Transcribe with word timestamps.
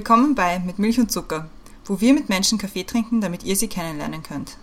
Willkommen 0.00 0.34
bei 0.34 0.58
Mit 0.60 0.78
Milch 0.78 0.98
und 0.98 1.12
Zucker, 1.12 1.50
wo 1.84 2.00
wir 2.00 2.14
mit 2.14 2.30
Menschen 2.30 2.56
Kaffee 2.56 2.84
trinken, 2.84 3.20
damit 3.20 3.44
ihr 3.44 3.54
sie 3.54 3.68
kennenlernen 3.68 4.22
könnt. 4.22 4.56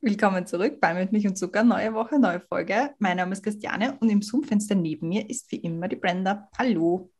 Willkommen 0.00 0.46
zurück 0.46 0.80
bei 0.80 0.94
Mit 0.94 1.12
Milch 1.12 1.26
und 1.26 1.36
Zucker, 1.36 1.62
neue 1.62 1.92
Woche, 1.92 2.18
neue 2.18 2.40
Folge. 2.40 2.94
Mein 3.00 3.18
Name 3.18 3.34
ist 3.34 3.42
Christiane 3.42 3.98
und 4.00 4.08
im 4.08 4.22
Zoom-Fenster 4.22 4.74
neben 4.74 5.10
mir 5.10 5.28
ist 5.28 5.52
wie 5.52 5.56
immer 5.56 5.88
die 5.88 5.96
Brenda. 5.96 6.48
Hallo. 6.56 7.10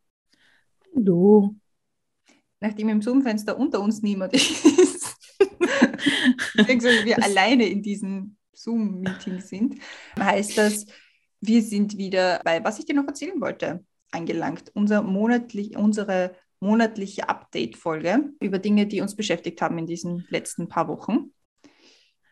Hallo. 0.96 1.54
Nachdem 2.60 2.88
im 2.88 3.02
Zoom-Fenster 3.02 3.58
unter 3.58 3.82
uns 3.82 4.00
niemand 4.00 4.32
ist, 4.32 5.36
beziehungsweise 6.56 7.04
wir 7.04 7.22
alleine 7.22 7.66
in 7.66 7.82
diesem 7.82 8.38
Zoom-Meeting 8.54 9.42
sind, 9.42 9.74
heißt 10.18 10.56
das, 10.56 10.86
wir 11.46 11.62
sind 11.62 11.98
wieder 11.98 12.40
bei, 12.44 12.62
was 12.64 12.78
ich 12.78 12.86
dir 12.86 12.94
noch 12.94 13.06
erzählen 13.06 13.40
wollte, 13.40 13.84
angelangt. 14.10 14.70
Unser 14.74 15.02
monatlich, 15.02 15.76
unsere 15.76 16.34
monatliche 16.60 17.28
Update-Folge 17.28 18.30
über 18.40 18.58
Dinge, 18.58 18.86
die 18.86 19.00
uns 19.00 19.14
beschäftigt 19.14 19.60
haben 19.60 19.78
in 19.78 19.86
diesen 19.86 20.26
letzten 20.30 20.68
paar 20.68 20.88
Wochen. 20.88 21.32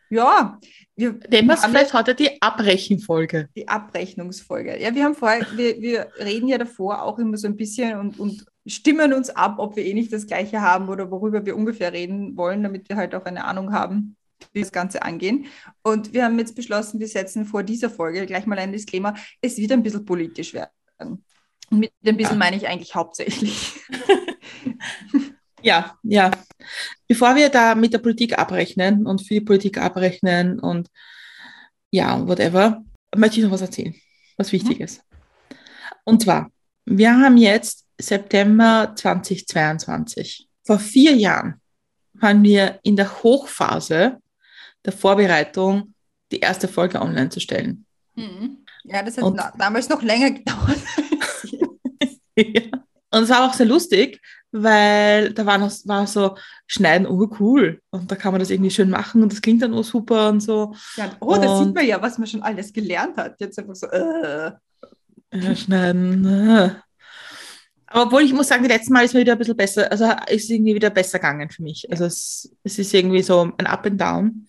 Ja, 0.09 0.59
wir 0.95 1.19
nennen 1.29 1.47
wir 1.47 1.57
vielleicht 1.57 1.93
heute 1.93 2.13
die 2.13 2.41
Abrechenfolge. 2.41 3.49
Die 3.55 3.67
Abrechnungsfolge. 3.67 4.79
Ja, 4.79 4.93
wir 4.93 5.03
haben 5.03 5.15
vorher, 5.15 5.45
wir, 5.55 5.81
wir 5.81 6.07
reden 6.19 6.47
ja 6.47 6.57
davor 6.57 7.01
auch 7.01 7.17
immer 7.17 7.37
so 7.37 7.47
ein 7.47 7.55
bisschen 7.55 7.99
und, 7.99 8.19
und 8.19 8.45
stimmen 8.67 9.13
uns 9.13 9.29
ab, 9.29 9.55
ob 9.57 9.75
wir 9.75 9.85
eh 9.85 9.93
nicht 9.93 10.13
das 10.13 10.27
Gleiche 10.27 10.61
haben 10.61 10.89
oder 10.89 11.09
worüber 11.09 11.45
wir 11.45 11.55
ungefähr 11.55 11.91
reden 11.91 12.37
wollen, 12.37 12.63
damit 12.63 12.87
wir 12.87 12.95
halt 12.95 13.15
auch 13.15 13.25
eine 13.25 13.45
Ahnung 13.45 13.73
haben, 13.73 14.15
wie 14.53 14.61
das 14.61 14.71
Ganze 14.71 15.01
angehen. 15.01 15.47
Und 15.83 16.13
wir 16.13 16.25
haben 16.25 16.39
jetzt 16.39 16.55
beschlossen, 16.55 16.99
wir 16.99 17.07
setzen 17.07 17.45
vor 17.45 17.63
dieser 17.63 17.89
Folge 17.89 18.25
gleich 18.25 18.45
mal 18.45 18.59
ein 18.59 18.71
Disclaimer, 18.71 19.15
es 19.41 19.57
wird 19.57 19.71
ein 19.71 19.83
bisschen 19.83 20.05
politisch 20.05 20.53
werden. 20.53 20.71
Und 21.69 21.79
mit 21.79 21.91
ein 22.05 22.17
bisschen 22.17 22.33
ja. 22.33 22.39
meine 22.39 22.57
ich 22.57 22.67
eigentlich 22.67 22.95
hauptsächlich. 22.95 23.73
ja, 25.61 25.97
ja. 26.03 26.31
Bevor 27.07 27.35
wir 27.35 27.49
da 27.49 27.75
mit 27.75 27.93
der 27.93 27.99
Politik 27.99 28.37
abrechnen 28.37 29.05
und 29.05 29.21
für 29.21 29.35
die 29.35 29.41
Politik 29.41 29.77
abrechnen 29.77 30.59
und 30.59 30.89
ja, 31.91 32.27
whatever, 32.27 32.83
möchte 33.15 33.37
ich 33.37 33.43
noch 33.43 33.51
was 33.51 33.61
erzählen, 33.61 33.95
was 34.37 34.51
wichtig 34.51 34.79
mhm. 34.79 34.85
ist. 34.85 35.01
Und 36.03 36.21
zwar, 36.21 36.51
wir 36.85 37.17
haben 37.17 37.37
jetzt 37.37 37.85
September 37.99 38.93
2022. 38.95 40.47
Vor 40.63 40.79
vier 40.79 41.15
Jahren 41.15 41.61
waren 42.13 42.43
wir 42.43 42.79
in 42.83 42.95
der 42.95 43.23
Hochphase 43.23 44.19
der 44.85 44.93
Vorbereitung, 44.93 45.93
die 46.31 46.39
erste 46.39 46.67
Folge 46.67 47.01
online 47.01 47.29
zu 47.29 47.39
stellen. 47.39 47.85
Mhm. 48.15 48.65
Ja, 48.83 49.03
das 49.03 49.17
hat 49.17 49.23
und, 49.23 49.41
damals 49.57 49.89
noch 49.89 50.01
länger 50.01 50.31
gedauert. 50.31 50.77
ja. 52.37 52.61
Und 53.11 53.23
es 53.23 53.29
war 53.29 53.49
auch 53.49 53.53
sehr 53.53 53.65
lustig, 53.65 54.21
weil 54.51 55.33
da 55.33 55.45
war, 55.45 55.57
noch, 55.57 55.71
war 55.85 56.05
so 56.05 56.37
Schneiden, 56.67 57.07
oh 57.07 57.29
cool. 57.39 57.81
Und 57.89 58.11
da 58.11 58.15
kann 58.15 58.31
man 58.31 58.39
das 58.39 58.49
irgendwie 58.49 58.71
schön 58.71 58.89
machen 58.89 59.23
und 59.23 59.31
das 59.31 59.41
klingt 59.41 59.61
dann 59.61 59.73
auch 59.73 59.83
super 59.83 60.29
und 60.29 60.41
so. 60.41 60.75
Ja, 60.97 61.11
oh, 61.19 61.35
da 61.35 61.63
sieht 61.63 61.73
man 61.73 61.85
ja, 61.85 62.01
was 62.01 62.17
man 62.17 62.27
schon 62.27 62.43
alles 62.43 62.73
gelernt 62.73 63.17
hat. 63.17 63.39
Jetzt 63.39 63.57
einfach 63.57 63.75
so, 63.75 63.87
äh. 63.87 64.51
Ja, 65.33 65.55
schneiden. 65.55 66.75
Äh. 67.87 67.99
Obwohl 67.99 68.23
ich 68.23 68.33
muss 68.33 68.47
sagen, 68.47 68.63
die 68.63 68.69
letzten 68.69 68.93
Mal 68.93 69.05
ist 69.05 69.13
mir 69.13 69.21
wieder 69.21 69.33
ein 69.33 69.37
bisschen 69.37 69.57
besser, 69.57 69.91
also 69.91 70.11
ist 70.27 70.49
irgendwie 70.49 70.75
wieder 70.75 70.89
besser 70.89 71.19
gegangen 71.19 71.49
für 71.49 71.63
mich. 71.63 71.89
Also 71.91 72.05
es, 72.05 72.55
es 72.63 72.79
ist 72.79 72.93
irgendwie 72.93 73.21
so 73.21 73.51
ein 73.57 73.67
Up 73.67 73.85
and 73.85 73.99
Down. 73.99 74.47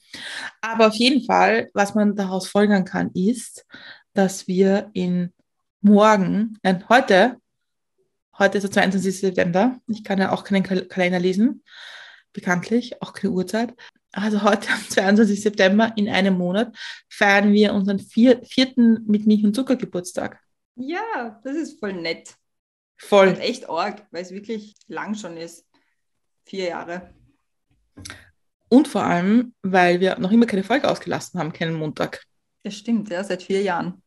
Aber 0.61 0.89
auf 0.89 0.95
jeden 0.95 1.25
Fall, 1.25 1.71
was 1.75 1.95
man 1.95 2.15
daraus 2.15 2.49
folgern 2.49 2.85
kann, 2.85 3.11
ist, 3.13 3.67
dass 4.15 4.47
wir 4.49 4.91
in 4.95 5.33
morgen, 5.81 6.59
nein, 6.63 6.85
heute, 6.89 7.37
heute 8.39 8.59
ist 8.59 8.65
der 8.65 8.73
22. 8.73 9.21
September, 9.21 9.79
ich 9.87 10.05
kann 10.05 10.19
ja 10.19 10.33
auch 10.33 10.45
keinen 10.45 10.63
Kalender 10.63 11.19
lesen, 11.19 11.63
bekanntlich, 12.33 13.03
auch 13.03 13.13
keine 13.13 13.33
Uhrzeit. 13.33 13.75
Also 14.13 14.43
heute 14.43 14.71
am 14.71 14.81
22. 14.89 15.43
September 15.43 15.93
in 15.97 16.09
einem 16.09 16.39
Monat 16.39 16.75
feiern 17.09 17.53
wir 17.53 17.75
unseren 17.75 17.99
vier, 17.99 18.43
vierten 18.45 19.05
mit 19.07 19.27
Milch 19.27 19.45
und 19.45 19.55
Zucker 19.55 19.77
Geburtstag. 19.77 20.41
Ja, 20.75 21.41
das 21.45 21.57
ist 21.57 21.79
voll 21.79 21.93
nett. 21.95 22.35
Voll. 22.99 23.29
Und 23.29 23.39
echt 23.39 23.69
arg, 23.69 24.07
weil 24.11 24.23
es 24.23 24.31
wirklich 24.31 24.75
lang 24.89 25.15
schon 25.15 25.37
ist. 25.37 25.67
Vier 26.45 26.69
Jahre. 26.69 27.15
Und 28.69 28.89
vor 28.89 29.05
allem, 29.05 29.55
weil 29.63 30.01
wir 30.01 30.19
noch 30.19 30.33
immer 30.33 30.47
keine 30.47 30.65
Folge 30.65 30.89
ausgelassen 30.89 31.39
haben, 31.39 31.53
keinen 31.53 31.75
Montag. 31.75 32.25
Das 32.63 32.75
stimmt, 32.75 33.11
ja, 33.11 33.23
seit 33.23 33.43
vier 33.43 33.63
Jahren. 33.63 34.03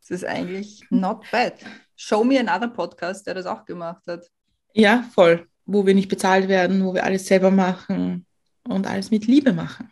Das 0.00 0.10
ist 0.10 0.24
eigentlich 0.24 0.84
not 0.90 1.24
bad. 1.30 1.54
Show 1.96 2.24
me 2.24 2.38
another 2.38 2.68
Podcast, 2.68 3.26
der 3.26 3.34
das 3.34 3.46
auch 3.46 3.64
gemacht 3.64 4.02
hat. 4.06 4.30
Ja, 4.74 5.04
voll. 5.14 5.48
Wo 5.64 5.86
wir 5.86 5.94
nicht 5.94 6.08
bezahlt 6.08 6.48
werden, 6.48 6.84
wo 6.84 6.92
wir 6.92 7.04
alles 7.04 7.26
selber 7.26 7.50
machen 7.50 8.26
und 8.64 8.86
alles 8.86 9.10
mit 9.10 9.26
Liebe 9.26 9.54
machen. 9.54 9.90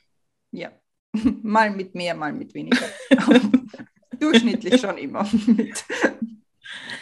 Ja, 0.50 0.70
mal 1.42 1.70
mit 1.70 1.94
mehr, 1.94 2.14
mal 2.14 2.32
mit 2.32 2.52
weniger. 2.52 2.84
Durchschnittlich 4.18 4.80
schon 4.80 4.98
immer 4.98 5.26
mit 5.46 5.84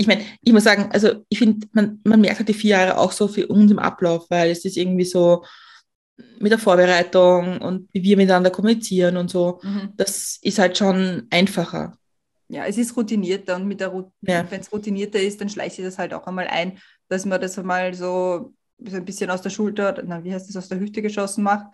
ich 0.00 0.06
meine, 0.06 0.24
ich 0.40 0.52
muss 0.54 0.64
sagen, 0.64 0.88
also 0.92 1.26
ich 1.28 1.38
finde, 1.38 1.68
man, 1.72 2.00
man 2.04 2.22
merkt 2.22 2.38
halt 2.38 2.48
die 2.48 2.54
vier 2.54 2.70
Jahre 2.70 2.96
auch 2.96 3.12
so 3.12 3.28
für 3.28 3.46
uns 3.48 3.70
im 3.70 3.78
Ablauf, 3.78 4.30
weil 4.30 4.50
es 4.50 4.64
ist 4.64 4.78
irgendwie 4.78 5.04
so 5.04 5.44
mit 6.38 6.50
der 6.50 6.58
Vorbereitung 6.58 7.58
und 7.58 7.86
wie 7.92 8.02
wir 8.02 8.16
miteinander 8.16 8.50
kommunizieren 8.50 9.18
und 9.18 9.30
so, 9.30 9.60
mhm. 9.62 9.92
das 9.98 10.38
ist 10.40 10.58
halt 10.58 10.78
schon 10.78 11.26
einfacher. 11.28 11.98
Ja, 12.48 12.64
es 12.64 12.78
ist 12.78 12.96
routinierter 12.96 13.56
und 13.56 13.68
mit 13.68 13.80
der 13.80 13.92
ja. 14.22 14.50
wenn 14.50 14.60
es 14.60 14.72
routinierter 14.72 15.20
ist, 15.20 15.38
dann 15.38 15.50
schleicht 15.50 15.76
sich 15.76 15.84
das 15.84 15.98
halt 15.98 16.14
auch 16.14 16.26
einmal 16.26 16.48
ein, 16.48 16.78
dass 17.08 17.26
man 17.26 17.38
das 17.38 17.58
einmal 17.58 17.92
so, 17.92 18.54
so 18.82 18.96
ein 18.96 19.04
bisschen 19.04 19.30
aus 19.30 19.42
der 19.42 19.50
Schulter, 19.50 20.02
na, 20.06 20.24
wie 20.24 20.32
heißt 20.32 20.48
das, 20.48 20.56
aus 20.56 20.68
der 20.68 20.80
Hüfte 20.80 21.02
geschossen 21.02 21.44
macht 21.44 21.66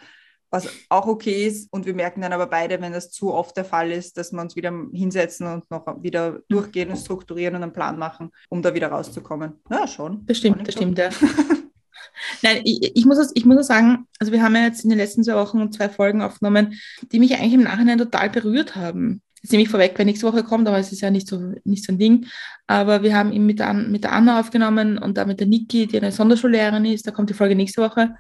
was 0.51 0.69
auch 0.89 1.07
okay 1.07 1.47
ist. 1.47 1.73
Und 1.73 1.87
wir 1.87 1.95
merken 1.95 2.21
dann 2.21 2.33
aber 2.33 2.47
beide, 2.47 2.81
wenn 2.81 2.93
das 2.93 3.11
zu 3.11 3.33
oft 3.33 3.57
der 3.57 3.65
Fall 3.65 3.91
ist, 3.91 4.17
dass 4.17 4.33
wir 4.33 4.41
uns 4.41 4.57
wieder 4.57 4.73
hinsetzen 4.93 5.47
und 5.47 5.71
noch 5.71 5.87
wieder 6.03 6.41
durchgehen 6.49 6.91
und 6.91 6.97
strukturieren 6.97 7.57
und 7.57 7.63
einen 7.63 7.73
Plan 7.73 7.99
machen, 7.99 8.31
um 8.49 8.63
da 8.63 8.75
wieder 8.75 8.89
rauszukommen. 8.89 9.55
Ja, 9.71 9.87
schon. 9.87 10.25
Das 10.27 10.39
stimmt, 10.39 10.67
das 10.67 10.75
stimmt, 10.75 10.99
ja. 10.99 11.11
Nein, 12.43 12.61
ich, 12.65 12.97
ich, 12.97 13.05
muss 13.05 13.31
ich 13.35 13.45
muss 13.45 13.67
sagen, 13.67 14.07
also 14.19 14.33
wir 14.33 14.43
haben 14.43 14.55
ja 14.57 14.65
jetzt 14.65 14.85
in 14.85 14.91
den 14.91 14.99
letzten 14.99 15.25
zwei 15.25 15.35
Wochen 15.35 15.71
zwei 15.73 15.89
Folgen 15.89 16.23
aufgenommen, 16.23 16.75
die 17.13 17.19
mich 17.19 17.35
eigentlich 17.35 17.55
im 17.55 17.63
Nachhinein 17.63 17.99
total 17.99 18.31
berührt 18.31 18.77
haben. 18.77 19.23
Jetzt 19.43 19.53
nehme 19.53 19.63
ich 19.63 19.69
vorweg, 19.69 19.93
wer 19.97 20.05
nächste 20.05 20.27
Woche 20.27 20.43
kommt, 20.43 20.67
aber 20.67 20.79
es 20.79 20.93
ist 20.93 21.03
ja 21.03 21.11
nicht 21.11 21.29
so, 21.29 21.55
nicht 21.65 21.85
so 21.85 21.93
ein 21.93 21.99
Ding. 21.99 22.27
Aber 22.67 23.03
wir 23.03 23.17
haben 23.17 23.33
ihn 23.33 23.47
mit 23.47 23.61
der, 23.61 23.75
mit 23.75 24.03
der 24.03 24.13
Anna 24.13 24.41
aufgenommen 24.41 24.99
und 24.99 25.17
da 25.19 25.25
mit 25.25 25.41
der 25.41 25.47
Niki, 25.47 25.87
die 25.87 25.99
eine 25.99 26.11
Sonderschullehrerin 26.11 26.85
ist. 26.85 27.07
Da 27.07 27.11
kommt 27.11 27.31
die 27.31 27.35
Folge 27.35 27.55
nächste 27.55 27.83
Woche. 27.83 28.17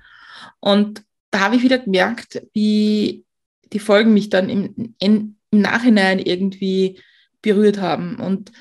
Und 0.61 1.03
da 1.37 1.43
habe 1.43 1.57
ich 1.57 1.63
wieder 1.63 1.79
gemerkt, 1.79 2.43
wie 2.55 3.27
die 3.71 3.79
Folgen 3.79 4.15
mich 4.15 4.31
dann 4.31 4.49
im, 4.49 4.95
im 4.99 5.37
Nachhinein 5.51 6.19
irgendwie 6.19 6.99
berührt 7.43 7.79
haben. 7.79 8.17
Und 8.17 8.53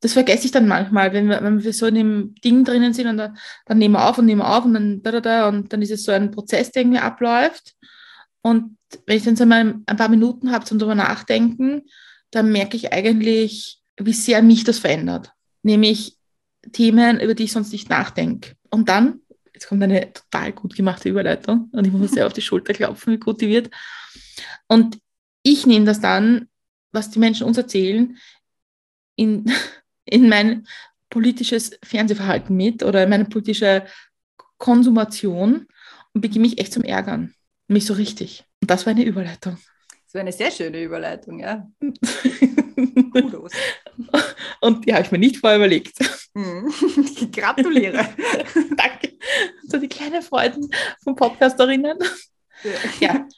das 0.00 0.12
vergesse 0.12 0.44
ich 0.44 0.50
dann 0.50 0.68
manchmal, 0.68 1.14
wenn 1.14 1.30
wir, 1.30 1.42
wenn 1.42 1.64
wir 1.64 1.72
so 1.72 1.86
in 1.86 1.94
dem 1.94 2.34
Ding 2.44 2.64
drinnen 2.64 2.92
sind 2.92 3.06
und 3.06 3.16
da, 3.16 3.32
dann 3.64 3.78
nehmen 3.78 3.94
wir 3.94 4.06
auf 4.06 4.18
und 4.18 4.26
nehmen 4.26 4.42
wir 4.42 4.54
auf 4.54 4.66
und 4.66 4.74
dann 4.74 5.02
da, 5.02 5.10
da, 5.10 5.20
da 5.22 5.48
und 5.48 5.72
dann 5.72 5.80
ist 5.80 5.90
es 5.90 6.04
so 6.04 6.12
ein 6.12 6.30
Prozess, 6.30 6.70
der 6.70 6.82
irgendwie 6.82 6.98
abläuft. 6.98 7.76
Und 8.42 8.76
wenn 9.06 9.16
ich 9.16 9.24
dann 9.24 9.36
so 9.36 9.46
mal 9.46 9.76
ein 9.86 9.96
paar 9.96 10.10
Minuten 10.10 10.52
habe 10.52 10.66
zum 10.66 10.78
drüber 10.78 10.94
nachdenken, 10.94 11.84
dann 12.30 12.52
merke 12.52 12.76
ich 12.76 12.92
eigentlich, 12.92 13.80
wie 13.96 14.12
sehr 14.12 14.42
mich 14.42 14.64
das 14.64 14.78
verändert. 14.78 15.32
Nämlich 15.62 16.18
Themen, 16.72 17.20
über 17.20 17.34
die 17.34 17.44
ich 17.44 17.52
sonst 17.52 17.72
nicht 17.72 17.88
nachdenke. 17.88 18.52
Und 18.68 18.90
dann 18.90 19.22
Jetzt 19.58 19.66
kommt 19.66 19.82
eine 19.82 20.12
total 20.12 20.52
gut 20.52 20.76
gemachte 20.76 21.08
Überleitung 21.08 21.68
und 21.72 21.84
ich 21.84 21.92
muss 21.92 22.12
sehr 22.12 22.28
auf 22.28 22.32
die 22.32 22.42
Schulter 22.42 22.72
klopfen, 22.72 23.14
wie 23.14 23.18
gut 23.18 23.40
die 23.40 23.48
wird. 23.48 23.70
Und 24.68 25.00
ich 25.42 25.66
nehme 25.66 25.84
das 25.84 26.00
dann, 26.00 26.48
was 26.92 27.10
die 27.10 27.18
Menschen 27.18 27.44
uns 27.44 27.58
erzählen, 27.58 28.16
in, 29.16 29.50
in 30.04 30.28
mein 30.28 30.64
politisches 31.10 31.76
Fernsehverhalten 31.82 32.56
mit 32.56 32.84
oder 32.84 33.02
in 33.02 33.10
meine 33.10 33.24
politische 33.24 33.84
Konsumation 34.58 35.66
und 36.12 36.20
beginne 36.20 36.46
mich 36.46 36.60
echt 36.60 36.72
zum 36.72 36.84
Ärgern. 36.84 37.34
Mich 37.66 37.84
so 37.84 37.94
richtig. 37.94 38.44
Und 38.60 38.70
das 38.70 38.86
war 38.86 38.92
eine 38.92 39.02
Überleitung. 39.02 39.58
Das 40.04 40.14
war 40.14 40.20
eine 40.20 40.32
sehr 40.32 40.52
schöne 40.52 40.84
Überleitung, 40.84 41.40
ja. 41.40 41.68
Kudos. 43.10 43.50
Und 44.60 44.86
die 44.86 44.94
habe 44.94 45.04
ich 45.04 45.10
mir 45.10 45.18
nicht 45.18 45.38
vorher 45.38 45.58
überlegt. 45.58 45.98
Mhm. 46.34 46.72
Ich 47.20 47.32
gratuliere. 47.32 48.08
Danke. 48.76 49.18
So 49.66 49.78
die 49.78 49.88
kleinen 49.88 50.22
Freuden 50.22 50.70
vom 51.02 51.16
Podcasterinnen. 51.16 51.98
Ja. 53.00 53.00
ja. 53.00 53.28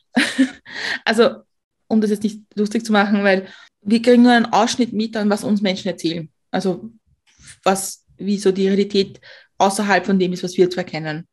Also, 1.05 1.43
um 1.89 2.01
das 2.01 2.11
jetzt 2.11 2.23
nicht 2.23 2.41
lustig 2.55 2.85
zu 2.85 2.93
machen, 2.93 3.25
weil 3.25 3.49
wir 3.83 4.03
kriegen 4.03 4.23
nur 4.23 4.33
einen 4.33 4.47
Ausschnitt 4.47 4.93
mit 4.93 5.17
an, 5.17 5.31
was 5.31 5.45
uns 5.45 5.63
Menschen 5.63 5.89
erzählen. 5.89 6.31
Also, 6.51 6.91
was, 7.65 8.05
wie 8.17 8.39
so 8.39 8.53
die 8.53 8.69
Realität 8.69 9.21
außerhalb 9.59 10.07
von 10.07 10.19
dem 10.19 10.33
ist, 10.33 10.43
was 10.43 10.57
wir 10.57 10.71
zwar 10.71 10.85
kennen. 10.85 11.27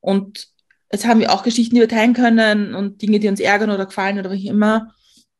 Und 0.00 0.48
jetzt 0.92 1.06
haben 1.06 1.20
wir 1.20 1.32
auch 1.32 1.42
Geschichten, 1.42 1.74
die 1.74 1.80
wir 1.80 1.88
teilen 1.88 2.14
können 2.14 2.74
und 2.74 3.02
Dinge, 3.02 3.18
die 3.18 3.28
uns 3.28 3.40
ärgern 3.40 3.70
oder 3.70 3.86
gefallen 3.86 4.18
oder 4.18 4.30
was 4.30 4.40
immer. 4.40 4.94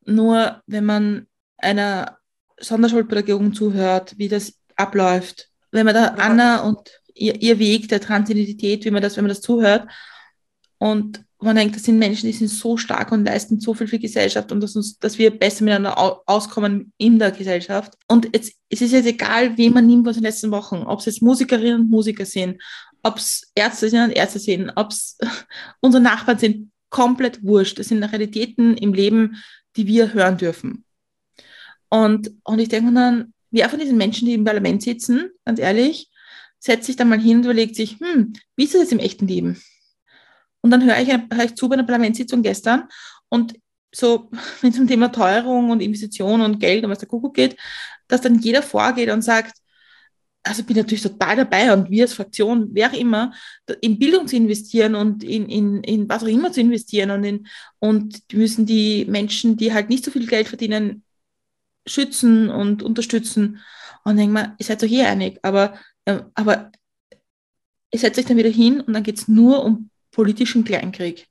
Nur 0.04 0.62
wenn 0.66 0.84
man 0.84 1.26
einer 1.58 2.17
Sonderschulpädagogik 2.60 3.54
zuhört, 3.54 4.14
wie 4.18 4.28
das 4.28 4.54
abläuft, 4.76 5.48
wenn 5.70 5.86
man 5.86 5.94
da 5.94 6.06
Anna 6.08 6.62
und 6.62 6.78
ihr, 7.14 7.40
ihr 7.40 7.58
Weg 7.58 7.88
der 7.88 8.00
Transidentität, 8.00 8.84
wie 8.84 8.90
man 8.90 9.02
das, 9.02 9.16
wenn 9.16 9.24
man 9.24 9.30
das 9.30 9.40
zuhört 9.40 9.86
und 10.78 11.24
man 11.40 11.56
denkt, 11.56 11.76
das 11.76 11.84
sind 11.84 11.98
Menschen, 11.98 12.26
die 12.26 12.32
sind 12.32 12.48
so 12.48 12.76
stark 12.76 13.12
und 13.12 13.24
leisten 13.24 13.60
so 13.60 13.72
viel 13.74 13.86
für 13.86 13.96
die 13.96 14.06
Gesellschaft 14.06 14.50
und 14.50 14.60
dass, 14.60 14.74
uns, 14.74 14.98
dass 14.98 15.18
wir 15.18 15.30
besser 15.30 15.64
miteinander 15.64 16.20
auskommen 16.26 16.92
in 16.96 17.18
der 17.18 17.30
Gesellschaft. 17.30 17.94
Und 18.08 18.28
jetzt, 18.34 18.54
es 18.68 18.80
ist 18.80 18.92
jetzt 18.92 19.06
egal, 19.06 19.56
wen 19.56 19.72
man 19.72 19.86
nimmt 19.86 20.08
aus 20.08 20.16
den 20.16 20.24
letzten 20.24 20.50
Wochen, 20.50 20.78
ob 20.78 20.98
es 20.98 21.06
jetzt 21.06 21.22
Musikerinnen 21.22 21.82
und 21.82 21.90
Musiker 21.90 22.24
sind, 22.24 22.60
ob 23.04 23.18
es 23.18 23.52
Ärzte 23.54 23.88
sind 23.88 24.02
und 24.02 24.10
Ärzte 24.10 24.40
sind, 24.40 24.72
ob 24.74 24.90
es 24.90 25.16
unsere 25.80 26.02
Nachbarn 26.02 26.38
sind, 26.38 26.72
komplett 26.90 27.44
wurscht. 27.44 27.78
Das 27.78 27.88
sind 27.88 28.02
Realitäten 28.02 28.76
im 28.76 28.92
Leben, 28.92 29.36
die 29.76 29.86
wir 29.86 30.14
hören 30.14 30.38
dürfen. 30.38 30.84
Und, 31.90 32.32
und 32.44 32.58
ich 32.58 32.68
denke 32.68 32.92
dann, 32.92 33.32
wer 33.50 33.68
von 33.68 33.78
diesen 33.78 33.96
Menschen, 33.96 34.26
die 34.26 34.34
im 34.34 34.44
Parlament 34.44 34.82
sitzen, 34.82 35.30
ganz 35.44 35.58
ehrlich, 35.58 36.10
setzt 36.58 36.86
sich 36.86 36.96
dann 36.96 37.08
mal 37.08 37.20
hin 37.20 37.38
und 37.38 37.44
überlegt 37.44 37.76
sich, 37.76 37.98
hm, 38.00 38.32
wie 38.56 38.64
ist 38.64 38.74
das 38.74 38.82
jetzt 38.82 38.92
im 38.92 38.98
echten 38.98 39.26
Leben? 39.26 39.60
Und 40.60 40.70
dann 40.70 40.84
höre 40.84 40.98
ich, 41.00 41.08
höre 41.08 41.44
ich 41.44 41.54
zu 41.54 41.68
bei 41.68 41.74
einer 41.74 41.84
Parlamentssitzung 41.84 42.42
gestern 42.42 42.88
und 43.28 43.54
so, 43.94 44.30
wenn 44.60 44.70
es 44.70 44.78
um 44.78 44.86
Thema 44.86 45.08
Teuerung 45.08 45.70
und 45.70 45.80
Investition 45.80 46.40
und 46.40 46.58
Geld 46.58 46.84
und 46.84 46.90
was 46.90 46.98
der 46.98 47.08
Kuckuck 47.08 47.34
geht, 47.34 47.56
dass 48.08 48.20
dann 48.20 48.38
jeder 48.38 48.62
vorgeht 48.62 49.10
und 49.10 49.22
sagt, 49.22 49.56
also 50.42 50.62
bin 50.62 50.76
natürlich 50.76 51.02
total 51.02 51.36
dabei 51.36 51.72
und 51.72 51.90
wir 51.90 52.04
als 52.04 52.14
Fraktion, 52.14 52.68
wer 52.72 52.88
auch 52.90 52.94
immer, 52.94 53.32
in 53.80 53.98
Bildung 53.98 54.26
zu 54.26 54.36
investieren 54.36 54.94
und 54.94 55.22
in, 55.22 55.48
in, 55.48 55.82
in 55.82 56.08
was 56.08 56.22
auch 56.22 56.28
immer 56.28 56.52
zu 56.52 56.60
investieren 56.60 57.10
und, 57.10 57.24
in, 57.24 57.46
und 57.80 58.32
müssen 58.32 58.64
die 58.64 59.04
Menschen, 59.06 59.56
die 59.56 59.74
halt 59.74 59.90
nicht 59.90 60.04
so 60.04 60.10
viel 60.10 60.26
Geld 60.26 60.48
verdienen, 60.48 61.02
schützen 61.88 62.50
und 62.50 62.82
unterstützen. 62.82 63.60
Und 64.04 64.16
denke 64.16 64.32
mal, 64.32 64.54
ihr 64.58 64.64
seid 64.64 64.82
euch 64.82 64.92
eh 64.92 65.04
einig, 65.04 65.38
aber, 65.42 65.78
äh, 66.04 66.20
aber 66.34 66.70
ihr 67.92 67.98
setzt 67.98 68.18
euch 68.18 68.26
dann 68.26 68.36
wieder 68.36 68.50
hin 68.50 68.80
und 68.80 68.92
dann 68.92 69.02
geht 69.02 69.18
es 69.18 69.28
nur 69.28 69.64
um 69.64 69.90
politischen 70.10 70.64
Kleinkrieg. 70.64 71.26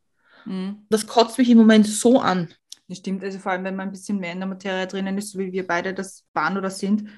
Mhm. 0.45 0.86
Das 0.89 1.07
kotzt 1.07 1.38
mich 1.38 1.50
im 1.50 1.57
Moment 1.57 1.88
so 1.88 2.19
an. 2.19 2.54
Das 2.88 3.00
stimmt, 3.00 3.24
also 3.24 3.38
vor 3.39 3.51
allem, 3.51 3.65
wenn 3.65 3.75
man 3.75 3.89
ein 3.89 3.92
bisschen 3.92 4.19
mehr 4.19 4.31
in 4.31 4.39
der 4.39 4.48
Materie 4.48 4.88
drinnen 4.88 5.18
ist, 5.18 5.31
so 5.31 5.39
wie 5.39 5.51
wir 5.51 5.68
beide 5.68 5.94
das 5.94 6.24
waren 6.33 6.57
oder 6.57 6.69
sind, 6.69 7.10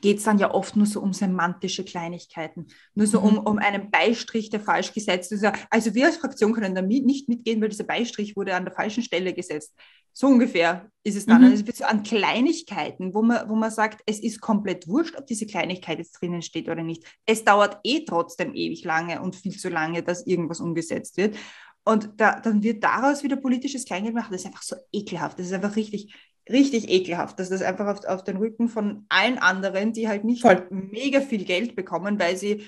geht 0.00 0.18
es 0.18 0.24
dann 0.24 0.38
ja 0.38 0.52
oft 0.52 0.76
nur 0.76 0.86
so 0.86 1.00
um 1.00 1.12
semantische 1.12 1.84
Kleinigkeiten, 1.84 2.66
nur 2.94 3.06
so 3.06 3.20
mhm. 3.20 3.26
um, 3.26 3.38
um 3.38 3.58
einen 3.58 3.90
Beistrich, 3.90 4.50
der 4.50 4.60
falsch 4.60 4.92
gesetzt 4.92 5.32
ist. 5.32 5.44
Also 5.70 5.94
wir 5.94 6.06
als 6.06 6.16
Fraktion 6.16 6.52
können 6.52 6.74
da 6.74 6.82
nicht 6.82 7.28
mitgehen, 7.28 7.60
weil 7.60 7.68
dieser 7.68 7.84
Beistrich 7.84 8.36
wurde 8.36 8.54
an 8.54 8.64
der 8.64 8.74
falschen 8.74 9.02
Stelle 9.02 9.32
gesetzt. 9.32 9.74
So 10.12 10.26
ungefähr 10.26 10.90
ist 11.04 11.16
es 11.16 11.26
dann. 11.26 11.42
Mhm. 11.42 11.52
Also 11.52 11.64
so 11.72 11.84
an 11.84 12.02
Kleinigkeiten, 12.02 13.14
wo 13.14 13.22
man, 13.22 13.48
wo 13.48 13.54
man 13.54 13.70
sagt, 13.70 14.02
es 14.06 14.20
ist 14.20 14.40
komplett 14.40 14.88
wurscht, 14.88 15.16
ob 15.16 15.26
diese 15.26 15.46
Kleinigkeit 15.46 15.98
jetzt 15.98 16.20
drinnen 16.20 16.42
steht 16.42 16.68
oder 16.68 16.82
nicht. 16.82 17.04
Es 17.26 17.44
dauert 17.44 17.78
eh 17.84 18.04
trotzdem 18.04 18.54
ewig 18.54 18.84
lange 18.84 19.22
und 19.22 19.36
viel 19.36 19.56
zu 19.56 19.68
lange, 19.68 20.02
dass 20.02 20.26
irgendwas 20.26 20.60
umgesetzt 20.60 21.16
wird. 21.16 21.36
Und 21.84 22.10
da, 22.18 22.40
dann 22.40 22.62
wird 22.62 22.84
daraus 22.84 23.22
wieder 23.22 23.36
politisches 23.36 23.84
Kleingeld 23.84 24.14
gemacht. 24.14 24.30
Das 24.32 24.42
ist 24.42 24.46
einfach 24.46 24.62
so 24.62 24.76
ekelhaft. 24.92 25.38
Das 25.38 25.46
ist 25.46 25.52
einfach 25.52 25.76
richtig, 25.76 26.14
richtig 26.48 26.88
ekelhaft, 26.88 27.38
dass 27.38 27.50
das 27.50 27.62
einfach 27.62 27.86
auf, 27.86 28.04
auf 28.04 28.24
den 28.24 28.36
Rücken 28.36 28.68
von 28.68 29.04
allen 29.08 29.38
anderen, 29.38 29.92
die 29.92 30.08
halt 30.08 30.24
nicht 30.24 30.42
Voll. 30.42 30.66
mega 30.70 31.20
viel 31.20 31.44
Geld 31.44 31.76
bekommen, 31.76 32.18
weil 32.18 32.36
sie, 32.36 32.66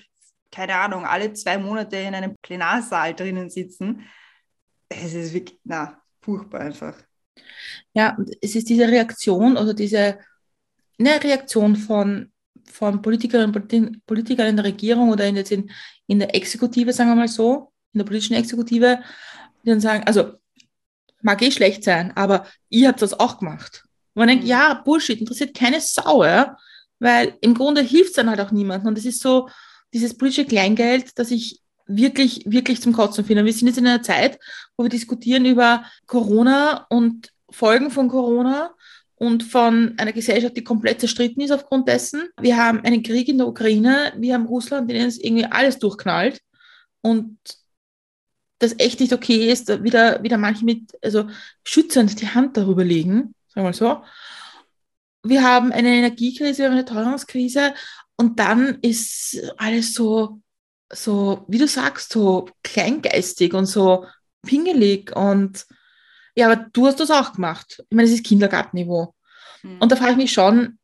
keine 0.51 0.77
Ahnung, 0.77 1.05
alle 1.05 1.33
zwei 1.33 1.59
Monate 1.59 1.97
in 1.97 2.15
einem 2.15 2.37
Plenarsaal 2.43 3.15
drinnen 3.15 3.51
sitzen. 3.51 4.03
Es 4.89 5.15
ist 5.15 5.33
wirklich, 5.33 5.59
na, 5.65 6.01
furchtbar 6.21 6.61
einfach. 6.61 6.97
Ja, 7.95 8.17
es 8.41 8.55
ist 8.55 8.69
diese 8.69 8.89
Reaktion 8.89 9.57
oder 9.57 9.75
diese 9.75 10.19
eine 10.99 11.23
Reaktion 11.23 11.77
von, 11.77 12.31
von 12.71 13.03
Politikerinnen 13.03 13.55
und 13.55 14.07
Politikern 14.07 14.49
in 14.49 14.57
der 14.57 14.67
Regierung 14.67 15.11
oder 15.11 15.27
in, 15.27 15.37
in, 15.37 15.71
in 16.07 16.19
der 16.19 16.35
Exekutive, 16.35 16.93
sagen 16.93 17.11
wir 17.11 17.17
mal 17.17 17.29
so, 17.29 17.73
in 17.93 17.99
der 17.99 18.05
politischen 18.05 18.37
Exekutive, 18.37 19.01
die 19.65 19.71
dann 19.71 19.81
sagen, 19.81 20.05
also 20.05 20.35
mag 21.23 21.41
eh 21.43 21.51
schlecht 21.51 21.85
sein, 21.85 22.13
aber 22.17 22.47
ihr 22.69 22.89
habt 22.89 23.03
das 23.03 23.19
auch 23.19 23.39
gemacht. 23.39 23.85
Und 24.15 24.21
man 24.21 24.29
denkt, 24.29 24.45
ja, 24.45 24.75
Bullshit, 24.75 25.21
interessiert 25.21 25.57
keine 25.57 25.81
Sau, 25.81 26.25
ja? 26.25 26.57
weil 27.03 27.37
im 27.41 27.55
Grunde 27.55 27.83
hilft 27.83 28.11
es 28.11 28.17
dann 28.17 28.31
halt 28.31 28.41
auch 28.41 28.53
niemandem. 28.53 28.89
Und 28.89 28.99
es 28.99 29.05
ist 29.05 29.21
so 29.21 29.49
dieses 29.93 30.17
politische 30.17 30.45
Kleingeld, 30.45 31.19
das 31.19 31.33
ich 31.33 31.61
wirklich, 31.87 32.45
wirklich 32.47 32.81
zum 32.81 32.93
Kotzen 32.93 33.25
finde. 33.25 33.45
Wir 33.45 33.53
sind 33.53 33.67
jetzt 33.67 33.79
in 33.79 33.87
einer 33.87 34.03
Zeit, 34.03 34.39
wo 34.77 34.85
wir 34.85 34.89
diskutieren 34.89 35.45
über 35.45 35.85
Corona 36.07 36.87
und 36.91 37.33
Folgen 37.51 37.91
von 37.91 38.09
Corona 38.09 38.73
und 39.17 39.43
von 39.43 39.95
einer 39.99 40.13
Gesellschaft, 40.13 40.57
die 40.57 40.65
komplett 40.65 41.01
zerstritten 41.01 41.43
ist 41.43 41.51
aufgrund 41.51 41.89
dessen. 41.89 42.29
Wir 42.41 42.57
haben 42.57 42.81
einen 42.85 43.03
Krieg 43.03 43.29
in 43.29 43.39
der 43.39 43.49
Ukraine, 43.49 44.13
wir 44.17 44.35
haben 44.35 44.47
Russland, 44.47 44.89
dem 44.89 44.97
es 44.97 45.19
irgendwie 45.19 45.45
alles 45.45 45.79
durchknallt. 45.79 46.41
Und 47.03 47.37
das 48.63 48.79
echt 48.79 49.01
nicht 49.01 49.13
okay 49.13 49.51
ist, 49.51 49.83
wieder, 49.83 50.23
wieder 50.23 50.39
manche 50.39 50.65
mit, 50.65 50.97
also 51.03 51.29
schützend 51.65 52.21
die 52.21 52.29
Hand 52.29 52.57
darüber 52.57 52.85
legen, 52.85 53.35
sagen 53.49 53.55
wir 53.55 53.63
mal 53.65 53.75
so. 53.75 54.03
Wir 55.25 55.43
haben 55.43 55.73
eine 55.73 55.89
Energiekrise, 55.89 56.59
wir 56.59 56.67
haben 56.67 56.73
eine 56.73 56.85
Teuerungskrise 56.85 57.75
und 58.17 58.39
dann 58.39 58.79
ist 58.83 59.43
alles 59.57 59.95
so, 59.95 60.41
so, 60.93 61.45
wie 61.49 61.59
du 61.59 61.67
sagst, 61.67 62.13
so 62.13 62.49
kleingeistig 62.63 63.53
und 63.55 63.67
so 63.67 64.07
pingelig 64.43 65.15
und 65.15 65.67
ja, 66.35 66.51
aber 66.51 66.67
du 66.73 66.87
hast 66.87 67.01
das 67.01 67.11
auch 67.11 67.35
gemacht. 67.35 67.83
Ich 67.91 67.97
meine, 67.97 68.09
es 68.09 68.15
ist 68.15 68.25
Kindergartenniveau. 68.25 69.15
Mhm. 69.63 69.79
Und 69.79 69.93
da 69.93 69.97
frage 69.97 70.13
ich 70.13 70.17
mich 70.17 70.33
schon, 70.33 70.79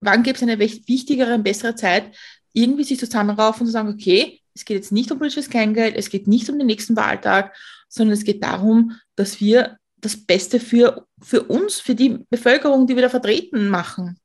wann 0.00 0.22
gibt 0.22 0.36
es 0.36 0.42
eine 0.42 0.58
wichtigere 0.58 1.34
und 1.34 1.42
bessere 1.42 1.74
Zeit, 1.74 2.16
irgendwie 2.52 2.84
sich 2.84 2.98
zusammenraufen 2.98 3.62
und 3.62 3.66
zu 3.66 3.72
sagen, 3.72 3.88
okay, 3.88 4.40
es 4.54 4.64
geht 4.64 4.76
jetzt 4.76 4.92
nicht 4.92 5.10
um 5.10 5.18
politisches 5.18 5.50
Kleingeld, 5.50 5.96
es 5.96 6.10
geht 6.10 6.28
nicht 6.28 6.48
um 6.48 6.58
den 6.58 6.66
nächsten 6.66 6.96
Wahltag, 6.96 7.54
sondern 7.88 8.14
es 8.14 8.24
geht 8.24 8.42
darum, 8.42 8.98
dass 9.16 9.40
wir 9.40 9.78
das 9.96 10.16
Beste 10.16 10.60
für, 10.60 11.06
für 11.20 11.44
uns, 11.44 11.80
für 11.80 11.94
die 11.94 12.18
Bevölkerung, 12.30 12.86
die 12.86 12.94
wir 12.94 13.02
da 13.02 13.08
vertreten, 13.08 13.68
machen. 13.68 14.18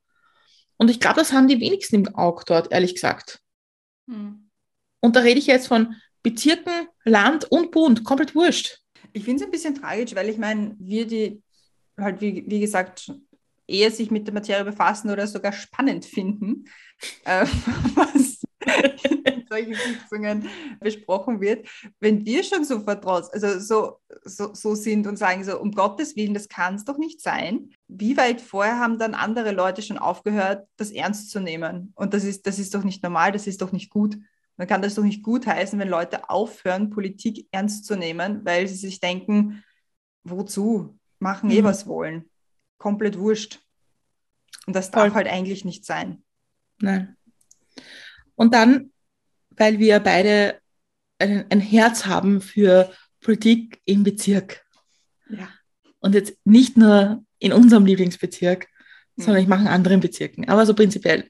Und 0.78 0.90
ich 0.90 1.00
glaube, 1.00 1.20
das 1.20 1.34
haben 1.34 1.48
die 1.48 1.60
wenigsten 1.60 1.96
im 1.96 2.16
Auge 2.16 2.44
dort, 2.46 2.72
ehrlich 2.72 2.94
gesagt. 2.96 3.40
Hm. 4.08 4.50
Und 5.02 5.16
da 5.16 5.22
rede 5.22 5.40
ich 5.40 5.48
jetzt 5.48 5.68
von 5.68 5.96
Bezirken, 6.22 6.88
Land 7.06 7.46
und 7.46 7.72
Bund, 7.72 8.04
komplett 8.04 8.36
wurscht. 8.36 8.80
Ich 9.14 9.24
finde 9.24 9.44
es 9.44 9.48
ein 9.48 9.52
bisschen 9.52 9.76
tragisch, 9.76 10.14
weil 10.16 10.30
ich 10.30 10.38
meine, 10.38 10.76
wir, 10.80 11.08
die 11.08 11.42
halt, 11.98 12.22
wie, 12.22 12.44
wie 12.48 12.60
gesagt, 12.60 13.12
eher 13.68 13.92
sich 13.92 14.12
mit 14.12 14.28
der 14.28 14.34
Materie 14.34 14.66
befassen 14.66 15.10
oder 15.10 15.28
sogar 15.28 15.54
spannend 15.54 16.06
finden, 16.06 16.66
äh, 17.26 17.46
was 17.96 18.29
in 19.26 19.46
solchen 19.50 19.74
Sitzungen 19.74 20.50
besprochen 20.80 21.40
wird, 21.40 21.68
wenn 22.00 22.26
wir 22.26 22.44
schon 22.44 22.66
so 22.66 22.82
vertraut, 22.82 23.26
also 23.32 23.60
so, 23.60 24.00
so, 24.24 24.54
so 24.54 24.76
sind 24.76 25.08
und 25.08 25.18
sagen 25.18 25.44
so, 25.44 25.60
um 25.60 25.72
Gottes 25.72 26.16
Willen, 26.16 26.34
das 26.34 26.50
kann 26.50 26.76
es 26.76 26.86
doch 26.86 26.98
nicht 26.98 27.22
sein. 27.22 27.70
Wie 27.88 28.18
weit 28.18 28.42
vorher 28.42 28.80
haben 28.80 29.00
dann 29.00 29.14
andere 29.14 29.52
Leute 29.52 29.82
schon 29.82 29.98
aufgehört, 29.98 30.68
das 30.78 30.92
ernst 30.92 31.32
zu 31.32 31.40
nehmen? 31.40 31.94
Und 31.96 32.14
das 32.14 32.24
ist, 32.24 32.46
das 32.48 32.60
ist 32.60 32.76
doch 32.76 32.84
nicht 32.84 33.02
normal, 33.04 33.32
das 33.32 33.48
ist 33.48 33.62
doch 33.62 33.72
nicht 33.72 33.90
gut. 33.90 34.18
Man 34.58 34.68
kann 34.68 34.82
das 34.82 34.96
doch 34.96 35.04
nicht 35.04 35.24
gut 35.24 35.48
heißen, 35.48 35.80
wenn 35.80 35.88
Leute 35.88 36.30
aufhören, 36.30 36.90
Politik 36.90 37.48
ernst 37.52 37.86
zu 37.86 37.96
nehmen, 37.96 38.44
weil 38.44 38.68
sie 38.68 38.76
sich 38.76 39.00
denken, 39.00 39.64
wozu? 40.24 41.00
Machen 41.20 41.50
eh, 41.50 41.62
mhm. 41.62 41.66
was 41.66 41.88
wollen. 41.88 42.30
Komplett 42.78 43.18
wurscht. 43.18 43.62
Und 44.68 44.76
das 44.76 44.92
darf 44.92 45.04
Voll. 45.08 45.14
halt 45.14 45.28
eigentlich 45.28 45.66
nicht 45.66 45.86
sein. 45.86 46.24
Nein. 46.82 47.18
Und 48.40 48.54
dann, 48.54 48.92
weil 49.50 49.80
wir 49.80 50.00
beide 50.00 50.62
ein, 51.20 51.46
ein 51.50 51.60
Herz 51.60 52.06
haben 52.06 52.40
für 52.40 52.90
Politik 53.20 53.82
im 53.84 54.04
Bezirk. 54.04 54.66
Ja. 55.30 55.50
Und 56.00 56.16
jetzt 56.16 56.38
nicht 56.46 56.78
nur 56.78 57.22
in 57.40 57.52
unserem 57.52 57.86
Lieblingsbezirk, 57.86 58.68
mhm. 59.18 59.22
sondern 59.22 59.44
ich 59.44 59.50
mache 59.50 59.64
in 59.64 59.68
anderen 59.68 60.00
Bezirken, 60.00 60.48
aber 60.48 60.66
so 60.66 60.74
prinzipiell. 60.74 61.30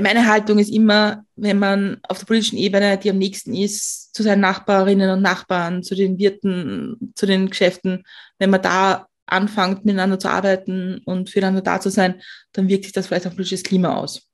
Meine 0.00 0.26
Haltung 0.26 0.58
ist 0.58 0.70
immer, 0.70 1.26
wenn 1.36 1.58
man 1.58 1.98
auf 2.04 2.18
der 2.18 2.26
politischen 2.26 2.56
Ebene, 2.56 2.96
die 2.96 3.10
am 3.10 3.18
nächsten 3.18 3.54
ist, 3.54 4.14
zu 4.14 4.22
seinen 4.22 4.40
Nachbarinnen 4.40 5.10
und 5.10 5.20
Nachbarn, 5.20 5.82
zu 5.82 5.94
den 5.94 6.16
Wirten, 6.16 7.12
zu 7.16 7.26
den 7.26 7.50
Geschäften, 7.50 8.04
wenn 8.38 8.48
man 8.48 8.62
da 8.62 9.08
anfängt, 9.26 9.84
miteinander 9.84 10.18
zu 10.18 10.28
arbeiten 10.28 11.02
und 11.04 11.28
füreinander 11.28 11.60
da 11.60 11.82
zu 11.82 11.90
sein, 11.90 12.22
dann 12.52 12.68
wirkt 12.68 12.84
sich 12.84 12.94
das 12.94 13.08
vielleicht 13.08 13.26
auf 13.26 13.34
politisches 13.34 13.62
Klima 13.62 13.96
aus. 13.96 14.26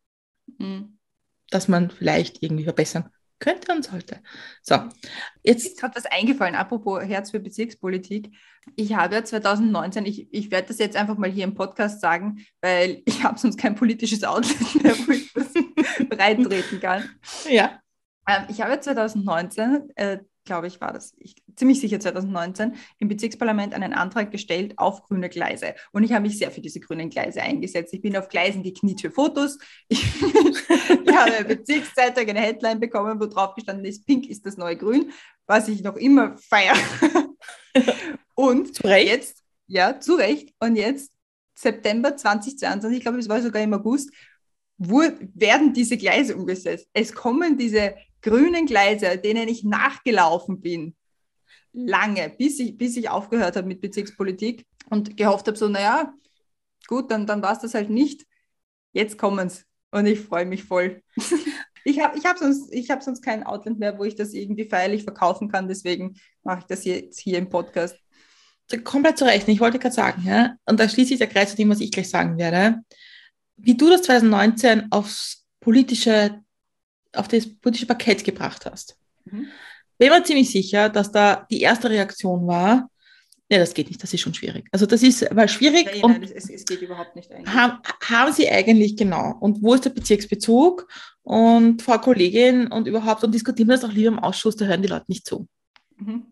Mhm 0.58 0.95
das 1.50 1.68
man 1.68 1.90
vielleicht 1.90 2.42
irgendwie 2.42 2.64
verbessern 2.64 3.10
könnte 3.38 3.72
und 3.72 3.84
sollte. 3.84 4.20
So, 4.62 4.76
jetzt 5.42 5.66
ist 5.66 5.80
gerade 5.80 5.94
was 5.94 6.06
eingefallen, 6.06 6.54
apropos 6.54 7.02
Herz 7.02 7.30
für 7.30 7.40
Bezirkspolitik. 7.40 8.34
Ich 8.76 8.94
habe 8.94 9.14
ja 9.14 9.24
2019, 9.24 10.06
ich, 10.06 10.32
ich 10.32 10.50
werde 10.50 10.68
das 10.68 10.78
jetzt 10.78 10.96
einfach 10.96 11.18
mal 11.18 11.30
hier 11.30 11.44
im 11.44 11.54
Podcast 11.54 12.00
sagen, 12.00 12.44
weil 12.60 13.02
ich 13.06 13.22
habe 13.22 13.38
sonst 13.38 13.58
kein 13.58 13.74
politisches 13.74 14.24
Outlet 14.24 14.82
mehr, 14.82 14.94
wo 15.06 15.12
ich 15.12 15.32
das 15.32 15.52
breittreten 16.08 16.80
kann. 16.80 17.08
Ja. 17.48 17.80
Ähm, 18.28 18.44
ich 18.48 18.60
habe 18.60 18.80
2019 18.80 19.90
äh, 19.96 20.18
glaube 20.46 20.68
ich, 20.68 20.80
war 20.80 20.92
das, 20.92 21.14
ich, 21.18 21.36
ziemlich 21.56 21.80
sicher 21.80 22.00
2019, 22.00 22.74
im 22.98 23.08
Bezirksparlament 23.08 23.74
einen 23.74 23.92
Antrag 23.92 24.30
gestellt 24.30 24.74
auf 24.78 25.02
grüne 25.02 25.28
Gleise. 25.28 25.74
Und 25.92 26.04
ich 26.04 26.12
habe 26.12 26.22
mich 26.22 26.38
sehr 26.38 26.50
für 26.50 26.60
diese 26.60 26.80
grünen 26.80 27.10
Gleise 27.10 27.42
eingesetzt. 27.42 27.92
Ich 27.92 28.00
bin 28.00 28.16
auf 28.16 28.28
Gleisen 28.28 28.62
gekniet 28.62 29.00
für 29.00 29.10
Fotos. 29.10 29.58
Ich, 29.88 30.02
ich 30.22 31.14
habe 31.14 31.34
eine 31.34 31.44
Bezirkszeitung 31.56 32.28
eine 32.28 32.40
Headline 32.40 32.80
bekommen, 32.80 33.20
wo 33.20 33.26
drauf 33.26 33.54
gestanden 33.54 33.84
ist, 33.84 34.06
Pink 34.06 34.26
ist 34.26 34.46
das 34.46 34.56
neue 34.56 34.76
Grün, 34.76 35.12
was 35.46 35.68
ich 35.68 35.82
noch 35.82 35.96
immer 35.96 36.36
feiere. 36.38 36.76
Und 38.34 38.78
jetzt, 38.84 39.42
ja, 39.66 39.98
zu 40.00 40.14
Recht. 40.14 40.54
Und 40.60 40.76
jetzt, 40.76 41.12
September 41.54 42.16
2022, 42.16 42.98
ich 42.98 43.02
glaube, 43.02 43.18
es 43.18 43.28
war 43.28 43.42
sogar 43.42 43.62
im 43.62 43.74
August, 43.74 44.10
werden 44.78 45.72
diese 45.72 45.96
Gleise 45.96 46.36
umgesetzt. 46.36 46.88
Es 46.92 47.12
kommen 47.12 47.56
diese 47.56 47.94
grünen 48.26 48.66
Gleise, 48.66 49.18
denen 49.18 49.48
ich 49.48 49.62
nachgelaufen 49.62 50.60
bin, 50.60 50.96
lange, 51.72 52.34
bis 52.36 52.58
ich, 52.58 52.76
bis 52.76 52.96
ich 52.96 53.08
aufgehört 53.08 53.54
habe 53.54 53.68
mit 53.68 53.80
Bezirkspolitik 53.80 54.66
und 54.90 55.16
gehofft 55.16 55.46
habe, 55.46 55.56
so, 55.56 55.68
naja, 55.68 56.12
gut, 56.88 57.10
dann, 57.10 57.26
dann 57.26 57.40
war 57.40 57.52
es 57.52 57.60
das 57.60 57.74
halt 57.74 57.88
nicht. 57.88 58.26
Jetzt 58.92 59.16
kommen 59.16 59.46
es 59.46 59.64
und 59.92 60.06
ich 60.06 60.20
freue 60.20 60.44
mich 60.44 60.64
voll. 60.64 61.02
ich 61.84 62.00
habe 62.00 62.18
ich 62.18 62.24
hab 62.24 62.38
sonst, 62.38 62.72
hab 62.90 63.02
sonst 63.02 63.22
kein 63.22 63.44
Outlet 63.44 63.78
mehr, 63.78 63.96
wo 63.96 64.04
ich 64.04 64.16
das 64.16 64.32
irgendwie 64.32 64.68
feierlich 64.68 65.04
verkaufen 65.04 65.48
kann, 65.48 65.68
deswegen 65.68 66.16
mache 66.42 66.60
ich 66.60 66.64
das 66.64 66.84
jetzt 66.84 67.20
hier 67.20 67.38
im 67.38 67.48
Podcast. 67.48 67.96
Komplett 68.82 69.18
zu 69.18 69.24
Recht. 69.24 69.46
Ich 69.46 69.60
wollte 69.60 69.78
gerade 69.78 69.94
sagen, 69.94 70.24
ja, 70.26 70.56
und 70.64 70.80
da 70.80 70.88
schließt 70.88 71.10
sich 71.10 71.18
der 71.18 71.28
Kreis 71.28 71.50
zu 71.50 71.56
dem, 71.56 71.68
was 71.68 71.80
ich 71.80 71.92
gleich 71.92 72.10
sagen 72.10 72.36
werde. 72.38 72.80
Wie 73.56 73.76
du 73.76 73.88
das 73.88 74.02
2019 74.02 74.90
aufs 74.90 75.44
politische 75.60 76.42
auf 77.16 77.28
das 77.28 77.46
politische 77.46 77.86
Parkett 77.86 78.24
gebracht 78.24 78.66
hast. 78.66 78.96
Mhm. 79.24 79.46
Bin 79.98 80.10
mir 80.10 80.22
ziemlich 80.24 80.50
sicher, 80.50 80.88
dass 80.88 81.10
da 81.10 81.46
die 81.50 81.60
erste 81.60 81.88
Reaktion 81.88 82.46
war, 82.46 82.90
ja, 83.48 83.58
das 83.58 83.74
geht 83.74 83.88
nicht, 83.88 84.02
das 84.02 84.12
ist 84.12 84.20
schon 84.20 84.34
schwierig. 84.34 84.66
Also 84.72 84.86
das 84.86 85.04
ist 85.04 85.24
weil 85.30 85.48
schwierig 85.48 85.88
ja, 85.94 86.02
und 86.02 86.20
es, 86.24 86.50
es, 86.50 86.64
geht 86.64 86.82
überhaupt 86.82 87.14
nicht 87.14 87.30
eigentlich. 87.30 87.54
Haben, 87.54 87.78
haben 88.02 88.32
Sie 88.32 88.50
eigentlich 88.50 88.96
genau 88.96 89.36
und 89.38 89.62
wo 89.62 89.74
ist 89.74 89.84
der 89.84 89.90
Bezirksbezug 89.90 90.88
und 91.22 91.80
Frau 91.80 91.98
Kollegin 91.98 92.66
und 92.66 92.88
überhaupt 92.88 93.22
und 93.22 93.32
diskutieren 93.32 93.68
wir 93.68 93.76
das 93.76 93.84
auch 93.84 93.92
lieber 93.92 94.08
im 94.08 94.18
Ausschuss, 94.18 94.56
da 94.56 94.64
hören 94.64 94.82
die 94.82 94.88
Leute 94.88 95.04
nicht 95.08 95.26
zu. 95.26 95.46
Mhm. 95.96 96.26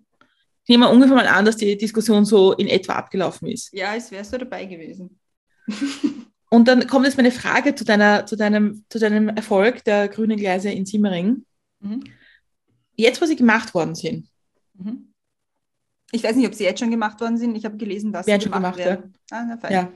Ich 0.64 0.71
nehme 0.71 0.88
ungefähr 0.88 1.14
mal 1.14 1.29
an, 1.29 1.45
dass 1.45 1.57
die 1.57 1.76
Diskussion 1.76 2.25
so 2.25 2.53
in 2.53 2.67
etwa 2.67 2.95
abgelaufen 2.95 3.49
ist. 3.49 3.73
Ja, 3.73 3.95
es 3.95 4.11
wäre 4.11 4.25
so 4.25 4.37
dabei 4.37 4.64
gewesen. 4.64 5.21
Und 6.55 6.69
dann 6.69 6.87
kommt 6.87 7.05
jetzt 7.05 7.17
meine 7.17 7.33
Frage 7.33 7.75
zu, 7.75 7.85
deiner, 7.85 8.27
zu, 8.27 8.37
deinem, 8.37 8.85
zu 8.89 9.01
deinem 9.01 9.29
Erfolg 9.29 9.83
der 9.83 10.07
grünen 10.07 10.37
Gleise 10.37 10.71
in 10.71 10.87
Simmering. 10.87 11.45
Mhm. 11.81 12.05
Jetzt, 12.95 13.21
wo 13.21 13.27
sie 13.27 13.35
gemacht 13.35 13.75
worden 13.75 13.97
sind. 13.97 14.29
Mhm. 14.75 15.13
Ich 16.13 16.23
weiß 16.23 16.37
nicht, 16.37 16.47
ob 16.47 16.55
sie 16.55 16.63
jetzt 16.63 16.79
schon 16.79 16.93
gemacht 16.93 17.21
worden 17.21 17.39
sind. 17.39 17.57
Ich 17.57 17.65
habe 17.65 17.77
gelesen, 17.77 18.13
dass 18.13 18.29
werden 18.29 18.41
sie 18.41 18.45
gemacht, 18.45 18.77
gemacht 18.77 18.79
werden. 18.79 19.15
Ah, 19.33 19.59
na, 19.61 19.71
ja. 19.73 19.93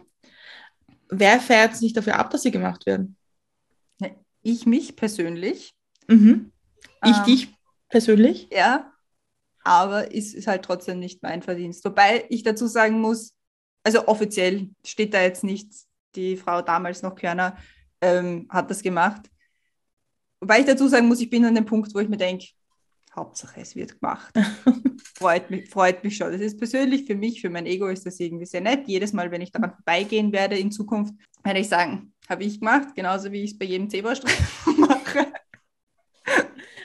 Wer 1.08 1.38
fährt 1.38 1.76
sich 1.76 1.92
dafür 1.92 2.16
ab, 2.16 2.30
dass 2.30 2.42
sie 2.42 2.50
gemacht 2.50 2.86
werden? 2.86 3.16
Ich 4.42 4.66
mich 4.66 4.96
persönlich. 4.96 5.74
Mhm. 6.08 6.50
Ich 7.04 7.16
ähm, 7.18 7.24
dich 7.24 7.54
persönlich? 7.88 8.48
Ja, 8.52 8.92
aber 9.62 10.12
es 10.12 10.34
ist 10.34 10.48
halt 10.48 10.64
trotzdem 10.64 10.98
nicht 10.98 11.22
mein 11.22 11.42
Verdienst. 11.42 11.84
Wobei 11.84 12.26
ich 12.30 12.42
dazu 12.42 12.66
sagen 12.66 13.00
muss, 13.00 13.36
also 13.84 14.08
offiziell 14.08 14.70
steht 14.84 15.14
da 15.14 15.22
jetzt 15.22 15.44
nichts 15.44 15.87
die 16.18 16.36
Frau 16.36 16.60
damals 16.62 17.02
noch 17.02 17.14
Körner, 17.14 17.56
ähm, 18.00 18.46
hat 18.50 18.70
das 18.70 18.82
gemacht. 18.82 19.30
Wobei 20.40 20.60
ich 20.60 20.66
dazu 20.66 20.88
sagen 20.88 21.08
muss, 21.08 21.20
ich 21.20 21.30
bin 21.30 21.44
an 21.44 21.54
dem 21.54 21.64
Punkt, 21.64 21.94
wo 21.94 22.00
ich 22.00 22.08
mir 22.08 22.16
denke, 22.16 22.46
Hauptsache 23.14 23.60
es 23.60 23.74
wird 23.74 24.00
gemacht. 24.00 24.32
freut, 25.18 25.50
mich, 25.50 25.68
freut 25.68 26.04
mich 26.04 26.16
schon. 26.16 26.30
Das 26.30 26.40
ist 26.40 26.58
persönlich 26.58 27.04
für 27.04 27.16
mich, 27.16 27.40
für 27.40 27.50
mein 27.50 27.66
Ego 27.66 27.88
ist 27.88 28.06
das 28.06 28.20
irgendwie 28.20 28.46
sehr 28.46 28.60
nett. 28.60 28.86
Jedes 28.86 29.12
Mal, 29.12 29.30
wenn 29.30 29.40
ich 29.40 29.50
daran 29.50 29.72
vorbeigehen 29.72 30.32
werde 30.32 30.56
in 30.58 30.70
Zukunft, 30.70 31.14
werde 31.42 31.60
ich 31.60 31.68
sagen, 31.68 32.12
habe 32.28 32.44
ich 32.44 32.60
gemacht, 32.60 32.94
genauso 32.94 33.32
wie 33.32 33.42
ich 33.42 33.52
es 33.52 33.58
bei 33.58 33.64
jedem 33.64 33.90
Zebrastreifen 33.90 34.80
mache. 34.80 35.32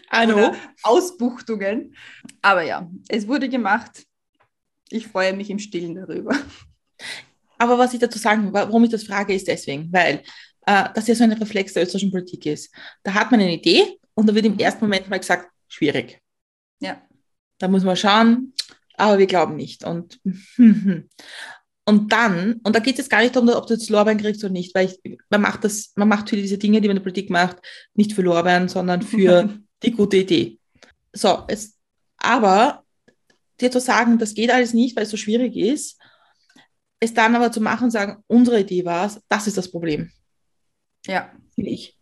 Hallo. 0.09 0.55
Ausbuchtungen. 0.83 1.95
Aber 2.41 2.63
ja, 2.63 2.89
es 3.07 3.27
wurde 3.27 3.49
gemacht. 3.49 4.05
Ich 4.89 5.07
freue 5.07 5.33
mich 5.33 5.49
im 5.49 5.59
Stillen 5.59 5.95
darüber. 5.95 6.35
Aber 7.57 7.77
was 7.77 7.93
ich 7.93 8.00
dazu 8.00 8.17
sagen, 8.17 8.51
warum 8.51 8.83
ich 8.83 8.89
das 8.89 9.03
frage, 9.03 9.33
ist 9.33 9.48
deswegen, 9.48 9.91
weil 9.91 10.24
äh, 10.65 10.89
das 10.93 11.07
ja 11.07 11.15
so 11.15 11.24
ein 11.24 11.31
Reflex 11.33 11.74
der 11.74 11.83
österreichischen 11.83 12.12
Politik 12.12 12.45
ist. 12.45 12.74
Da 13.03 13.13
hat 13.13 13.31
man 13.31 13.39
eine 13.39 13.53
Idee 13.53 14.00
und 14.13 14.27
da 14.27 14.36
wird 14.36 14.45
im 14.45 14.57
ersten 14.57 14.86
Moment 14.86 15.10
mal 15.10 15.19
gesagt, 15.19 15.50
schwierig. 15.67 16.22
Ja. 16.79 17.01
Da 17.60 17.67
muss 17.67 17.83
man 17.83 17.95
schauen, 17.95 18.53
aber 18.95 19.19
wir 19.19 19.27
glauben 19.27 19.55
nicht. 19.55 19.83
Und, 19.83 20.19
und 21.86 22.12
dann, 22.12 22.60
und 22.63 22.75
da 22.75 22.79
geht 22.79 22.93
es 22.93 23.00
jetzt 23.00 23.10
gar 23.10 23.22
nicht 23.22 23.36
darum, 23.36 23.50
ob 23.50 23.67
du 23.67 23.74
jetzt 23.74 23.89
Lorbeeren 23.89 24.19
kriegst 24.19 24.43
oder 24.43 24.53
nicht, 24.53 24.74
weil 24.75 24.88
ich, 24.88 25.19
man 25.29 25.41
macht 25.41 25.63
das, 25.63 25.93
man 25.95 26.07
macht 26.07 26.29
viele 26.29 26.41
diese 26.41 26.57
Dinge, 26.57 26.81
die 26.81 26.88
man 26.88 26.98
in 26.98 27.03
der 27.03 27.10
Politik 27.10 27.29
macht, 27.29 27.57
nicht 27.93 28.13
für 28.13 28.22
Lorbeeren, 28.22 28.67
sondern 28.67 29.01
für 29.01 29.57
die 29.83 29.91
gute 29.91 30.17
Idee. 30.17 30.60
So, 31.13 31.43
es, 31.48 31.77
aber 32.17 32.83
dir 33.62 33.72
zu 33.72 33.79
sagen, 33.79 34.17
das 34.17 34.33
geht 34.33 34.51
alles 34.51 34.74
nicht, 34.74 34.95
weil 34.95 35.03
es 35.03 35.12
so 35.12 35.17
schwierig 35.17 35.55
ist, 35.55 36.00
es 37.03 37.13
dann 37.13 37.36
aber 37.36 37.51
zu 37.51 37.62
machen 37.62 37.86
und 37.86 37.91
sagen, 37.91 38.24
unsere 38.27 38.62
Idee 38.62 38.86
war 38.86 39.05
es, 39.05 39.22
das 39.29 39.48
ist 39.48 39.57
das 39.57 39.69
Problem. 39.69 40.12
Ja. 41.05 41.31
Finde 41.55 41.72
ich. 41.72 41.98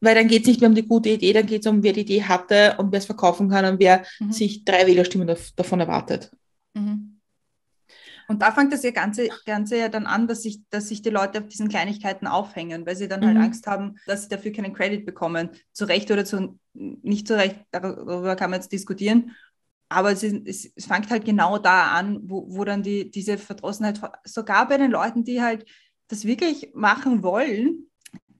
Weil 0.00 0.14
dann 0.14 0.28
geht 0.28 0.42
es 0.42 0.48
nicht 0.48 0.60
mehr 0.60 0.68
um 0.68 0.76
die 0.76 0.86
gute 0.86 1.08
Idee, 1.08 1.32
dann 1.32 1.46
geht 1.46 1.64
es 1.64 1.70
um, 1.70 1.82
wer 1.82 1.92
die 1.92 2.02
Idee 2.02 2.22
hatte 2.22 2.76
und 2.78 2.92
wer 2.92 2.98
es 2.98 3.06
verkaufen 3.06 3.48
kann 3.48 3.64
und 3.64 3.80
wer 3.80 4.04
mhm. 4.20 4.32
sich 4.32 4.64
drei 4.64 4.86
Wählerstimmen 4.86 5.28
davon 5.56 5.80
erwartet. 5.80 6.30
Mhm. 6.74 7.20
Und 8.28 8.42
da 8.42 8.52
fängt 8.52 8.72
das 8.72 8.82
ja 8.82 8.90
Ganze, 8.90 9.28
Ganze 9.46 9.78
ja 9.78 9.88
dann 9.88 10.06
an, 10.06 10.28
dass 10.28 10.42
sich, 10.42 10.60
dass 10.68 10.88
sich 10.88 11.00
die 11.00 11.08
Leute 11.08 11.40
auf 11.40 11.48
diesen 11.48 11.68
Kleinigkeiten 11.68 12.26
aufhängen, 12.26 12.84
weil 12.86 12.94
sie 12.94 13.08
dann 13.08 13.24
halt 13.24 13.34
mhm. 13.34 13.38
halt 13.38 13.46
Angst 13.46 13.66
haben, 13.66 13.96
dass 14.06 14.24
sie 14.24 14.28
dafür 14.28 14.52
keinen 14.52 14.74
Credit 14.74 15.06
bekommen. 15.06 15.48
Zu 15.72 15.86
Recht 15.86 16.10
oder 16.10 16.26
zu, 16.26 16.58
nicht 16.74 17.26
zu 17.26 17.36
Recht, 17.36 17.56
darüber 17.70 18.36
kann 18.36 18.50
man 18.50 18.60
jetzt 18.60 18.70
diskutieren 18.70 19.34
aber 19.88 20.12
es, 20.12 20.22
ist, 20.22 20.72
es, 20.76 20.86
fängt 20.86 21.10
halt 21.10 21.24
genau 21.24 21.58
da 21.58 21.92
an, 21.92 22.20
wo, 22.22 22.44
wo 22.48 22.64
dann 22.64 22.82
die, 22.82 23.10
diese 23.10 23.38
Verdrossenheit, 23.38 24.00
sogar 24.24 24.68
bei 24.68 24.76
den 24.76 24.90
Leuten, 24.90 25.24
die 25.24 25.40
halt 25.40 25.64
das 26.08 26.24
wirklich 26.24 26.70
machen 26.74 27.22
wollen, 27.22 27.88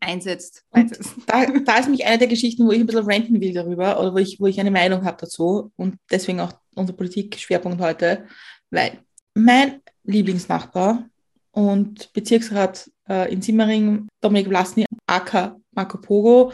einsetzt. 0.01 0.65
einsetzt. 0.71 1.15
Da, 1.27 1.47
da, 1.47 1.79
ist 1.79 1.89
mich 1.89 2.07
eine 2.07 2.19
der 2.19 2.29
Geschichten, 2.29 2.67
wo 2.67 2.73
ich 2.73 2.81
ein 2.81 2.87
bisschen 2.87 3.11
ranten 3.11 3.41
will 3.41 3.53
darüber 3.53 3.99
oder 3.99 4.15
wo 4.15 4.19
ich, 4.19 4.39
wo 4.41 4.47
ich 4.47 4.61
eine 4.61 4.71
Meinung 4.71 5.05
habe 5.05 5.17
dazu 5.21 5.73
und 5.77 5.97
deswegen 6.11 6.41
auch 6.41 6.53
unser 6.75 6.93
Politikschwerpunkt 6.93 7.81
heute, 7.81 8.27
weil 8.71 8.99
mein 9.35 9.81
Lieblingsnachbar 10.05 11.09
und 11.53 12.13
Bezirksrat 12.13 12.91
äh, 13.09 13.33
in 13.33 13.43
Simmering, 13.43 14.09
Dominik 14.21 14.49
Vlasny, 14.49 14.87
AK 15.07 15.57
Marco 15.73 15.99
Pogo, 15.99 16.53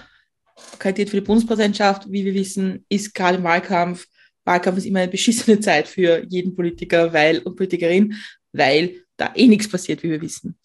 kandidiert 0.78 1.10
für 1.10 1.20
die 1.20 1.26
Bundespräsidentschaft, 1.26 2.10
wie 2.10 2.24
wir 2.24 2.34
wissen, 2.34 2.84
ist 2.88 3.14
gerade 3.14 3.38
im 3.38 3.44
Wahlkampf 3.44 4.06
Wahlkampf 4.44 4.78
ist 4.78 4.86
immer 4.86 5.00
eine 5.00 5.10
beschissene 5.10 5.60
Zeit 5.60 5.88
für 5.88 6.24
jeden 6.28 6.54
Politiker 6.54 7.12
weil, 7.12 7.38
und 7.40 7.56
Politikerin, 7.56 8.14
weil 8.52 9.04
da 9.16 9.32
eh 9.34 9.46
nichts 9.46 9.68
passiert, 9.68 10.02
wie 10.02 10.10
wir 10.10 10.20
wissen. 10.20 10.56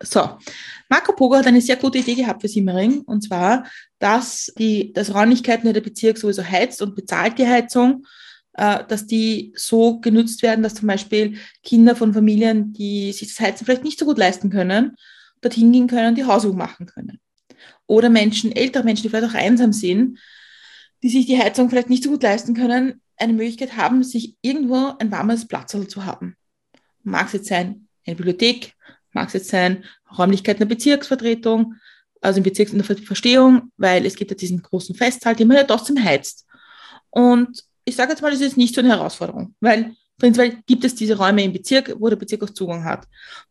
So, 0.00 0.38
Marco 0.88 1.12
Pogo 1.12 1.36
hat 1.36 1.46
eine 1.46 1.60
sehr 1.60 1.76
gute 1.76 1.98
Idee 1.98 2.14
gehabt 2.14 2.40
für 2.40 2.48
Simmering, 2.48 3.02
und 3.02 3.22
zwar, 3.22 3.64
dass 3.98 4.52
die 4.58 4.92
dass 4.92 5.14
Räumlichkeiten 5.14 5.72
der 5.72 5.80
Bezirk 5.80 6.18
sowieso 6.18 6.42
heizt 6.42 6.82
und 6.82 6.96
bezahlt 6.96 7.38
die 7.38 7.46
Heizung, 7.46 8.04
äh, 8.54 8.84
dass 8.88 9.06
die 9.06 9.52
so 9.56 10.00
genutzt 10.00 10.42
werden, 10.42 10.62
dass 10.62 10.74
zum 10.74 10.88
Beispiel 10.88 11.38
Kinder 11.62 11.94
von 11.94 12.12
Familien, 12.12 12.72
die 12.72 13.12
sich 13.12 13.28
das 13.28 13.40
Heizen 13.40 13.64
vielleicht 13.64 13.84
nicht 13.84 13.98
so 13.98 14.04
gut 14.04 14.18
leisten 14.18 14.50
können, 14.50 14.96
dorthin 15.40 15.70
gehen 15.72 15.86
können 15.86 16.08
und 16.08 16.18
die 16.18 16.24
Hausübung 16.24 16.58
machen 16.58 16.86
können. 16.86 17.20
Oder 17.86 18.10
Menschen, 18.10 18.50
ältere 18.50 18.84
Menschen, 18.84 19.04
die 19.04 19.08
vielleicht 19.08 19.30
auch 19.30 19.38
einsam 19.38 19.72
sind, 19.72 20.18
die 21.02 21.08
sich 21.08 21.26
die 21.26 21.38
Heizung 21.38 21.70
vielleicht 21.70 21.90
nicht 21.90 22.02
so 22.02 22.10
gut 22.10 22.22
leisten 22.22 22.54
können, 22.54 23.00
eine 23.18 23.32
Möglichkeit 23.32 23.76
haben, 23.76 24.02
sich 24.02 24.36
irgendwo 24.42 24.94
ein 24.98 25.10
warmes 25.10 25.46
Platz 25.46 25.72
zu 25.88 26.04
haben. 26.04 26.36
Mag 27.02 27.26
es 27.26 27.32
jetzt 27.34 27.48
sein, 27.48 27.88
eine 28.06 28.16
Bibliothek, 28.16 28.74
mag 29.12 29.28
es 29.28 29.34
jetzt 29.34 29.48
sein, 29.48 29.84
Räumlichkeiten 30.16 30.60
der 30.60 30.74
Bezirksvertretung, 30.74 31.74
also 32.20 32.38
im 32.38 32.44
Bezirks 32.44 32.72
in 32.72 32.78
der 32.78 32.96
Verstehung, 32.96 33.72
weil 33.76 34.04
es 34.06 34.16
gibt 34.16 34.30
ja 34.30 34.36
diesen 34.36 34.62
großen 34.62 34.94
Festsaal, 34.94 35.36
den 35.36 35.48
man 35.48 35.56
ja 35.56 35.64
trotzdem 35.64 36.02
heizt. 36.02 36.46
Und 37.10 37.64
ich 37.84 37.96
sage 37.96 38.10
jetzt 38.10 38.22
mal, 38.22 38.30
das 38.30 38.40
ist 38.40 38.56
nicht 38.56 38.74
so 38.74 38.80
eine 38.80 38.90
Herausforderung, 38.90 39.54
weil 39.60 39.94
prinzipiell 40.18 40.58
gibt 40.66 40.84
es 40.84 40.94
diese 40.94 41.16
Räume 41.16 41.44
im 41.44 41.52
Bezirk, 41.52 41.94
wo 41.98 42.08
der 42.08 42.16
Bezirk 42.16 42.42
auch 42.42 42.50
Zugang 42.50 42.84
hat. 42.84 43.06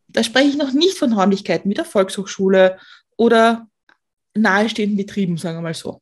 Da 0.07 0.23
spreche 0.23 0.49
ich 0.49 0.57
noch 0.57 0.73
nicht 0.73 0.97
von 0.97 1.13
Räumlichkeiten 1.13 1.69
wie 1.69 1.75
der 1.75 1.85
Volkshochschule 1.85 2.77
oder 3.15 3.67
nahestehenden 4.35 4.97
Betrieben, 4.97 5.37
sagen 5.37 5.57
wir 5.57 5.61
mal 5.61 5.73
so. 5.73 6.01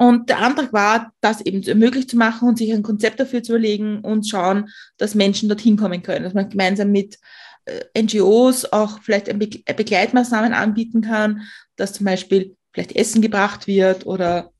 Und 0.00 0.30
der 0.30 0.38
Antrag 0.38 0.72
war, 0.72 1.12
das 1.20 1.42
eben 1.42 1.60
möglich 1.78 2.08
zu 2.08 2.16
machen 2.16 2.48
und 2.48 2.56
sich 2.56 2.72
ein 2.72 2.82
Konzept 2.82 3.20
dafür 3.20 3.42
zu 3.42 3.52
überlegen 3.52 4.00
und 4.00 4.26
schauen, 4.26 4.70
dass 4.96 5.14
Menschen 5.14 5.50
dorthin 5.50 5.76
kommen 5.76 6.02
können, 6.02 6.24
dass 6.24 6.32
man 6.32 6.48
gemeinsam 6.48 6.90
mit 6.90 7.18
äh, 7.66 8.02
NGOs 8.02 8.72
auch 8.72 9.02
vielleicht 9.02 9.26
Begleitmaßnahmen 9.26 10.54
anbieten 10.54 11.02
kann, 11.02 11.42
dass 11.76 11.92
zum 11.92 12.06
Beispiel 12.06 12.56
vielleicht 12.72 12.96
Essen 12.96 13.20
gebracht 13.20 13.66
wird 13.66 14.06
oder 14.06 14.54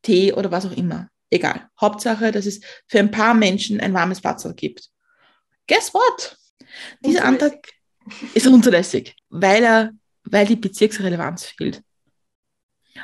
Tee 0.00 0.32
oder 0.32 0.50
was 0.50 0.64
auch 0.64 0.74
immer. 0.74 1.10
Egal. 1.28 1.68
Hauptsache, 1.78 2.32
dass 2.32 2.46
es 2.46 2.62
für 2.86 2.98
ein 2.98 3.10
paar 3.10 3.34
Menschen 3.34 3.80
ein 3.80 3.92
warmes 3.92 4.24
Wasser 4.24 4.54
gibt. 4.54 4.88
Guess 5.66 5.92
what? 5.92 6.38
Dieser 7.04 7.26
Antrag 7.26 7.58
ist 8.32 8.46
unzulässig, 8.46 9.14
weil, 9.28 9.62
er, 9.64 9.90
weil 10.24 10.46
die 10.46 10.56
Bezirksrelevanz 10.56 11.44
fehlt. 11.44 11.82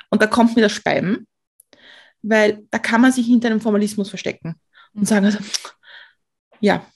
Und 0.09 0.23
da 0.23 0.27
kommt 0.27 0.57
mir 0.57 0.63
das 0.63 0.73
Speiben, 0.73 1.27
weil 2.25 2.65
da 2.71 2.79
kann 2.79 3.01
man 3.01 3.13
sich 3.13 3.27
hinter 3.27 3.49
einem 3.49 3.61
Formalismus 3.61 4.09
verstecken 4.09 4.55
und 4.95 5.07
sagen, 5.07 5.27
also, 5.27 5.39
ja. 6.61 6.87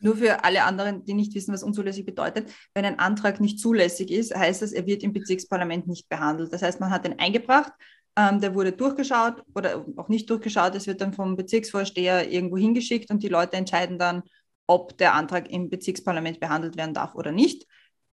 Nur 0.00 0.16
für 0.16 0.42
alle 0.42 0.64
anderen, 0.64 1.04
die 1.04 1.14
nicht 1.14 1.34
wissen, 1.34 1.52
was 1.52 1.62
unzulässig 1.62 2.04
bedeutet, 2.04 2.50
wenn 2.74 2.84
ein 2.84 2.98
Antrag 2.98 3.40
nicht 3.40 3.60
zulässig 3.60 4.10
ist, 4.10 4.34
heißt 4.34 4.62
das, 4.62 4.72
er 4.72 4.86
wird 4.86 5.02
im 5.02 5.12
Bezirksparlament 5.12 5.86
nicht 5.86 6.08
behandelt. 6.08 6.52
Das 6.52 6.62
heißt, 6.62 6.80
man 6.80 6.90
hat 6.90 7.04
den 7.04 7.18
eingebracht, 7.18 7.72
ähm, 8.16 8.40
der 8.40 8.54
wurde 8.54 8.72
durchgeschaut 8.72 9.42
oder 9.54 9.84
auch 9.96 10.08
nicht 10.08 10.28
durchgeschaut, 10.28 10.74
es 10.74 10.86
wird 10.86 11.00
dann 11.00 11.12
vom 11.12 11.36
Bezirksvorsteher 11.36 12.30
irgendwo 12.30 12.56
hingeschickt 12.56 13.10
und 13.10 13.22
die 13.22 13.28
Leute 13.28 13.56
entscheiden 13.56 13.98
dann, 13.98 14.22
ob 14.66 14.96
der 14.96 15.14
Antrag 15.14 15.50
im 15.50 15.68
Bezirksparlament 15.68 16.40
behandelt 16.40 16.76
werden 16.76 16.94
darf 16.94 17.14
oder 17.14 17.32
nicht. 17.32 17.66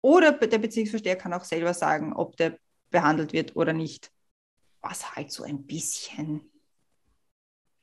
Oder 0.01 0.33
der 0.33 0.59
Bezirksvorsteher 0.59 1.17
kann 1.17 1.33
auch 1.33 1.45
selber 1.45 1.75
sagen, 1.75 2.13
ob 2.13 2.37
der 2.37 2.57
behandelt 2.91 3.33
wird 3.33 3.57
oder 3.57 3.73
nicht. 3.73 4.14
Was 4.87 5.17
halt 5.17 5.33
so 5.33 5.45
ein 5.45 5.65
bisschen 5.65 6.43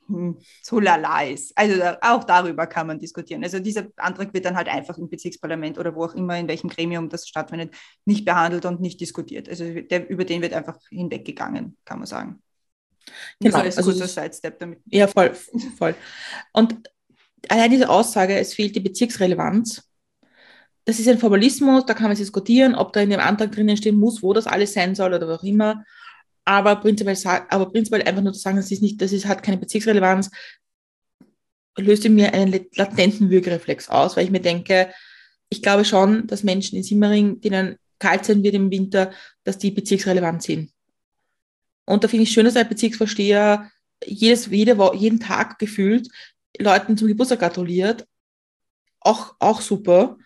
hm, 0.08 0.38
so 0.62 0.79
lala 0.79 1.24
ist. 1.24 1.58
Also 1.58 1.81
auch 2.01 2.24
darüber 2.24 2.67
kann 2.67 2.88
man 2.88 3.00
diskutieren. 3.00 3.43
Also 3.43 3.60
dieser 3.60 3.88
Antrag 3.98 4.34
wird 4.34 4.46
dann 4.46 4.55
halt 4.55 4.67
einfach 4.67 4.98
im 4.98 5.10
Bezirksparlament 5.10 5.77
oder 5.77 5.96
wo 5.96 6.05
auch 6.05 6.15
immer, 6.15 6.38
in 6.38 6.48
welchem 6.48 6.70
Gremium 6.70 7.10
das 7.10 7.27
stattfindet, 7.27 7.74
nicht 8.05 8.25
behandelt 8.25 8.65
und 8.65 8.81
nicht 8.81 9.00
diskutiert. 9.00 9.48
Also 9.50 9.65
der, 9.81 10.10
über 10.10 10.25
den 10.25 10.41
wird 10.41 10.53
einfach 10.53 10.77
hinweggegangen, 10.89 11.77
kann 11.86 12.00
man 12.00 12.08
sagen. 12.08 12.41
Genau, 13.39 13.63
das 13.63 13.77
also 13.77 13.91
kurzer 13.91 14.08
Sidestep 14.08 14.60
damit. 14.60 14.79
Ja, 14.86 15.08
voll, 15.08 15.34
voll. 15.77 15.96
Und 16.53 16.75
allein 17.48 17.72
diese 17.72 17.89
Aussage, 17.89 18.38
es 18.38 18.53
fehlt 18.53 18.75
die 18.75 18.81
Bezirksrelevanz, 18.81 19.88
das 20.86 21.00
ist 21.00 21.08
ein 21.08 21.20
Formalismus, 21.20 21.86
da 21.86 21.93
kann 21.93 22.08
man 22.08 22.17
diskutieren, 22.17 22.75
ob 22.75 22.91
da 22.91 23.01
in 23.01 23.12
dem 23.12 23.20
Antrag 23.20 23.51
drinnen 23.51 23.77
stehen 23.77 23.98
muss, 23.98 24.24
wo 24.24 24.34
das 24.34 24.48
alles 24.48 24.74
sein 24.74 24.96
soll 24.96 25.13
oder 25.13 25.27
was 25.27 25.39
auch 25.39 25.43
immer. 25.43 25.84
Aber 26.46 26.76
prinzipiell, 26.78 27.18
aber 27.50 27.72
prinzipiell 27.72 28.02
einfach 28.04 28.22
nur 28.22 28.34
zu 28.34 28.40
sagen, 28.40 28.58
das 28.58 28.72
ist 28.72 28.82
nicht, 28.82 29.02
das 29.02 29.12
ist, 29.12 29.28
hat 29.28 29.44
keine 29.44 29.58
Bezirksrelevanz, 29.58 30.32
löst 31.78 32.06
in 32.06 32.16
mir 32.16 32.34
einen 32.34 32.66
latenten 32.76 33.30
Würgereflex 33.30 33.90
aus, 33.90 34.18
weil 34.18 34.26
ich 34.26 34.32
mir 34.32 34.42
denke, 34.42 34.92
ich 35.50 35.62
glaube 35.62 35.86
schon, 35.86 36.28
dass 36.28 36.44
Menschen 36.44 36.78
in 36.78 36.84
Simmering, 36.84 37.42
denen 37.42 37.78
kalt 38.00 38.26
sein 38.26 38.44
wird 38.44 38.56
im 38.56 38.72
Winter, 38.72 39.12
dass 39.44 39.58
die 39.58 39.72
bezirksrelevant 39.72 40.42
sind. 40.42 40.72
Und 41.86 42.04
da 42.04 42.08
finde 42.08 42.24
ich 42.24 42.32
schön, 42.32 42.46
dass 42.46 42.56
ein 42.56 42.68
Bezirksvorsteher 42.68 43.70
jedes, 44.06 44.48
jede, 44.48 44.78
jeden 44.96 45.20
Tag 45.20 45.60
gefühlt 45.60 46.10
Leuten 46.58 46.98
zum 46.98 47.08
Geburtstag 47.08 47.40
gratuliert. 47.40 48.08
Auch, 49.00 49.36
auch 49.40 49.62
super. 49.62 50.18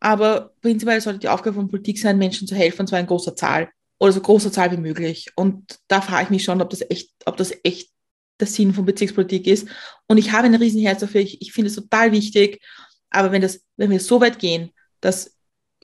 Aber 0.00 0.52
prinzipiell 0.60 1.00
sollte 1.00 1.20
die 1.20 1.28
Aufgabe 1.28 1.56
von 1.56 1.68
Politik 1.68 1.98
sein, 1.98 2.18
Menschen 2.18 2.46
zu 2.46 2.54
helfen, 2.54 2.80
und 2.80 2.86
zwar 2.86 3.00
in 3.00 3.06
großer 3.06 3.34
Zahl 3.34 3.68
oder 3.98 4.12
so 4.12 4.20
großer 4.20 4.52
Zahl 4.52 4.70
wie 4.72 4.76
möglich. 4.76 5.30
Und 5.34 5.78
da 5.88 6.00
frage 6.00 6.24
ich 6.24 6.30
mich 6.30 6.44
schon, 6.44 6.62
ob 6.62 6.70
das 6.70 6.82
echt, 6.88 7.10
ob 7.26 7.36
das 7.36 7.52
echt 7.64 7.90
der 8.40 8.46
Sinn 8.46 8.72
von 8.72 8.84
Bezirkspolitik 8.84 9.46
ist. 9.46 9.68
Und 10.06 10.18
ich 10.18 10.32
habe 10.32 10.46
ein 10.46 10.54
Riesenherz 10.54 11.00
dafür. 11.00 11.20
Ich, 11.20 11.42
ich 11.42 11.52
finde 11.52 11.68
es 11.68 11.74
total 11.74 12.12
wichtig. 12.12 12.60
Aber 13.10 13.32
wenn 13.32 13.42
das, 13.42 13.64
wenn 13.76 13.90
wir 13.90 14.00
so 14.00 14.20
weit 14.20 14.38
gehen, 14.38 14.70
dass 15.00 15.36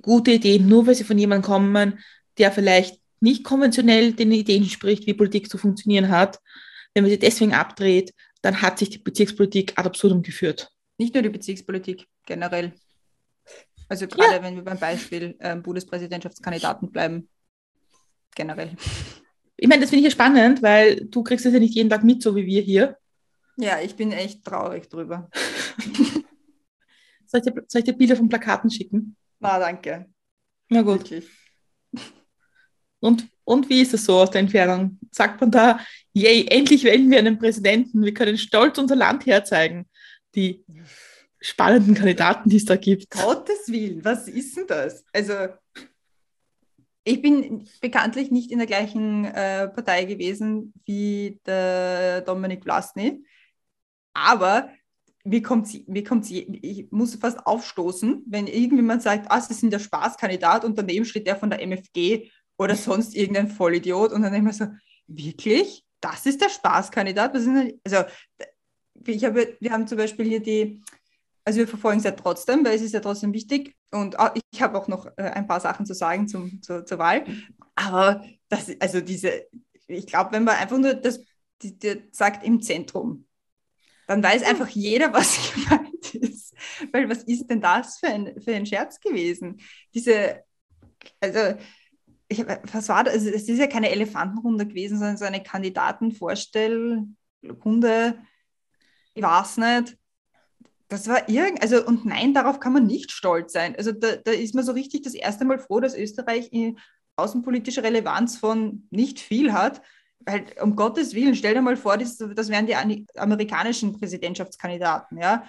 gute 0.03 0.33
Ideen, 0.33 0.69
nur 0.69 0.87
weil 0.87 0.95
sie 0.95 1.05
von 1.05 1.19
jemandem 1.19 1.47
kommen, 1.47 1.99
der 2.39 2.53
vielleicht 2.53 3.01
nicht 3.21 3.45
konventionell 3.45 4.13
den 4.13 4.33
Ideen 4.33 4.65
spricht, 4.67 5.07
wie 5.07 5.15
Politik 5.15 5.51
zu 5.51 5.59
funktionieren 5.59 6.11
hat, 6.11 6.39
wenn 6.93 7.05
wir 7.05 7.11
sie 7.11 7.19
deswegen 7.19 7.55
abdreht, 7.55 8.13
dann 8.43 8.61
hat 8.61 8.79
sich 8.79 8.91
die 8.91 8.99
Bezirkspolitik 8.99 9.73
ad 9.77 9.89
absurdum 9.89 10.23
geführt. 10.23 10.71
Nicht 10.99 11.15
nur 11.15 11.23
die 11.23 11.31
Bezirkspolitik, 11.31 12.07
generell. 12.27 12.73
Also 13.89 14.07
gerade 14.07 14.37
ja. 14.37 14.43
wenn 14.43 14.55
wir 14.57 14.63
beim 14.63 14.79
Beispiel 14.79 15.37
ähm, 15.41 15.63
Bundespräsidentschaftskandidaten 15.63 16.93
bleiben, 16.93 17.29
generell. 18.35 18.77
Ich 19.57 19.69
meine, 19.69 19.81
das 19.81 19.91
finde 19.91 20.01
ich 20.01 20.13
ja 20.13 20.15
spannend, 20.15 20.63
weil 20.63 21.07
du 21.07 21.23
kriegst 21.23 21.47
das 21.47 21.53
ja 21.53 21.61
nicht 21.61 21.75
jeden 21.75 21.91
Tag 21.91 22.05
mit, 22.05 22.23
so 22.23 22.35
wie 22.37 22.47
wir 22.47 22.63
hier. 22.63 22.99
Ja, 23.57 23.81
ich 23.81 23.95
bin 23.95 24.13
echt 24.13 24.45
traurig 24.45 24.89
drüber. 24.89 25.31
soll, 27.27 27.41
ich 27.41 27.43
dir, 27.43 27.65
soll 27.69 27.79
ich 27.81 27.85
dir 27.85 27.93
Bilder 27.93 28.17
von 28.17 28.29
Plakaten 28.29 28.71
schicken? 28.71 29.17
Na, 29.39 29.59
danke. 29.59 30.07
Na 30.69 30.83
gut. 30.83 31.11
Wirklich. 31.11 31.29
Und, 33.01 33.29
und 33.45 33.69
wie 33.69 33.83
ist 33.83 33.93
es 33.93 34.07
so 34.07 34.15
aus 34.15 34.31
der 34.31 34.41
Entfernung? 34.41 34.99
Sagt 35.11 35.41
man 35.41 35.51
da, 35.51 35.79
yay, 36.15 36.47
endlich 36.49 36.85
wählen 36.85 37.11
wir 37.11 37.19
einen 37.19 37.39
Präsidenten, 37.39 38.03
wir 38.03 38.15
können 38.15 38.39
stolz 38.39 38.79
unser 38.79 38.97
Land 38.97 39.27
herzeigen. 39.27 39.87
Die 40.35 40.65
spannenden 41.39 41.95
Kandidaten, 41.95 42.49
die 42.49 42.57
es 42.57 42.65
da 42.65 42.77
gibt. 42.77 43.11
Gottes 43.11 43.69
Willen, 43.69 44.03
was 44.03 44.27
ist 44.27 44.57
denn 44.57 44.67
das? 44.67 45.05
Also, 45.13 45.35
ich 47.05 47.21
bin 47.21 47.69
bekanntlich 47.81 48.31
nicht 48.31 48.51
in 48.51 48.59
der 48.59 48.67
gleichen 48.67 49.27
äh, 49.27 49.69
Partei 49.69 50.05
gewesen 50.05 50.73
wie 50.87 51.41
der 51.47 52.23
Dominik 52.23 52.63
Vlasny, 52.65 53.25
aber 54.15 54.71
mir 55.25 55.43
kommt 55.43 55.89
mir 55.89 56.05
kommt 56.05 56.31
ich 56.31 56.91
muss 56.91 57.15
fast 57.15 57.47
aufstoßen, 57.47 58.25
wenn 58.27 58.47
irgendjemand 58.47 59.03
sagt, 59.03 59.31
ah, 59.31 59.41
sie 59.41 59.55
sind 59.55 59.73
der 59.73 59.79
Spaßkandidat 59.79 60.65
und 60.65 60.79
daneben 60.79 61.05
steht 61.05 61.27
der 61.27 61.37
von 61.37 61.51
der 61.51 61.63
MFG 61.63 62.31
oder 62.57 62.75
sonst 62.75 63.15
irgendein 63.15 63.49
Vollidiot 63.49 64.13
und 64.13 64.23
dann 64.23 64.33
denke 64.33 64.51
ich 64.51 64.59
mir 64.59 64.67
so, 64.67 64.73
wirklich? 65.07 65.85
Das 66.01 66.27
ist 66.27 66.41
der 66.41 66.51
Spaßkandidat? 66.51 67.35
Was 67.35 67.45
sind 67.45 67.81
also, 67.85 68.05
ich 69.07 69.25
habe, 69.25 69.57
wir 69.61 69.73
haben 69.73 69.87
zum 69.87 69.99
Beispiel 69.99 70.27
hier 70.27 70.41
die, 70.41 70.83
also 71.45 71.59
wir 71.59 71.69
verfolgen 71.69 71.99
es 71.99 72.05
ja 72.05 72.13
trotzdem, 72.13 72.65
weil 72.65 72.75
es 72.75 72.83
ist 72.83 72.93
ja 72.93 73.01
trotzdem 73.01 73.33
wichtig 73.33 73.77
und 73.91 74.19
auch, 74.19 74.35
ich 74.53 74.63
habe 74.63 74.79
auch 74.79 74.89
noch 74.89 75.07
äh, 75.17 75.23
ein 75.23 75.47
paar 75.47 75.61
Sachen 75.61 75.87
zu 75.87 75.95
sagen 75.95 76.29
zum, 76.29 76.63
zu, 76.63 76.85
zur 76.85 76.99
Wahl, 76.99 77.25
aber 77.75 78.25
das, 78.49 78.71
also 78.81 79.01
diese, 79.01 79.47
ich 79.87 80.07
glaube, 80.07 80.33
wenn 80.33 80.45
man 80.45 80.57
einfach 80.57 80.79
nur 80.79 80.95
das 80.95 81.21
die, 81.63 81.79
die 81.79 82.03
sagt 82.13 82.45
im 82.45 82.61
Zentrum, 82.63 83.27
dann 84.07 84.23
weiß 84.23 84.43
einfach 84.43 84.69
jeder, 84.69 85.13
was 85.13 85.53
gemeint 85.55 86.15
ist. 86.15 86.55
Weil 86.93 87.09
was 87.09 87.23
ist 87.25 87.49
denn 87.49 87.61
das 87.61 87.99
für 87.99 88.09
ein, 88.09 88.41
für 88.41 88.55
ein 88.55 88.67
Scherz 88.67 89.01
gewesen? 89.01 89.61
Diese, 89.95 90.45
also 91.21 91.59
ich, 92.29 92.47
was 92.47 92.89
war 92.89 93.05
das? 93.05 93.15
Also, 93.15 93.31
es 93.31 93.49
ist 93.49 93.59
ja 93.59 93.67
keine 93.67 93.91
Elefantenrunde 93.91 94.67
gewesen, 94.67 94.99
sondern 94.99 95.17
so 95.17 95.25
eine 95.25 95.43
Kandidatenvorstellrunde. 95.43 98.19
Ich 99.15 99.23
weiß 99.23 99.57
nicht. 99.59 99.97
Das 100.95 101.09
war 101.09 101.29
irgend, 101.29 101.61
also 101.61 101.85
und 101.85 102.05
nein, 102.05 102.35
darauf 102.35 102.61
kann 102.61 102.73
man 102.73 102.87
nicht 102.87 103.11
stolz 103.11 103.53
sein. 103.53 103.75
Also 103.75 103.91
da, 103.91 104.15
da 104.15 104.31
ist 104.31 104.55
man 104.55 104.63
so 104.63 104.71
richtig 104.71 105.03
das 105.03 105.15
erste 105.15 105.45
Mal 105.45 105.59
froh, 105.59 105.81
dass 105.81 105.97
Österreich 105.97 106.53
in 106.53 106.79
außenpolitische 107.17 107.83
Relevanz 107.83 108.37
von 108.37 108.87
nicht 108.91 109.19
viel 109.19 109.53
hat. 109.53 109.83
Weil 110.21 110.45
um 110.63 110.77
Gottes 110.77 111.13
Willen, 111.13 111.35
stell 111.35 111.55
dir 111.55 111.63
mal 111.63 111.77
vor, 111.77 111.99
das, 111.99 112.19
das 112.19 112.49
wären 112.49 112.69
die 112.69 112.77
amerikanischen 113.17 113.99
Präsidentschaftskandidaten, 113.99 115.19
ja. 115.19 115.45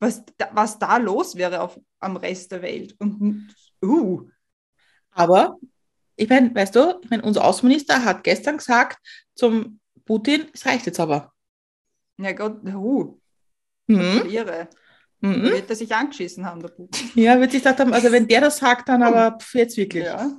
Was, 0.00 0.22
was 0.52 0.78
da 0.78 0.98
los 0.98 1.34
wäre 1.34 1.62
auf, 1.62 1.80
am 1.98 2.18
Rest 2.18 2.52
der 2.52 2.60
Welt. 2.60 2.94
Und 2.98 3.54
uh. 3.82 4.28
Aber 5.12 5.56
ich 6.14 6.28
meine, 6.28 6.54
weißt 6.54 6.76
du, 6.76 7.00
ich 7.02 7.08
meine, 7.08 7.22
unser 7.22 7.46
Außenminister 7.46 8.04
hat 8.04 8.22
gestern 8.22 8.58
gesagt 8.58 8.98
zum 9.34 9.80
Putin, 10.04 10.48
es 10.52 10.66
reicht 10.66 10.84
jetzt 10.84 11.00
aber. 11.00 11.32
Ja 12.18 12.32
Gott, 12.32 12.62
uh. 12.66 13.18
Mhm. 13.86 14.28
Irre. 14.28 14.68
Mhm. 15.20 15.42
Wird 15.42 15.68
er 15.68 15.76
sich 15.76 15.94
angeschissen 15.94 16.46
haben, 16.46 16.60
der 16.60 16.68
Putin. 16.68 17.10
Ja, 17.14 17.38
wird 17.38 17.52
sich 17.52 17.62
gesagt 17.62 17.80
haben, 17.80 17.92
also 17.92 18.10
wenn 18.10 18.26
der 18.26 18.40
das 18.40 18.58
sagt, 18.58 18.88
dann 18.88 19.02
aber 19.02 19.38
pf, 19.38 19.54
jetzt 19.54 19.76
wirklich. 19.76 20.04
Ja. 20.04 20.30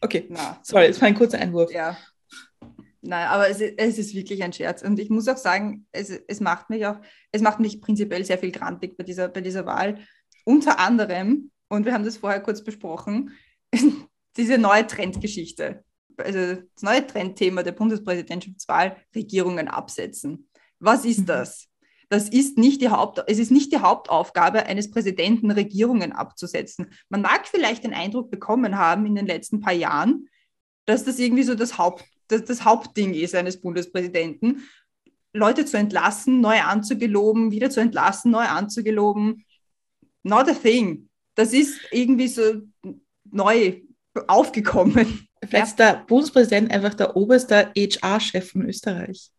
Okay, 0.00 0.26
Na. 0.30 0.58
sorry, 0.62 0.88
das 0.88 1.00
war 1.00 1.08
ein 1.08 1.14
kurzer 1.14 1.38
Einwurf. 1.38 1.72
Ja. 1.72 1.96
Nein, 3.02 3.26
aber 3.28 3.48
es, 3.48 3.60
es, 3.60 3.98
ist 3.98 4.14
wirklich 4.14 4.42
ein 4.42 4.52
Scherz. 4.52 4.82
Und 4.82 4.98
ich 4.98 5.08
muss 5.10 5.26
auch 5.26 5.36
sagen, 5.36 5.86
es, 5.90 6.10
es 6.10 6.40
macht 6.40 6.70
mich 6.70 6.86
auch, 6.86 6.96
es 7.32 7.40
macht 7.40 7.58
mich 7.58 7.80
prinzipiell 7.80 8.24
sehr 8.24 8.38
viel 8.38 8.52
grantig 8.52 8.96
bei 8.96 9.04
dieser, 9.04 9.28
bei 9.28 9.40
dieser 9.40 9.66
Wahl. 9.66 9.98
Unter 10.44 10.78
anderem, 10.78 11.50
und 11.68 11.86
wir 11.86 11.94
haben 11.94 12.04
das 12.04 12.18
vorher 12.18 12.40
kurz 12.40 12.62
besprochen, 12.62 13.30
diese 14.36 14.58
neue 14.58 14.86
Trendgeschichte, 14.86 15.82
also 16.18 16.62
das 16.74 16.82
neue 16.82 17.06
Trendthema 17.06 17.62
der 17.62 17.72
Bundespräsidentschaftswahl, 17.72 18.96
Regierungen 19.14 19.68
absetzen. 19.68 20.48
Was 20.78 21.04
ist 21.04 21.20
mhm. 21.20 21.26
das? 21.26 21.69
Das 22.10 22.28
ist 22.28 22.58
nicht 22.58 22.80
die 22.82 22.90
Haupt, 22.90 23.22
es 23.28 23.38
ist 23.38 23.52
nicht 23.52 23.72
die 23.72 23.78
Hauptaufgabe 23.78 24.66
eines 24.66 24.90
Präsidenten, 24.90 25.52
Regierungen 25.52 26.10
abzusetzen. 26.10 26.90
Man 27.08 27.22
mag 27.22 27.46
vielleicht 27.46 27.84
den 27.84 27.94
Eindruck 27.94 28.32
bekommen 28.32 28.76
haben 28.76 29.06
in 29.06 29.14
den 29.14 29.26
letzten 29.26 29.60
paar 29.60 29.72
Jahren, 29.72 30.28
dass 30.86 31.04
das 31.04 31.20
irgendwie 31.20 31.44
so 31.44 31.54
das, 31.54 31.78
Haupt, 31.78 32.04
das, 32.26 32.44
das 32.44 32.64
Hauptding 32.64 33.14
ist 33.14 33.36
eines 33.36 33.60
Bundespräsidenten, 33.60 34.64
Leute 35.32 35.64
zu 35.64 35.76
entlassen, 35.76 36.40
neu 36.40 36.60
anzugeloben, 36.60 37.52
wieder 37.52 37.70
zu 37.70 37.78
entlassen, 37.78 38.32
neu 38.32 38.44
anzugeloben. 38.44 39.44
Not 40.24 40.48
a 40.48 40.54
thing. 40.54 41.08
Das 41.36 41.52
ist 41.52 41.78
irgendwie 41.92 42.26
so 42.26 42.62
neu 43.30 43.82
aufgekommen. 44.26 45.28
Vielleicht 45.48 45.68
ist 45.68 45.78
der 45.78 46.04
Bundespräsident 46.08 46.72
einfach 46.72 46.94
der 46.94 47.16
oberste 47.16 47.72
HR-Chef 47.76 48.50
von 48.50 48.62
Österreich. 48.62 49.30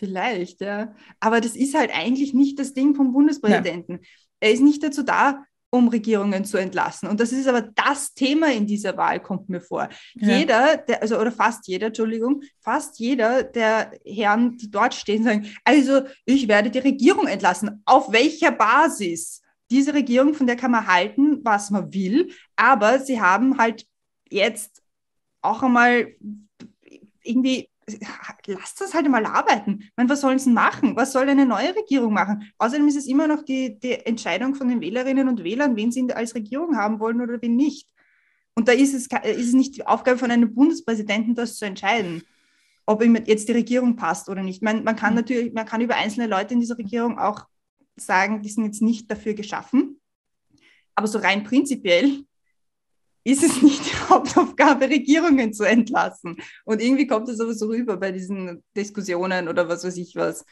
Vielleicht, 0.00 0.62
ja. 0.62 0.94
Aber 1.20 1.42
das 1.42 1.54
ist 1.54 1.74
halt 1.74 1.90
eigentlich 1.94 2.32
nicht 2.32 2.58
das 2.58 2.72
Ding 2.72 2.94
vom 2.94 3.12
Bundespräsidenten. 3.12 3.98
Ja. 4.00 4.08
Er 4.40 4.52
ist 4.52 4.62
nicht 4.62 4.82
dazu 4.82 5.02
da, 5.02 5.44
um 5.68 5.88
Regierungen 5.88 6.46
zu 6.46 6.56
entlassen. 6.56 7.06
Und 7.06 7.20
das 7.20 7.32
ist 7.32 7.46
aber 7.46 7.60
das 7.60 8.14
Thema 8.14 8.50
in 8.50 8.66
dieser 8.66 8.96
Wahl, 8.96 9.20
kommt 9.20 9.50
mir 9.50 9.60
vor. 9.60 9.90
Ja. 10.14 10.38
Jeder, 10.38 10.76
der, 10.78 11.02
also 11.02 11.20
oder 11.20 11.30
fast 11.30 11.68
jeder, 11.68 11.88
Entschuldigung, 11.88 12.42
fast 12.60 12.98
jeder 12.98 13.42
der 13.42 13.92
Herren, 14.06 14.56
die 14.56 14.70
dort 14.70 14.94
stehen, 14.94 15.22
sagen, 15.22 15.46
also 15.64 16.00
ich 16.24 16.48
werde 16.48 16.70
die 16.70 16.78
Regierung 16.78 17.26
entlassen. 17.26 17.82
Auf 17.84 18.10
welcher 18.10 18.52
Basis? 18.52 19.42
Diese 19.70 19.92
Regierung, 19.92 20.32
von 20.32 20.46
der 20.46 20.56
kann 20.56 20.70
man 20.70 20.86
halten, 20.86 21.44
was 21.44 21.70
man 21.70 21.92
will, 21.92 22.32
aber 22.56 23.00
sie 23.00 23.20
haben 23.20 23.58
halt 23.58 23.86
jetzt 24.30 24.82
auch 25.42 25.62
einmal 25.62 26.14
irgendwie 27.22 27.68
lasst 28.46 28.80
das 28.80 28.94
halt 28.94 29.08
mal 29.08 29.24
arbeiten. 29.26 29.78
Ich 29.80 29.92
meine, 29.96 30.08
was 30.08 30.20
sollen 30.20 30.38
sie 30.38 30.50
machen? 30.50 30.96
Was 30.96 31.12
soll 31.12 31.28
eine 31.28 31.46
neue 31.46 31.74
Regierung 31.74 32.12
machen? 32.12 32.50
Außerdem 32.58 32.88
ist 32.88 32.96
es 32.96 33.06
immer 33.06 33.26
noch 33.26 33.42
die, 33.42 33.78
die 33.78 33.94
Entscheidung 34.06 34.54
von 34.54 34.68
den 34.68 34.80
Wählerinnen 34.80 35.28
und 35.28 35.44
Wählern, 35.44 35.76
wen 35.76 35.92
sie 35.92 36.12
als 36.12 36.34
Regierung 36.34 36.76
haben 36.76 37.00
wollen 37.00 37.20
oder 37.20 37.40
wen 37.40 37.56
nicht. 37.56 37.88
Und 38.54 38.68
da 38.68 38.72
ist 38.72 38.94
es, 38.94 39.06
ist 39.06 39.48
es 39.48 39.52
nicht 39.52 39.76
die 39.76 39.86
Aufgabe 39.86 40.18
von 40.18 40.30
einem 40.30 40.54
Bundespräsidenten, 40.54 41.34
das 41.34 41.56
zu 41.56 41.64
entscheiden, 41.64 42.22
ob 42.86 43.02
ihm 43.02 43.16
jetzt 43.24 43.48
die 43.48 43.52
Regierung 43.52 43.96
passt 43.96 44.28
oder 44.28 44.42
nicht. 44.42 44.62
Man, 44.62 44.84
man 44.84 44.96
kann 44.96 45.14
mhm. 45.14 45.20
natürlich, 45.20 45.52
man 45.52 45.66
kann 45.66 45.80
über 45.80 45.96
einzelne 45.96 46.26
Leute 46.26 46.54
in 46.54 46.60
dieser 46.60 46.76
Regierung 46.76 47.18
auch 47.18 47.46
sagen, 47.96 48.42
die 48.42 48.48
sind 48.48 48.64
jetzt 48.64 48.82
nicht 48.82 49.10
dafür 49.10 49.34
geschaffen. 49.34 50.00
Aber 50.94 51.06
so 51.06 51.18
rein 51.18 51.44
prinzipiell 51.44 52.24
ist 53.24 53.42
es 53.42 53.62
nicht 53.62 53.89
Hauptaufgabe, 54.10 54.88
Regierungen 54.88 55.52
zu 55.52 55.64
entlassen. 55.64 56.36
Und 56.64 56.82
irgendwie 56.82 57.06
kommt 57.06 57.28
es 57.28 57.40
aber 57.40 57.54
so 57.54 57.66
rüber 57.66 57.96
bei 57.96 58.12
diesen 58.12 58.62
Diskussionen 58.76 59.48
oder 59.48 59.68
was 59.68 59.84
weiß 59.84 59.96
ich 59.96 60.14
was. 60.16 60.44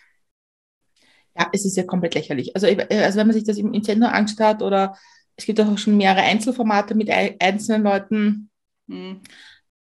Ja, 1.37 1.49
es 1.53 1.65
ist 1.65 1.77
ja 1.77 1.85
komplett 1.85 2.15
lächerlich. 2.15 2.55
Also, 2.55 2.67
also 2.67 3.19
wenn 3.19 3.27
man 3.27 3.35
sich 3.35 3.45
das 3.45 3.59
im, 3.59 3.73
im 3.73 3.83
Sender 3.83 4.13
anschaut 4.13 4.63
oder 4.63 4.97
es 5.37 5.47
gibt 5.47 5.61
auch 5.61 5.79
schon 5.79 5.97
mehrere 5.97 6.23
Einzelformate 6.23 6.95
mit 6.95 7.11
einzelnen 7.11 7.85
Leuten, 7.85 8.51
hm. 8.89 9.21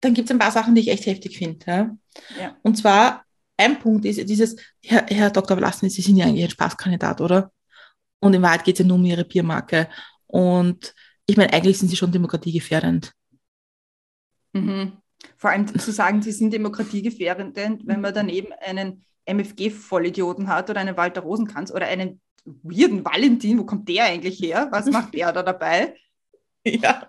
dann 0.01 0.13
gibt 0.13 0.29
es 0.29 0.31
ein 0.31 0.39
paar 0.39 0.51
Sachen, 0.51 0.75
die 0.75 0.81
ich 0.81 0.89
echt 0.89 1.07
heftig 1.07 1.37
finde. 1.37 1.65
Ja? 1.65 1.97
ja? 2.39 2.57
Und 2.61 2.77
zwar, 2.77 3.25
ein 3.57 3.79
Punkt 3.79 4.05
ist 4.05 4.29
dieses, 4.29 4.55
Herr, 4.83 5.05
Herr 5.07 5.31
Dr. 5.31 5.57
Vlasny, 5.57 5.89
Sie 5.89 6.03
sind 6.03 6.17
ja 6.17 6.25
eigentlich 6.25 6.43
ein 6.43 6.51
Spaßkandidat, 6.51 7.21
oder? 7.21 7.51
Und 8.19 8.35
in 8.35 8.41
Wahrheit 8.43 8.63
geht 8.63 8.75
es 8.75 8.79
ja 8.79 8.85
nur 8.85 8.97
um 8.97 9.05
Ihre 9.05 9.25
Biermarke. 9.25 9.89
Und 10.27 10.93
ich 11.25 11.37
meine, 11.37 11.53
eigentlich 11.53 11.77
sind 11.77 11.89
sie 11.89 11.95
schon 11.95 12.11
demokratiegefährdend. 12.11 13.13
Mhm. 14.53 14.93
Vor 15.37 15.49
allem 15.49 15.67
zu 15.67 15.91
sagen, 15.91 16.21
sie 16.21 16.31
sind 16.31 16.53
demokratiegefährdend, 16.53 17.55
wenn 17.55 18.01
man 18.01 18.13
daneben 18.13 18.53
einen 18.53 19.03
MFG-Vollidioten 19.25 20.47
hat 20.47 20.69
oder 20.69 20.79
einen 20.79 20.97
Walter 20.97 21.21
Rosenkranz 21.21 21.71
oder 21.71 21.87
einen 21.87 22.21
weirden 22.45 23.03
Valentin, 23.03 23.59
wo 23.59 23.65
kommt 23.65 23.89
der 23.89 24.05
eigentlich 24.05 24.39
her? 24.39 24.67
Was 24.71 24.85
macht 24.85 25.13
der 25.13 25.31
da 25.31 25.43
dabei? 25.43 25.95
Ja. 26.65 27.07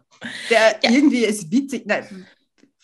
Der 0.50 0.78
ja. 0.84 0.90
irgendwie 0.90 1.24
es 1.24 1.50
witzig, 1.50 1.82
nein, 1.84 2.26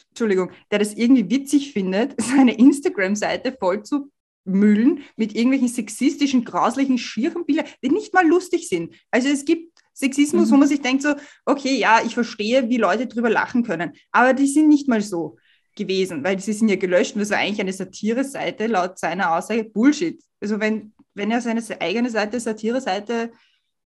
Entschuldigung, 0.08 0.50
der 0.72 0.80
das 0.80 0.94
irgendwie 0.94 1.30
witzig 1.30 1.72
findet, 1.72 2.14
seine 2.20 2.56
Instagram-Seite 2.56 3.56
voll 3.60 3.84
zu 3.84 4.10
müllen 4.44 5.04
mit 5.16 5.34
irgendwelchen 5.34 5.68
sexistischen, 5.68 6.44
grauslichen, 6.44 6.98
schieren 6.98 7.46
Bildern, 7.46 7.66
die 7.82 7.90
nicht 7.90 8.12
mal 8.12 8.26
lustig 8.26 8.68
sind. 8.68 8.92
Also 9.12 9.28
es 9.28 9.44
gibt 9.44 9.73
Sexismus, 9.94 10.48
mhm. 10.48 10.54
wo 10.54 10.56
man 10.58 10.68
sich 10.68 10.82
denkt 10.82 11.02
so, 11.02 11.14
okay, 11.46 11.78
ja, 11.78 12.00
ich 12.04 12.14
verstehe, 12.14 12.68
wie 12.68 12.76
Leute 12.76 13.06
drüber 13.06 13.30
lachen 13.30 13.62
können, 13.62 13.92
aber 14.10 14.34
die 14.34 14.46
sind 14.46 14.68
nicht 14.68 14.88
mal 14.88 15.00
so 15.00 15.36
gewesen, 15.76 16.22
weil 16.22 16.38
sie 16.40 16.52
sind 16.52 16.68
ja 16.68 16.76
gelöscht 16.76 17.14
und 17.14 17.20
das 17.20 17.30
war 17.30 17.38
eigentlich 17.38 17.60
eine 17.60 17.72
Satire-Seite 17.72 18.66
laut 18.66 18.98
seiner 18.98 19.34
Aussage 19.34 19.64
Bullshit. 19.64 20.22
Also 20.40 20.60
wenn, 20.60 20.92
wenn 21.14 21.30
er 21.30 21.40
seine 21.40 21.62
eigene 21.80 22.10
Seite 22.10 22.38
Satire-Seite 22.38 23.32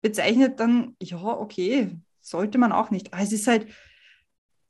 bezeichnet, 0.00 0.58
dann 0.58 0.96
ja, 1.02 1.22
okay, 1.22 1.90
sollte 2.20 2.58
man 2.58 2.72
auch 2.72 2.90
nicht. 2.90 3.12
Aber 3.12 3.22
es 3.22 3.32
ist 3.32 3.46
halt 3.46 3.66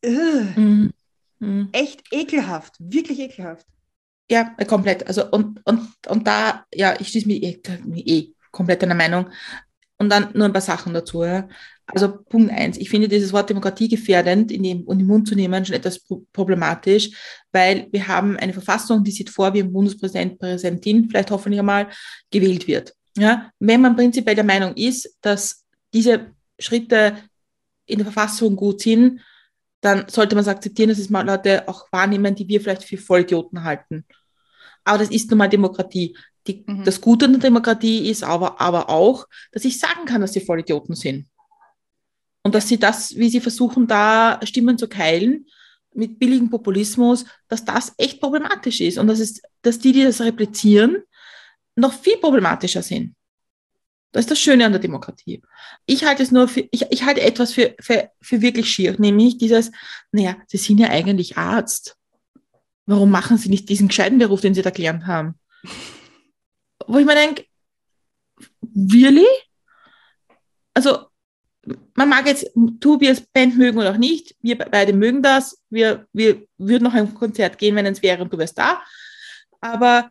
uh, 0.05 0.61
mhm. 0.61 0.93
Mhm. 1.39 1.69
echt 1.73 2.03
ekelhaft, 2.13 2.75
wirklich 2.79 3.19
ekelhaft. 3.21 3.67
Ja, 4.31 4.55
komplett. 4.67 5.07
Also 5.07 5.31
und, 5.31 5.61
und, 5.65 5.89
und 6.09 6.27
da, 6.27 6.65
ja, 6.75 6.99
ich 6.99 7.09
schließe 7.09 7.29
mich 7.29 7.43
eh, 7.43 7.61
eh 7.95 8.35
komplett 8.51 8.83
einer 8.83 8.95
Meinung. 8.95 9.31
Und 9.99 10.11
dann 10.11 10.29
nur 10.35 10.45
ein 10.45 10.53
paar 10.53 10.63
Sachen 10.63 10.93
dazu. 10.93 11.25
Ja. 11.25 11.49
Also 11.87 12.19
Punkt 12.29 12.53
eins, 12.53 12.77
ich 12.77 12.91
finde 12.91 13.09
dieses 13.09 13.33
Wort 13.33 13.49
demokratiegefährdend 13.49 14.51
in 14.51 14.63
den, 14.63 14.85
in 14.87 14.99
den 14.99 15.07
Mund 15.07 15.29
zu 15.29 15.35
nehmen 15.35 15.65
schon 15.65 15.77
etwas 15.77 16.05
problematisch, 16.33 17.11
weil 17.53 17.89
wir 17.93 18.09
haben 18.09 18.37
eine 18.37 18.53
Verfassung, 18.53 19.05
die 19.05 19.13
sieht 19.13 19.31
vor, 19.31 19.55
wie 19.55 19.61
ein 19.61 19.73
Bundespräsident, 19.73 20.39
Präsidentin, 20.39 21.09
vielleicht 21.09 21.31
hoffentlich 21.31 21.61
einmal, 21.61 21.89
gewählt 22.31 22.67
wird. 22.67 22.93
Ja. 23.17 23.51
Wenn 23.59 23.81
man 23.81 23.97
prinzipiell 23.97 24.35
der 24.35 24.45
Meinung 24.45 24.75
ist, 24.75 25.17
dass 25.23 25.65
diese 25.95 26.33
Schritte 26.59 27.17
in 27.87 27.99
der 27.99 28.07
Verfassung 28.07 28.57
gut 28.57 28.83
sind, 28.83 29.21
dann 29.81 30.09
sollte 30.09 30.35
man 30.35 30.43
es 30.43 30.49
akzeptieren, 30.49 30.89
dass 30.89 30.99
es 30.99 31.11
mal 31.11 31.25
Leute 31.25 31.69
auch 31.69 31.87
wahrnehmen, 31.93 32.35
die 32.35 32.49
wir 32.49 32.61
vielleicht 32.61 32.83
für 32.83 32.99
Vollidioten 32.99 33.63
halten. 33.63 34.05
Aber 34.85 34.99
das 34.99 35.11
ist 35.11 35.31
nun 35.31 35.39
mal 35.39 35.49
Demokratie. 35.49 36.17
Die, 36.47 36.65
mhm. 36.67 36.85
Das 36.85 37.01
Gute 37.01 37.27
an 37.27 37.33
der 37.33 37.41
Demokratie 37.41 38.09
ist 38.09 38.23
aber, 38.23 38.61
aber 38.61 38.89
auch, 38.89 39.27
dass 39.53 39.65
ich 39.65 39.79
sagen 39.79 40.05
kann, 40.07 40.21
dass 40.21 40.33
sie 40.33 40.41
Vollidioten 40.41 40.95
sind. 40.95 41.27
Und 42.43 42.55
dass 42.55 42.69
sie 42.69 42.79
das, 42.79 43.17
wie 43.17 43.29
sie 43.29 43.41
versuchen, 43.41 43.87
da 43.87 44.39
Stimmen 44.45 44.79
zu 44.79 44.89
keilen, 44.89 45.47
mit 45.95 46.19
billigem 46.19 46.51
Populismus, 46.51 47.25
dass 47.49 47.65
das 47.65 47.95
echt 47.97 48.21
problematisch 48.21 48.81
ist. 48.81 48.99
Und 48.99 49.09
dass, 49.09 49.19
es, 49.19 49.43
dass 49.63 49.79
die, 49.79 49.93
die 49.93 50.05
das 50.05 50.21
replizieren, 50.21 50.99
noch 51.75 51.93
viel 51.93 52.19
problematischer 52.19 52.83
sind. 52.83 53.15
Das 54.13 54.25
ist 54.25 54.31
das 54.31 54.41
Schöne 54.41 54.65
an 54.65 54.73
der 54.73 54.81
Demokratie. 54.81 55.43
Ich 55.85 56.05
halte 56.05 56.23
es 56.23 56.31
nur 56.31 56.49
für, 56.49 56.67
ich, 56.71 56.87
ich 56.91 57.05
halte 57.05 57.21
etwas 57.21 57.53
für, 57.53 57.75
für, 57.81 58.11
für 58.23 58.41
wirklich 58.41 58.71
schier, 58.71 58.95
nämlich 58.99 59.37
dieses, 59.37 59.73
naja, 60.13 60.37
Sie 60.47 60.57
sind 60.57 60.79
ja 60.79 60.89
eigentlich 60.89 61.37
Arzt. 61.37 61.97
Warum 62.87 63.11
machen 63.11 63.37
Sie 63.37 63.51
nicht 63.51 63.69
diesen 63.69 63.89
gescheiten 63.89 64.19
Beruf, 64.19 64.41
den 64.41 64.55
Sie 64.55 64.63
da 64.63 64.71
gelernt 64.71 65.07
haben? 65.07 65.35
Wo 66.87 66.99
ich 66.99 67.07
mir 67.07 67.15
denke, 67.15 67.45
really? 68.75 69.27
Also, 70.75 71.07
man 71.95 72.09
mag 72.09 72.27
jetzt 72.27 72.49
Tobias 72.81 73.21
Band 73.21 73.57
mögen 73.57 73.79
oder 73.79 73.93
auch 73.93 73.97
nicht. 73.97 74.37
Wir 74.41 74.57
beide 74.57 74.93
mögen 74.93 75.23
das. 75.23 75.61
Wir, 75.71 76.07
wir 76.13 76.47
würden 76.59 76.85
noch 76.85 76.95
ein 76.95 77.13
Konzert 77.15 77.59
gehen, 77.59 77.75
wenn 77.75 77.87
es 77.87 78.03
wäre 78.03 78.23
und 78.23 78.33
du 78.33 78.39
wärst 78.39 78.59
da. 78.59 78.83
Aber 79.61 80.11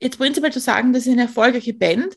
jetzt 0.00 0.18
prinzipiell 0.18 0.52
zu 0.52 0.60
sagen, 0.60 0.92
das 0.92 1.06
ist 1.06 1.12
eine 1.12 1.22
erfolgreiche 1.22 1.74
Band, 1.74 2.16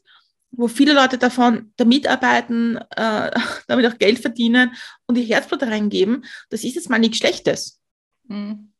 wo 0.52 0.68
viele 0.68 0.94
Leute 0.94 1.18
davon 1.18 1.74
da 1.76 1.86
mitarbeiten, 1.86 2.78
äh, 2.96 3.32
damit 3.68 3.86
auch 3.86 3.98
Geld 3.98 4.20
verdienen 4.20 4.72
und 5.06 5.18
ihr 5.18 5.26
Herzblut 5.26 5.64
reingeben, 5.64 6.24
das 6.50 6.64
ist 6.64 6.76
jetzt 6.76 6.90
mal 6.90 7.00
nichts 7.00 7.18
Schlechtes. 7.18 7.82
Mhm. 8.28 8.72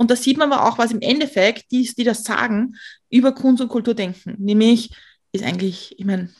Und 0.00 0.10
da 0.10 0.16
sieht 0.16 0.38
man 0.38 0.50
aber 0.50 0.66
auch, 0.66 0.78
was 0.78 0.92
im 0.92 1.02
Endeffekt 1.02 1.70
die, 1.72 1.82
die 1.82 2.04
das 2.04 2.24
sagen, 2.24 2.74
über 3.10 3.32
Kunst 3.32 3.60
und 3.60 3.68
Kultur 3.68 3.92
denken. 3.92 4.34
Nämlich 4.38 4.96
ist 5.30 5.44
eigentlich, 5.44 5.94
ich 5.98 6.06
meine, 6.06 6.30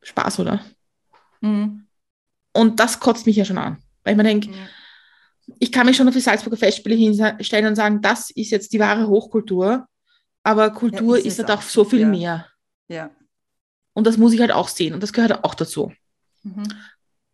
Spaß, 0.00 0.40
oder? 0.40 0.64
Mhm. 1.42 1.86
Und 2.54 2.80
das 2.80 3.00
kotzt 3.00 3.26
mich 3.26 3.36
ja 3.36 3.44
schon 3.44 3.58
an. 3.58 3.76
Weil 4.04 4.14
ich 4.14 4.16
mir 4.16 4.24
denke, 4.24 4.48
mhm. 4.48 4.68
ich 5.58 5.70
kann 5.70 5.84
mich 5.84 5.98
schon 5.98 6.08
auf 6.08 6.14
die 6.14 6.20
Salzburger 6.20 6.56
Festspiele 6.56 6.94
hinstellen 6.94 7.66
und 7.66 7.76
sagen, 7.76 8.00
das 8.00 8.30
ist 8.30 8.50
jetzt 8.50 8.72
die 8.72 8.78
wahre 8.78 9.06
Hochkultur. 9.06 9.86
Aber 10.42 10.70
Kultur 10.70 11.18
ja, 11.18 11.24
ist, 11.24 11.38
ist 11.38 11.46
halt 11.46 11.58
auch 11.58 11.62
so 11.62 11.84
viel 11.84 12.00
ja. 12.00 12.08
mehr. 12.08 12.46
Ja. 12.88 13.10
Und 13.92 14.06
das 14.06 14.16
muss 14.16 14.32
ich 14.32 14.40
halt 14.40 14.52
auch 14.52 14.68
sehen. 14.68 14.94
Und 14.94 15.02
das 15.02 15.12
gehört 15.12 15.44
auch 15.44 15.54
dazu. 15.54 15.92
Mhm. 16.42 16.62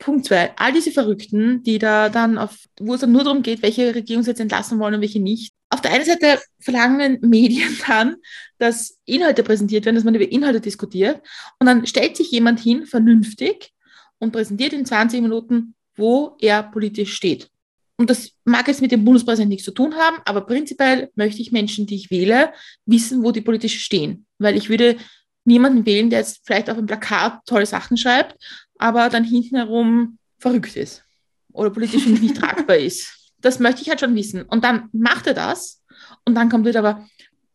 Punkt 0.01 0.27
zwei, 0.27 0.53
all 0.57 0.73
diese 0.73 0.91
Verrückten, 0.91 1.63
die 1.63 1.79
da 1.79 2.09
dann 2.09 2.39
auf, 2.39 2.59
wo 2.81 2.95
es 2.95 3.03
dann 3.03 3.13
nur 3.13 3.23
darum 3.23 3.45
geht, 3.45 3.63
welche 3.63 3.95
Regierung 3.95 4.25
sie 4.25 4.31
jetzt 4.31 4.41
entlassen 4.41 4.81
wollen 4.81 4.95
und 4.95 5.01
welche 5.01 5.21
nicht. 5.21 5.55
Auf 5.71 5.81
der 5.81 5.93
einen 5.93 6.05
Seite 6.05 6.41
verlangen 6.59 7.19
Medien 7.23 7.79
dann, 7.87 8.17
dass 8.59 8.99
Inhalte 9.05 9.43
präsentiert 9.43 9.85
werden, 9.85 9.95
dass 9.95 10.05
man 10.05 10.15
über 10.15 10.31
Inhalte 10.31 10.61
diskutiert. 10.61 11.23
Und 11.59 11.67
dann 11.67 11.87
stellt 11.87 12.17
sich 12.17 12.31
jemand 12.31 12.61
hin, 12.61 12.87
vernünftig, 12.87 13.73
und 14.19 14.33
präsentiert 14.33 14.73
in 14.73 14.85
20 14.85 15.23
Minuten, 15.23 15.75
wo 15.97 16.37
er 16.41 16.63
politisch 16.63 17.15
steht. 17.15 17.49
Und 17.97 18.09
das 18.09 18.33
mag 18.45 18.67
jetzt 18.69 18.81
mit 18.81 18.93
dem 18.93 19.05
Bundespräsidenten 19.05 19.51
nichts 19.51 19.65
zu 19.65 19.73
tun 19.73 19.95
haben, 19.95 20.19
aber 20.25 20.43
prinzipiell 20.43 21.11
möchte 21.17 21.43
ich 21.43 21.53
Menschen, 21.53 21.87
die 21.87 21.97
ich 21.97 22.11
wähle, 22.11 22.53
wissen, 22.87 23.23
wo 23.23 23.31
die 23.31 23.43
politisch 23.43 23.83
stehen. 23.83 24.27
Weil 24.39 24.57
ich 24.57 24.71
würde 24.71 24.97
niemanden 25.45 25.85
wählen, 25.85 26.09
der 26.09 26.21
jetzt 26.21 26.41
vielleicht 26.45 26.71
auf 26.71 26.79
einem 26.79 26.87
Plakat 26.87 27.45
tolle 27.47 27.67
Sachen 27.67 27.97
schreibt, 27.97 28.37
aber 28.79 29.09
dann 29.09 29.25
hinten 29.25 29.57
herum 29.57 30.19
verrückt 30.39 30.77
ist 30.77 31.05
oder 31.53 31.71
politisch 31.71 32.07
nicht 32.07 32.37
tragbar 32.37 32.77
ist. 32.77 33.20
Das 33.41 33.59
möchte 33.59 33.83
ich 33.83 33.89
halt 33.89 34.01
schon 34.01 34.15
wissen. 34.15 34.43
Und 34.43 34.65
dann 34.65 34.89
macht 34.93 35.27
er 35.27 35.35
das 35.35 35.83
und 36.25 36.35
dann 36.35 36.49
kommt 36.49 36.67
wieder 36.67 36.81
aber, 36.81 37.07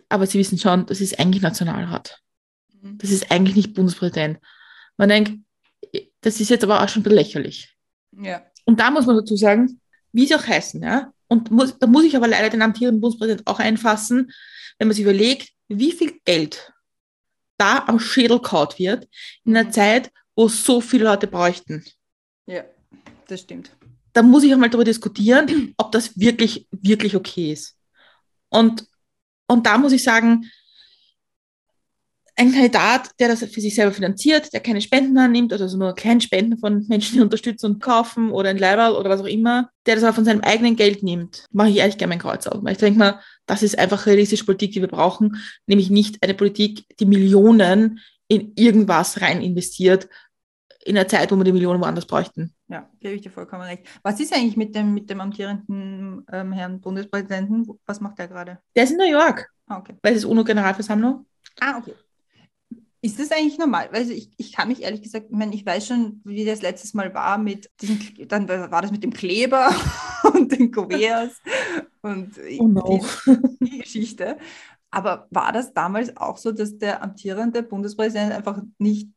aber 0.10 0.26
Sie 0.26 0.40
wissen 0.40 0.58
schon, 0.58 0.86
das 0.86 1.02
ist 1.02 1.20
eigentlich 1.20 1.42
Nationalrat. 1.42 2.20
Mhm. 2.82 2.98
Das 2.98 3.12
ist 3.12 3.32
eigentlich 3.32 3.56
nicht 3.56 3.74
Bundespräsident. 3.74 4.40
Man 4.98 5.10
denkt, 5.10 5.40
das 6.22 6.40
ist 6.40 6.50
jetzt 6.50 6.64
aber 6.64 6.82
auch 6.82 6.90
schon 6.90 7.04
lächerlich. 7.04 7.76
Ja. 8.12 8.44
Und 8.66 8.80
da 8.80 8.92
muss 8.92 9.06
man 9.06 9.16
dazu 9.16 9.36
sagen, 9.36 9.80
wie 10.12 10.26
sie 10.26 10.36
auch 10.36 10.48
heißen, 10.48 10.82
ja. 10.82 11.12
Und 11.28 11.52
muss, 11.52 11.78
da 11.78 11.88
muss 11.88 12.06
ich 12.06 12.16
aber 12.16 12.28
leider 12.28 12.50
den 12.50 12.62
amtierenden 12.62 13.02
Bundespräsidenten 13.02 13.48
auch 13.48 13.60
einfassen, 13.60 14.32
wenn 14.78 14.88
man 14.88 14.96
sich 14.96 15.04
überlegt, 15.04 15.50
wie 15.68 15.92
viel 15.92 16.20
Geld 16.24 16.72
da 17.58 17.86
am 17.88 18.00
Schädel 18.00 18.40
kaut 18.40 18.80
wird 18.80 19.08
in 19.44 19.56
einer 19.56 19.68
Mhm. 19.68 19.74
Zeit, 19.74 20.12
wo 20.36 20.48
so 20.48 20.82
viele 20.82 21.06
Leute 21.06 21.28
bräuchten. 21.28 21.84
Ja, 22.46 22.64
das 23.28 23.42
stimmt. 23.42 23.72
Da 24.16 24.24
muss 24.24 24.44
ich 24.44 24.54
einmal 24.54 24.70
darüber 24.70 24.86
diskutieren, 24.86 25.74
ob 25.78 25.92
das 25.92 26.18
wirklich, 26.18 26.68
wirklich 26.72 27.16
okay 27.16 27.52
ist. 27.52 27.78
Und, 28.50 28.88
und 29.48 29.66
da 29.66 29.78
muss 29.78 29.92
ich 29.92 30.04
sagen, 30.04 30.50
ein 32.38 32.52
Kandidat, 32.52 33.12
der 33.20 33.30
das 33.30 33.40
für 33.40 33.62
sich 33.62 33.76
selber 33.76 33.94
finanziert, 33.94 34.52
der 34.54 34.60
keine 34.60 34.82
Spenden 34.82 35.18
annimmt, 35.18 35.54
also 35.54 35.78
nur 35.78 35.96
kleine 35.96 36.22
Spenden 36.22 36.58
von 36.58 36.86
Menschen, 36.88 37.16
die 37.16 37.22
unterstützen 37.22 37.66
und 37.66 37.82
kaufen 37.82 38.32
oder 38.32 38.50
ein 38.50 38.58
Leiberl 38.58 38.94
oder 38.96 39.10
was 39.10 39.22
auch 39.22 39.26
immer, 39.26 39.70
der 39.86 39.96
das 39.96 40.04
aber 40.04 40.14
von 40.14 40.26
seinem 40.26 40.42
eigenen 40.42 40.76
Geld 40.76 41.04
nimmt, 41.04 41.46
mache 41.52 41.70
ich 41.70 41.78
ehrlich 41.78 41.98
gerne 41.98 42.12
mein 42.12 42.20
Kreuz 42.20 42.48
auf. 42.48 42.64
Weil 42.64 42.74
ich 42.74 42.78
denke 42.78 43.00
mal, 43.00 43.20
das 43.46 43.64
ist 43.64 43.78
einfach 43.78 44.06
realistische 44.06 44.46
Politik, 44.46 44.72
die 44.72 44.82
wir 44.82 44.88
brauchen, 44.88 45.42
nämlich 45.66 45.90
nicht 45.90 46.24
eine 46.24 46.34
Politik, 46.34 46.86
die 47.00 47.06
Millionen 47.06 48.00
in 48.28 48.54
irgendwas 48.56 49.22
rein 49.22 49.42
investiert, 49.42 50.10
in 50.86 50.98
einer 50.98 51.08
Zeit, 51.08 51.32
wo 51.32 51.36
wir 51.36 51.44
die 51.44 51.52
Millionen 51.52 51.82
woanders 51.82 52.06
bräuchten. 52.06 52.54
Ja, 52.68 52.88
gebe 53.00 53.16
ich 53.16 53.22
dir 53.22 53.32
vollkommen 53.32 53.64
recht. 53.64 53.84
Was 54.04 54.20
ist 54.20 54.34
eigentlich 54.34 54.56
mit 54.56 54.76
dem, 54.76 54.94
mit 54.94 55.10
dem 55.10 55.20
amtierenden 55.20 56.26
ähm, 56.32 56.52
Herrn 56.54 56.80
Bundespräsidenten? 56.80 57.68
Was 57.86 58.00
macht 58.02 58.20
der 58.20 58.28
gerade? 58.28 58.60
Der 58.76 58.84
ist 58.84 58.92
in 58.92 58.98
New 58.98 59.10
York, 59.10 59.50
Ah, 59.68 59.78
okay. 59.80 59.96
weil 60.04 60.14
es 60.14 60.20
ist 60.20 60.26
UNO-Generalversammlung. 60.26 61.26
Ah, 61.60 61.78
okay. 61.80 61.94
Ist 63.02 63.20
das 63.20 63.32
eigentlich 63.32 63.60
normal? 63.60 63.90
Also 63.92 64.12
ich, 64.14 64.32
ich 64.38 64.52
kann 64.52 64.68
mich 64.68 64.82
ehrlich 64.82 65.02
gesagt, 65.04 65.28
ich 65.30 65.36
meine, 65.36 65.54
ich 65.54 65.64
weiß 65.66 65.86
schon, 65.88 66.22
wie 66.24 66.44
das 66.44 66.62
letztes 66.64 66.94
Mal 66.96 67.14
war 67.14 67.38
mit 67.38 67.70
diesem, 67.80 68.00
dann 68.28 68.48
war 68.50 68.82
das 68.82 68.92
mit 68.92 69.04
dem 69.04 69.14
Kleber 69.14 69.70
und 70.34 70.52
den 70.52 70.72
Kuverts 70.72 71.40
und 72.02 72.32
Oh 72.60 72.68
no. 72.68 73.04
die, 73.28 73.66
die 73.66 73.78
Geschichte. 73.80 74.38
Aber 74.90 75.28
war 75.30 75.52
das 75.52 75.74
damals 75.74 76.16
auch 76.18 76.38
so, 76.38 76.52
dass 76.52 76.78
der 76.78 77.04
amtierende 77.04 77.62
Bundespräsident 77.64 78.32
einfach 78.32 78.62
nicht 78.80 79.10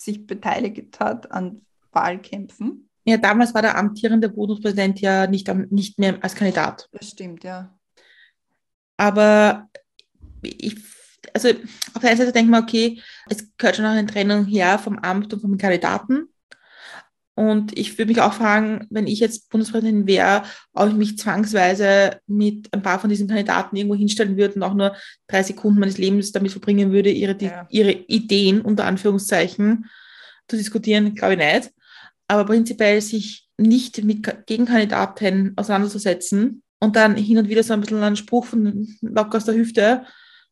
sich 0.00 0.26
beteiligt 0.26 1.00
hat 1.00 1.30
an 1.30 1.62
Wahlkämpfen? 1.92 2.88
Ja, 3.04 3.16
damals 3.16 3.54
war 3.54 3.62
der 3.62 3.78
amtierende 3.78 4.28
Bundespräsident 4.28 5.00
ja 5.00 5.26
nicht, 5.26 5.48
nicht 5.70 5.98
mehr 5.98 6.22
als 6.22 6.34
Kandidat. 6.34 6.88
Das 6.92 7.08
stimmt, 7.08 7.44
ja. 7.44 7.74
Aber 8.96 9.68
ich, 10.42 10.76
also 11.32 11.48
auf 11.48 12.00
der 12.00 12.10
einen 12.10 12.18
Seite 12.18 12.32
denke 12.32 12.46
ich 12.46 12.50
mir, 12.50 12.62
okay, 12.62 13.02
es 13.28 13.56
gehört 13.56 13.76
schon 13.76 13.84
noch 13.84 13.92
eine 13.92 14.06
Trennung 14.06 14.44
her 14.44 14.78
vom 14.78 14.98
Amt 14.98 15.32
und 15.32 15.40
vom 15.40 15.56
Kandidaten. 15.56 16.28
Und 17.40 17.78
ich 17.78 17.96
würde 17.96 18.10
mich 18.10 18.20
auch 18.20 18.34
fragen, 18.34 18.86
wenn 18.90 19.06
ich 19.06 19.18
jetzt 19.18 19.48
Bundespräsidentin 19.48 20.06
wäre, 20.06 20.42
ob 20.74 20.88
ich 20.90 20.94
mich 20.94 21.16
zwangsweise 21.16 22.20
mit 22.26 22.68
ein 22.72 22.82
paar 22.82 22.98
von 23.00 23.08
diesen 23.08 23.28
Kandidaten 23.28 23.76
irgendwo 23.76 23.94
hinstellen 23.96 24.36
würde 24.36 24.56
und 24.56 24.62
auch 24.62 24.74
nur 24.74 24.94
drei 25.26 25.42
Sekunden 25.42 25.80
meines 25.80 25.96
Lebens 25.96 26.32
damit 26.32 26.52
verbringen 26.52 26.92
würde, 26.92 27.10
ihre, 27.10 27.34
Ja. 27.40 27.66
ihre 27.70 27.92
Ideen 27.92 28.60
unter 28.60 28.84
Anführungszeichen 28.84 29.86
zu 30.48 30.56
diskutieren, 30.58 31.14
glaube 31.14 31.32
ich 31.34 31.38
nicht. 31.38 31.70
Aber 32.28 32.44
prinzipiell 32.44 33.00
sich 33.00 33.48
nicht 33.56 34.04
mit 34.04 34.22
Ka- 34.22 34.36
Gegenkandidaten 34.44 35.54
auseinanderzusetzen 35.56 36.62
und 36.78 36.94
dann 36.94 37.16
hin 37.16 37.38
und 37.38 37.48
wieder 37.48 37.62
so 37.62 37.72
ein 37.72 37.80
bisschen 37.80 38.02
einen 38.02 38.16
Spruch 38.16 38.44
von 38.44 38.86
locker 39.00 39.38
aus 39.38 39.46
der 39.46 39.54
Hüfte, 39.54 40.04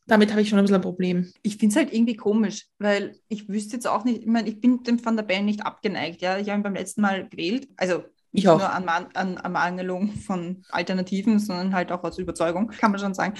damit 0.08 0.30
habe 0.32 0.40
ich 0.42 0.48
schon 0.48 0.58
ein 0.58 0.64
bisschen 0.64 0.76
ein 0.76 0.82
Problem. 0.82 1.32
Ich 1.42 1.56
finde 1.58 1.72
es 1.72 1.76
halt 1.76 1.92
irgendwie 1.92 2.16
komisch, 2.16 2.66
weil 2.78 3.16
ich 3.28 3.48
wüsste 3.48 3.74
jetzt 3.76 3.86
auch 3.86 4.04
nicht, 4.04 4.22
ich 4.22 4.26
meine, 4.26 4.48
ich 4.48 4.60
bin 4.60 4.82
dem 4.82 5.04
Van 5.04 5.16
der 5.16 5.22
Bellen 5.22 5.44
nicht 5.44 5.64
abgeneigt, 5.64 6.20
ja. 6.22 6.38
Ich 6.38 6.48
habe 6.48 6.58
ihn 6.60 6.62
beim 6.64 6.74
letzten 6.74 7.00
Mal 7.02 7.28
gewählt, 7.28 7.68
also 7.76 7.98
nicht 8.32 8.44
Ich 8.44 8.48
auch. 8.48 8.58
nur 8.58 8.70
an, 8.72 8.84
Man- 8.84 9.14
an 9.14 9.36
Ermangelung 9.36 10.12
von 10.12 10.64
Alternativen, 10.70 11.38
sondern 11.38 11.74
halt 11.74 11.92
auch 11.92 12.02
aus 12.04 12.18
Überzeugung, 12.18 12.68
kann 12.68 12.90
man 12.90 13.00
schon 13.00 13.14
sagen. 13.14 13.34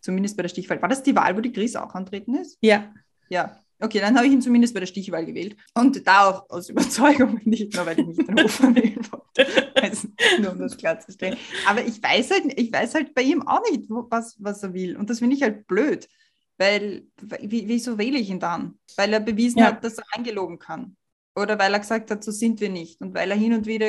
Zumindest 0.00 0.36
bei 0.36 0.42
der 0.42 0.50
Stichwahl. 0.50 0.82
War 0.82 0.88
das 0.90 1.02
die 1.02 1.16
Wahl, 1.16 1.36
wo 1.36 1.40
die 1.40 1.52
Chris 1.52 1.76
auch 1.76 1.94
antreten 1.94 2.34
ist? 2.34 2.58
Ja, 2.60 2.92
Ja. 3.30 3.60
Okay, 3.84 4.00
dann 4.00 4.16
habe 4.16 4.26
ich 4.26 4.32
ihn 4.32 4.40
zumindest 4.42 4.74
bei 4.74 4.80
der 4.80 4.86
Stichwahl 4.86 5.24
gewählt. 5.26 5.56
Und 5.74 6.06
da 6.06 6.28
auch 6.30 6.50
aus 6.50 6.68
Überzeugung, 6.70 7.40
nicht 7.44 7.74
nur, 7.74 7.86
weil 7.86 8.00
ich 8.00 8.06
nicht 8.06 8.26
den 8.28 8.42
Hofer 8.42 8.74
wählen 8.74 9.06
wollte. 9.10 9.72
Also, 9.74 10.08
nur 10.40 10.52
um 10.52 10.58
das 10.58 10.76
klarzustellen. 10.76 11.36
Aber 11.66 11.84
ich 11.84 12.02
weiß 12.02 12.30
halt, 12.30 12.58
ich 12.58 12.72
weiß 12.72 12.94
halt 12.94 13.14
bei 13.14 13.22
ihm 13.22 13.46
auch 13.46 13.62
nicht, 13.70 13.84
was, 13.88 14.36
was 14.38 14.62
er 14.62 14.72
will. 14.74 14.96
Und 14.96 15.10
das 15.10 15.18
finde 15.18 15.36
ich 15.36 15.42
halt 15.42 15.66
blöd. 15.66 16.08
Weil, 16.56 17.06
wie, 17.40 17.66
wieso 17.68 17.98
wähle 17.98 18.18
ich 18.18 18.30
ihn 18.30 18.38
dann? 18.40 18.78
Weil 18.96 19.12
er 19.12 19.20
bewiesen 19.20 19.58
Ja. 19.58 19.66
hat, 19.66 19.84
dass 19.84 19.98
er 19.98 20.04
angelogen 20.12 20.58
kann. 20.58 20.96
Oder 21.36 21.58
weil 21.58 21.72
er 21.74 21.80
gesagt 21.80 22.10
hat, 22.12 22.22
so 22.22 22.30
sind 22.30 22.60
wir 22.60 22.70
nicht. 22.70 23.00
Und 23.00 23.12
weil 23.14 23.30
er 23.30 23.36
hin 23.36 23.52
und 23.54 23.66
wieder 23.66 23.88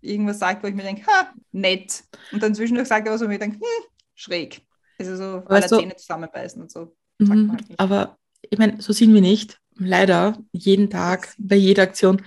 irgendwas 0.00 0.38
sagt, 0.38 0.62
wo 0.64 0.68
ich 0.68 0.74
mir 0.74 0.82
denke, 0.84 1.06
ha, 1.06 1.32
nett. 1.52 2.02
Und 2.32 2.42
dann 2.42 2.54
zwischendurch 2.54 2.88
sagt 2.88 3.06
er 3.06 3.12
was, 3.12 3.20
wo 3.20 3.24
ich 3.24 3.30
mir 3.30 3.38
denke, 3.38 3.56
hm, 3.58 3.84
schräg. 4.14 4.62
Also 4.98 5.16
so, 5.16 5.22
weil 5.22 5.58
er 5.58 5.62
Weißt 5.62 5.72
du- 5.72 5.78
Zähne 5.78 5.96
zusammenbeißen 5.96 6.62
und 6.62 6.70
so. 6.72 6.96
Mhm. 7.18 7.52
halt 7.52 7.64
aber 7.76 8.18
ich 8.52 8.58
meine, 8.58 8.82
so 8.82 8.92
sind 8.92 9.14
wir 9.14 9.22
nicht. 9.22 9.58
Leider, 9.78 10.38
jeden 10.52 10.90
Tag, 10.90 11.34
bei 11.38 11.56
jeder 11.56 11.84
Aktion 11.84 12.20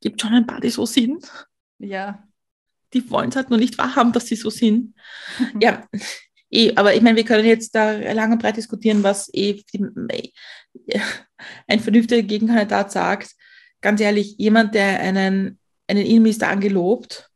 gibt 0.00 0.20
schon 0.20 0.34
ein 0.34 0.46
paar, 0.48 0.60
die 0.60 0.70
so 0.70 0.84
sind. 0.84 1.30
Ja. 1.78 2.26
Die 2.92 3.08
wollen 3.08 3.30
es 3.30 3.36
halt 3.36 3.50
nur 3.50 3.58
nicht 3.60 3.78
wahrhaben, 3.78 4.12
dass 4.12 4.26
sie 4.26 4.34
so 4.34 4.50
sind. 4.50 4.94
Ja, 5.60 5.86
eh, 6.50 6.74
aber 6.74 6.94
ich 6.94 7.02
meine, 7.02 7.16
wir 7.16 7.24
können 7.24 7.46
jetzt 7.46 7.72
da 7.76 7.92
lang 7.92 8.32
und 8.32 8.42
breit 8.42 8.56
diskutieren, 8.56 9.04
was 9.04 9.30
eh 9.32 9.62
die, 9.72 9.84
eh, 10.88 11.00
ein 11.68 11.78
vernünftiger 11.78 12.22
Gegenkandidat 12.22 12.90
sagt. 12.90 13.36
Ganz 13.80 14.00
ehrlich, 14.00 14.34
jemand, 14.38 14.74
der 14.74 14.98
einen, 14.98 15.60
einen 15.86 16.04
Innenminister 16.04 16.48
angelobt, 16.48 17.30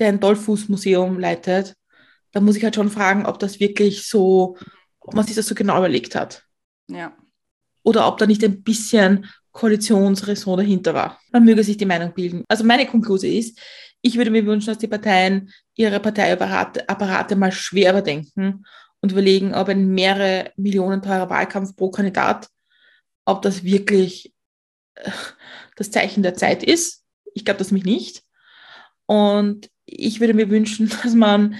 der 0.00 0.08
ein 0.08 0.18
Dollfußmuseum 0.18 1.20
leitet, 1.20 1.76
da 2.32 2.40
muss 2.40 2.56
ich 2.56 2.64
halt 2.64 2.74
schon 2.74 2.90
fragen, 2.90 3.26
ob 3.26 3.38
das 3.38 3.60
wirklich 3.60 4.08
so, 4.08 4.56
ob 4.98 5.14
man 5.14 5.24
sich 5.24 5.36
das 5.36 5.46
so 5.46 5.54
genau 5.54 5.78
überlegt 5.78 6.16
hat. 6.16 6.49
Ja. 6.90 7.16
Oder 7.82 8.06
ob 8.06 8.18
da 8.18 8.26
nicht 8.26 8.44
ein 8.44 8.62
bisschen 8.62 9.26
Koalitionsraison 9.52 10.58
dahinter 10.58 10.94
war. 10.94 11.20
Man 11.32 11.44
möge 11.44 11.64
sich 11.64 11.76
die 11.76 11.86
Meinung 11.86 12.12
bilden. 12.14 12.44
Also 12.48 12.64
meine 12.64 12.86
Konklusion 12.86 13.32
ist, 13.32 13.58
ich 14.02 14.16
würde 14.16 14.30
mir 14.30 14.46
wünschen, 14.46 14.68
dass 14.68 14.78
die 14.78 14.86
Parteien 14.86 15.52
ihre 15.74 16.00
Parteiapparate 16.00 16.88
Apparate 16.88 17.36
mal 17.36 17.52
schwer 17.52 17.92
überdenken 17.92 18.64
und 19.00 19.12
überlegen, 19.12 19.54
ob 19.54 19.68
ein 19.68 19.88
mehrere 19.88 20.52
Millionen 20.56 21.02
teurer 21.02 21.28
Wahlkampf 21.30 21.76
pro 21.76 21.90
Kandidat, 21.90 22.48
ob 23.24 23.42
das 23.42 23.64
wirklich 23.64 24.32
äh, 24.94 25.10
das 25.76 25.90
Zeichen 25.90 26.22
der 26.22 26.34
Zeit 26.34 26.62
ist. 26.62 27.04
Ich 27.34 27.44
glaube 27.44 27.58
das 27.58 27.70
mich 27.72 27.84
nicht. 27.84 28.22
Und 29.06 29.70
ich 29.84 30.20
würde 30.20 30.34
mir 30.34 30.50
wünschen, 30.50 30.88
dass 31.02 31.14
man 31.14 31.56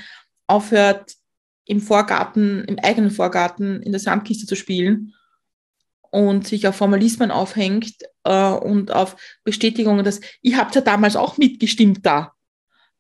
aufhört, 0.47 1.15
im 1.67 1.81
Vorgarten, 1.81 2.65
im 2.65 2.81
eigenen 2.81 3.13
Vorgarten 3.13 3.81
in 3.83 3.93
der 3.93 4.01
Sandkiste 4.01 4.45
zu 4.45 4.57
spielen 4.57 5.15
und 6.11 6.47
sich 6.47 6.67
auf 6.67 6.77
Formalismen 6.77 7.31
aufhängt 7.31 7.95
äh, 8.25 8.51
und 8.51 8.93
auf 8.93 9.17
Bestätigungen, 9.45 10.05
dass 10.05 10.21
ihr 10.43 10.57
habt 10.57 10.75
ja 10.75 10.81
damals 10.81 11.17
auch 11.17 11.39
mitgestimmt 11.39 12.05
da. 12.05 12.33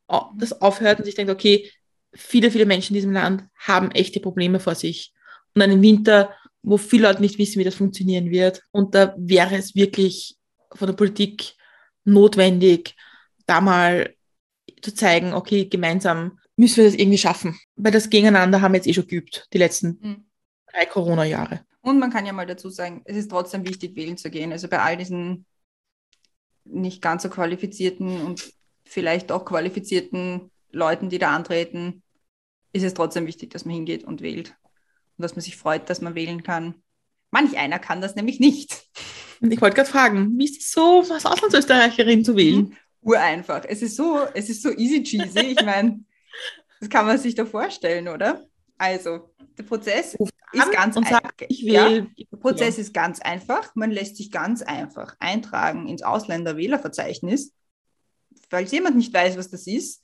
Au- 0.06 0.30
Das 0.38 0.60
aufhört 0.60 0.98
und 0.98 1.04
sich 1.04 1.14
denkt, 1.14 1.32
okay, 1.32 1.70
viele, 2.14 2.50
viele 2.50 2.66
Menschen 2.66 2.94
in 2.94 3.00
diesem 3.00 3.12
Land 3.12 3.44
haben 3.58 3.90
echte 3.90 4.20
Probleme 4.20 4.60
vor 4.60 4.74
sich. 4.74 5.12
Und 5.54 5.62
einen 5.62 5.82
Winter, 5.82 6.34
wo 6.62 6.76
viele 6.76 7.08
Leute 7.08 7.20
nicht 7.20 7.38
wissen, 7.38 7.58
wie 7.58 7.64
das 7.64 7.74
funktionieren 7.74 8.30
wird. 8.30 8.62
Und 8.70 8.94
da 8.94 9.14
wäre 9.16 9.56
es 9.56 9.74
wirklich 9.74 10.36
von 10.74 10.86
der 10.86 10.94
Politik 10.94 11.54
notwendig, 12.04 12.94
da 13.46 13.60
mal 13.60 14.14
zu 14.82 14.94
zeigen, 14.94 15.34
okay, 15.34 15.66
gemeinsam 15.66 16.38
müssen 16.56 16.78
wir 16.78 16.84
das 16.84 16.94
irgendwie 16.94 17.18
schaffen. 17.18 17.58
Weil 17.76 17.92
das 17.92 18.10
Gegeneinander 18.10 18.60
haben 18.60 18.72
wir 18.72 18.76
jetzt 18.78 18.86
eh 18.86 18.94
schon 18.94 19.06
geübt, 19.06 19.46
die 19.52 19.58
letzten 19.58 19.98
Mhm. 20.00 20.24
drei 20.72 20.86
Corona-Jahre. 20.86 21.64
Und 21.82 21.98
man 21.98 22.10
kann 22.10 22.26
ja 22.26 22.32
mal 22.32 22.46
dazu 22.46 22.68
sagen, 22.68 23.02
es 23.04 23.16
ist 23.16 23.30
trotzdem 23.30 23.66
wichtig, 23.66 23.96
wählen 23.96 24.16
zu 24.16 24.30
gehen. 24.30 24.52
Also 24.52 24.68
bei 24.68 24.80
all 24.80 24.96
diesen 24.96 25.46
nicht 26.64 27.00
ganz 27.02 27.22
so 27.22 27.30
qualifizierten 27.30 28.20
und 28.22 28.52
vielleicht 28.84 29.32
auch 29.32 29.44
qualifizierten 29.44 30.50
Leuten, 30.70 31.08
die 31.08 31.18
da 31.18 31.34
antreten, 31.34 32.02
ist 32.72 32.84
es 32.84 32.94
trotzdem 32.94 33.26
wichtig, 33.26 33.50
dass 33.50 33.64
man 33.64 33.74
hingeht 33.74 34.04
und 34.04 34.20
wählt. 34.20 34.56
Und 35.16 35.22
dass 35.22 35.34
man 35.34 35.42
sich 35.42 35.56
freut, 35.56 35.88
dass 35.90 36.00
man 36.00 36.14
wählen 36.14 36.42
kann. 36.42 36.74
Manch 37.30 37.56
einer 37.56 37.78
kann 37.78 38.00
das 38.00 38.14
nämlich 38.14 38.40
nicht. 38.40 38.88
Und 39.40 39.52
ich 39.52 39.60
wollte 39.60 39.76
gerade 39.76 39.88
fragen, 39.88 40.38
wie 40.38 40.44
ist 40.44 40.60
es 40.60 40.70
so, 40.70 41.04
als 41.10 41.24
Auslandsösterreicherin 41.24 42.24
zu 42.24 42.36
wählen? 42.36 42.76
Ureinfach. 43.00 43.64
Es 43.66 43.80
ist 43.80 43.96
so, 43.96 44.26
es 44.34 44.50
ist 44.50 44.62
so 44.62 44.70
easy 44.70 45.02
cheesy. 45.02 45.54
Ich 45.58 45.64
meine, 45.64 46.04
das 46.80 46.90
kann 46.90 47.06
man 47.06 47.18
sich 47.18 47.34
doch 47.34 47.48
vorstellen, 47.48 48.08
oder? 48.08 48.46
Also, 48.80 49.28
der 49.58 49.64
Prozess 49.64 50.14
ist 50.14 50.32
an 50.58 50.70
ganz 50.72 50.96
und 50.96 51.04
ein- 51.04 51.10
sagt, 51.12 51.44
ich 51.48 51.60
ja. 51.60 51.90
Der 51.90 52.36
Prozess 52.38 52.78
ist 52.78 52.94
ganz 52.94 53.20
einfach. 53.20 53.74
Man 53.74 53.90
lässt 53.90 54.16
sich 54.16 54.30
ganz 54.30 54.62
einfach 54.62 55.16
eintragen 55.20 55.86
ins 55.86 56.02
Ausländerwählerverzeichnis. 56.02 57.52
Falls 58.48 58.72
jemand 58.72 58.96
nicht 58.96 59.12
weiß, 59.12 59.36
was 59.36 59.50
das 59.50 59.66
ist, 59.66 60.02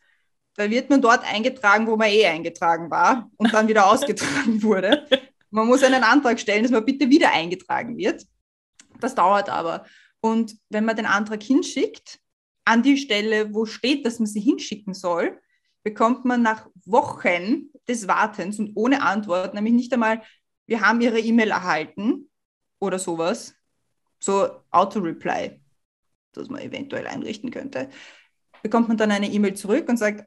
da 0.57 0.69
wird 0.69 0.91
man 0.91 1.01
dort 1.01 1.25
eingetragen, 1.25 1.87
wo 1.87 1.97
man 1.97 2.11
eh 2.11 2.27
eingetragen 2.27 2.91
war 2.91 3.31
und 3.39 3.53
dann 3.55 3.67
wieder 3.67 3.87
ausgetragen 3.91 4.63
wurde. 4.63 5.07
Man 5.51 5.67
muss 5.67 5.83
einen 5.83 6.05
Antrag 6.05 6.39
stellen, 6.39 6.63
dass 6.63 6.73
man 6.73 6.85
bitte 6.85 7.09
wieder 7.09 7.33
eingetragen 7.33 7.97
wird. 7.97 8.27
Das 9.01 9.15
dauert 9.15 9.49
aber. 9.49 9.87
Und 10.21 10.55
wenn 10.69 10.85
man 10.85 10.97
den 10.97 11.07
Antrag 11.07 11.43
hinschickt, 11.43 12.19
an 12.67 12.83
die 12.83 12.99
Stelle, 12.99 13.55
wo 13.55 13.65
steht, 13.65 14.05
dass 14.05 14.19
man 14.19 14.27
sie 14.27 14.41
hinschicken 14.41 14.93
soll, 14.93 15.41
bekommt 15.83 16.27
man 16.27 16.43
nach 16.43 16.69
Wochen 16.85 17.71
des 17.89 18.09
Wartens 18.09 18.59
und 18.59 18.73
ohne 18.75 19.03
Antwort, 19.03 19.55
nämlich 19.55 19.75
nicht 19.75 19.93
einmal, 19.93 20.23
wir 20.67 20.81
haben 20.81 21.01
Ihre 21.01 21.21
E-Mail 21.21 21.51
erhalten 21.51 22.29
oder 22.79 22.99
sowas, 22.99 23.55
so 24.19 24.49
Auto-Reply, 24.71 25.61
das 26.33 26.49
man 26.49 26.63
eventuell 26.63 27.07
einrichten 27.07 27.51
könnte, 27.51 27.89
bekommt 28.63 28.89
man 28.89 28.97
dann 28.97 29.13
eine 29.13 29.31
E-Mail 29.31 29.55
zurück 29.55 29.89
und 29.89 29.97
sagt, 29.97 30.27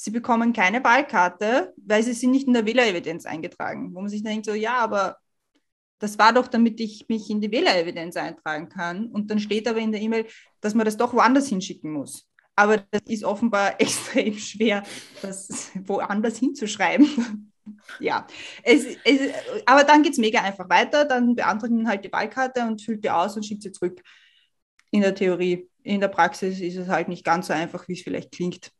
Sie 0.00 0.12
bekommen 0.12 0.52
keine 0.52 0.84
Wahlkarte, 0.84 1.74
weil 1.76 2.04
Sie 2.04 2.12
sind 2.12 2.30
nicht 2.30 2.46
in 2.46 2.52
der 2.52 2.64
Wählerevidenz 2.64 3.26
eingetragen. 3.26 3.92
Wo 3.92 4.00
man 4.00 4.08
sich 4.08 4.22
denkt, 4.22 4.46
so, 4.46 4.54
ja, 4.54 4.78
aber 4.78 5.18
das 5.98 6.16
war 6.20 6.32
doch, 6.32 6.46
damit 6.46 6.78
ich 6.78 7.08
mich 7.08 7.28
in 7.30 7.40
die 7.40 7.50
Wählerevidenz 7.50 8.16
eintragen 8.16 8.68
kann. 8.68 9.08
Und 9.08 9.28
dann 9.28 9.40
steht 9.40 9.66
aber 9.66 9.80
in 9.80 9.90
der 9.90 10.00
E-Mail, 10.00 10.26
dass 10.60 10.76
man 10.76 10.84
das 10.84 10.96
doch 10.96 11.14
woanders 11.14 11.48
hinschicken 11.48 11.90
muss. 11.90 12.27
Aber 12.58 12.78
das 12.90 13.02
ist 13.06 13.22
offenbar 13.22 13.80
extrem 13.80 14.36
schwer, 14.36 14.82
das 15.22 15.70
woanders 15.86 16.38
hinzuschreiben. 16.38 17.52
ja, 18.00 18.26
es, 18.64 18.84
es, 19.04 19.32
aber 19.64 19.84
dann 19.84 20.02
geht 20.02 20.12
es 20.12 20.18
mega 20.18 20.42
einfach 20.42 20.68
weiter. 20.68 21.04
Dann 21.04 21.36
beantragt 21.36 21.72
man 21.72 21.86
halt 21.86 22.04
die 22.04 22.10
Wahlkarte 22.10 22.62
und 22.62 22.82
füllt 22.82 23.04
die 23.04 23.10
aus 23.10 23.36
und 23.36 23.46
schickt 23.46 23.62
sie 23.62 23.70
zurück. 23.70 24.02
In 24.90 25.02
der 25.02 25.14
Theorie. 25.14 25.70
In 25.84 26.00
der 26.00 26.08
Praxis 26.08 26.58
ist 26.58 26.76
es 26.76 26.88
halt 26.88 27.06
nicht 27.06 27.24
ganz 27.24 27.46
so 27.46 27.52
einfach, 27.52 27.86
wie 27.86 27.92
es 27.92 28.02
vielleicht 28.02 28.32
klingt. 28.32 28.72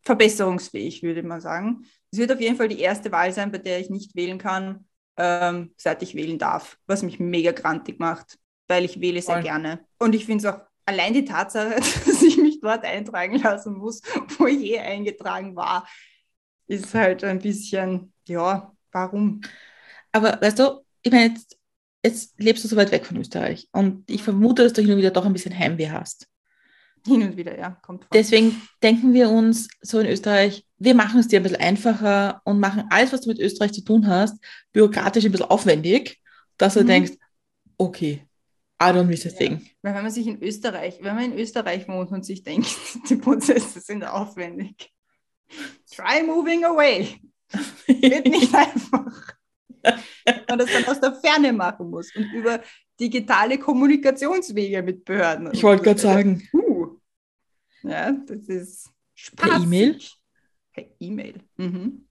Verbesserungsfähig, 0.00 1.02
würde 1.02 1.22
man 1.22 1.42
sagen. 1.42 1.84
Es 2.10 2.18
wird 2.18 2.32
auf 2.32 2.40
jeden 2.40 2.56
Fall 2.56 2.68
die 2.68 2.80
erste 2.80 3.12
Wahl 3.12 3.32
sein, 3.32 3.52
bei 3.52 3.58
der 3.58 3.80
ich 3.80 3.90
nicht 3.90 4.16
wählen 4.16 4.38
kann, 4.38 4.86
ähm, 5.18 5.74
seit 5.76 6.02
ich 6.02 6.14
wählen 6.14 6.38
darf, 6.38 6.78
was 6.86 7.02
mich 7.02 7.20
mega 7.20 7.52
grantig 7.52 7.98
macht, 8.00 8.38
weil 8.66 8.86
ich 8.86 8.98
wähle 9.02 9.20
sehr 9.20 9.34
Voll. 9.34 9.42
gerne. 9.42 9.84
Und 9.98 10.14
ich 10.14 10.24
finde 10.24 10.48
es 10.48 10.54
auch 10.54 10.67
allein 10.88 11.12
die 11.12 11.24
Tatsache, 11.24 11.76
dass 12.06 12.22
ich 12.22 12.38
mich 12.38 12.60
dort 12.60 12.84
eintragen 12.84 13.38
lassen 13.38 13.74
muss, 13.74 14.00
wo 14.38 14.46
ich 14.46 14.58
je 14.58 14.78
eingetragen 14.78 15.54
war, 15.54 15.86
ist 16.66 16.94
halt 16.94 17.22
ein 17.24 17.38
bisschen, 17.38 18.12
ja, 18.26 18.72
warum? 18.90 19.42
Aber 20.12 20.40
weißt 20.40 20.58
du, 20.58 20.80
ich 21.02 21.12
meine, 21.12 21.30
jetzt, 21.30 21.58
jetzt 22.04 22.40
lebst 22.40 22.64
du 22.64 22.68
so 22.68 22.76
weit 22.76 22.90
weg 22.90 23.06
von 23.06 23.18
Österreich 23.18 23.68
und 23.72 24.10
ich 24.10 24.22
vermute, 24.22 24.64
dass 24.64 24.72
du 24.72 24.80
hin 24.82 24.92
und 24.92 24.98
wieder 24.98 25.10
doch 25.10 25.26
ein 25.26 25.32
bisschen 25.32 25.56
Heimweh 25.56 25.90
hast. 25.90 26.26
Hin 27.06 27.22
und 27.22 27.36
wieder, 27.36 27.56
ja, 27.56 27.70
kommt 27.70 28.04
vor. 28.04 28.10
Deswegen 28.12 28.60
denken 28.82 29.12
wir 29.12 29.30
uns 29.30 29.68
so 29.80 29.98
in 29.98 30.06
Österreich, 30.06 30.66
wir 30.78 30.94
machen 30.94 31.20
es 31.20 31.28
dir 31.28 31.40
ein 31.40 31.42
bisschen 31.42 31.60
einfacher 31.60 32.40
und 32.44 32.60
machen 32.60 32.84
alles, 32.90 33.12
was 33.12 33.22
du 33.22 33.28
mit 33.28 33.38
Österreich 33.38 33.72
zu 33.72 33.84
tun 33.84 34.06
hast, 34.06 34.36
bürokratisch 34.72 35.24
ein 35.24 35.32
bisschen 35.32 35.50
aufwendig, 35.50 36.20
dass 36.56 36.74
du 36.74 36.82
mhm. 36.82 36.86
denkst, 36.86 37.12
okay, 37.76 38.27
I 38.80 38.92
don't 38.92 39.06
miss 39.06 39.26
a 39.26 39.30
thing. 39.30 39.60
Ja. 39.60 39.66
Weil 39.82 39.94
wenn 39.94 40.02
man 40.02 40.12
sich 40.12 40.26
in 40.26 40.40
Österreich, 40.42 40.98
wenn 41.00 41.14
man 41.14 41.32
in 41.32 41.38
Österreich 41.38 41.88
wohnt 41.88 42.10
und 42.12 42.24
sich 42.24 42.42
denkt, 42.44 42.68
die 43.10 43.16
Prozesse 43.16 43.80
sind 43.80 44.04
aufwendig, 44.04 44.92
try 45.90 46.22
moving 46.24 46.64
away. 46.64 47.20
Wird 47.86 48.26
nicht 48.26 48.54
einfach. 48.54 49.34
Wenn 49.82 50.44
man 50.48 50.58
das 50.58 50.72
dann 50.72 50.84
aus 50.84 51.00
der 51.00 51.14
Ferne 51.14 51.52
machen 51.52 51.90
muss 51.90 52.14
und 52.14 52.32
über 52.32 52.60
digitale 53.00 53.58
Kommunikationswege 53.58 54.82
mit 54.82 55.04
Behörden. 55.04 55.50
Ich 55.52 55.62
wollte 55.62 55.84
gerade 55.84 56.00
sagen. 56.00 56.48
Uh. 56.52 56.98
Ja, 57.82 58.12
das 58.12 58.48
ist 58.48 58.90
spaßig. 59.14 59.52
Per 59.52 59.62
E-Mail? 59.62 59.98
Per 60.72 60.84
E-Mail. 61.00 61.34
Mhm. 61.56 62.08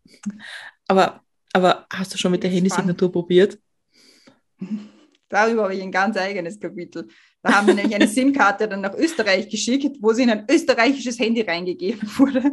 Aber, 0.88 1.24
aber 1.54 1.86
hast 1.92 2.14
du 2.14 2.18
schon 2.18 2.32
mit 2.32 2.44
der 2.44 2.50
Handysignatur 2.50 3.12
probiert? 3.12 3.60
Darüber 5.30 5.64
habe 5.64 5.76
ich 5.76 5.82
ein 5.82 5.92
ganz 5.92 6.18
eigenes 6.18 6.60
Kapitel. 6.60 7.08
Da 7.42 7.54
haben 7.54 7.68
wir 7.68 7.74
nämlich 7.74 7.96
eine 7.96 8.08
SIM-Karte 8.08 8.68
dann 8.68 8.82
nach 8.82 8.94
Österreich 8.94 9.50
geschickt, 9.50 9.98
wo 10.02 10.14
sie 10.14 10.24
in 10.24 10.30
ein 10.30 10.46
österreichisches 10.50 11.20
Handy 11.20 11.42
reingegeben 11.42 12.10
wurde, 12.18 12.52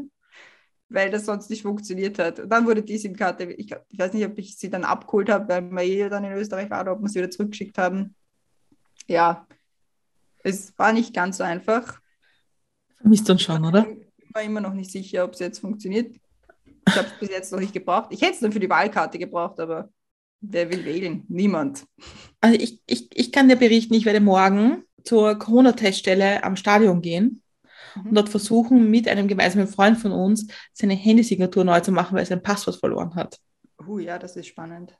weil 0.88 1.10
das 1.10 1.26
sonst 1.26 1.50
nicht 1.50 1.62
funktioniert 1.62 2.18
hat. 2.18 2.40
Und 2.40 2.48
dann 2.48 2.66
wurde 2.66 2.82
die 2.82 2.98
SIM-Karte, 2.98 3.44
ich, 3.44 3.74
ich, 3.88 3.98
weiß 3.98 4.12
nicht, 4.12 4.26
ob 4.26 4.38
ich 4.38 4.56
sie 4.56 4.70
dann 4.70 4.84
abgeholt 4.84 5.30
habe, 5.30 5.48
weil 5.48 5.70
wir 5.70 5.82
eh 5.82 6.08
dann 6.08 6.24
in 6.24 6.32
Österreich 6.32 6.70
waren, 6.70 6.82
oder 6.82 6.96
ob 6.96 7.02
wir 7.02 7.08
sie 7.08 7.20
wieder 7.20 7.30
zurückgeschickt 7.30 7.78
haben. 7.78 8.14
Ja, 9.06 9.46
es 10.42 10.76
war 10.78 10.92
nicht 10.92 11.14
ganz 11.14 11.38
so 11.38 11.44
einfach. 11.44 12.00
Vermisst 12.98 13.28
uns 13.30 13.42
schon, 13.42 13.64
oder? 13.64 13.87
Ich 14.18 14.34
war 14.34 14.42
immer 14.42 14.60
noch 14.60 14.74
nicht 14.74 14.90
sicher, 14.90 15.24
ob 15.24 15.34
es 15.34 15.40
jetzt 15.40 15.58
funktioniert. 15.58 16.16
Ich 16.87 16.96
habe 16.96 17.06
es 17.06 17.18
bis 17.18 17.30
jetzt 17.30 17.52
noch 17.52 17.60
nicht 17.60 17.72
gebraucht. 17.72 18.08
Ich 18.10 18.20
hätte 18.20 18.34
es 18.34 18.40
dann 18.40 18.52
für 18.52 18.60
die 18.60 18.68
Wahlkarte 18.68 19.18
gebraucht, 19.18 19.58
aber 19.60 19.90
Wer 20.50 20.70
will 20.70 20.85
wählen? 20.85 21.24
Niemand. 21.28 21.87
Also 22.40 22.59
ich, 22.61 22.80
ich, 22.87 23.09
ich 23.16 23.33
kann 23.33 23.48
dir 23.48 23.57
berichten, 23.57 23.94
ich 23.94 24.04
werde 24.04 24.20
morgen 24.20 24.85
zur 25.02 25.38
Corona-Teststelle 25.38 26.44
am 26.44 26.57
Stadion 26.57 27.00
gehen 27.00 27.42
mhm. 27.94 28.09
und 28.09 28.14
dort 28.14 28.28
versuchen, 28.28 28.90
mit 28.90 29.09
einem 29.09 29.28
gemeinsamen 29.28 29.68
Freund 29.68 29.98
von 29.98 30.12
uns 30.12 30.46
seine 30.72 30.94
Handysignatur 30.94 31.64
neu 31.64 31.80
zu 31.80 31.92
machen, 31.92 32.14
weil 32.14 32.22
er 32.22 32.26
sein 32.26 32.42
Passwort 32.42 32.76
verloren 32.76 33.14
hat. 33.14 33.40
Uh, 33.87 33.98
ja, 33.98 34.18
das 34.18 34.37
ist 34.37 34.46
spannend. 34.46 34.96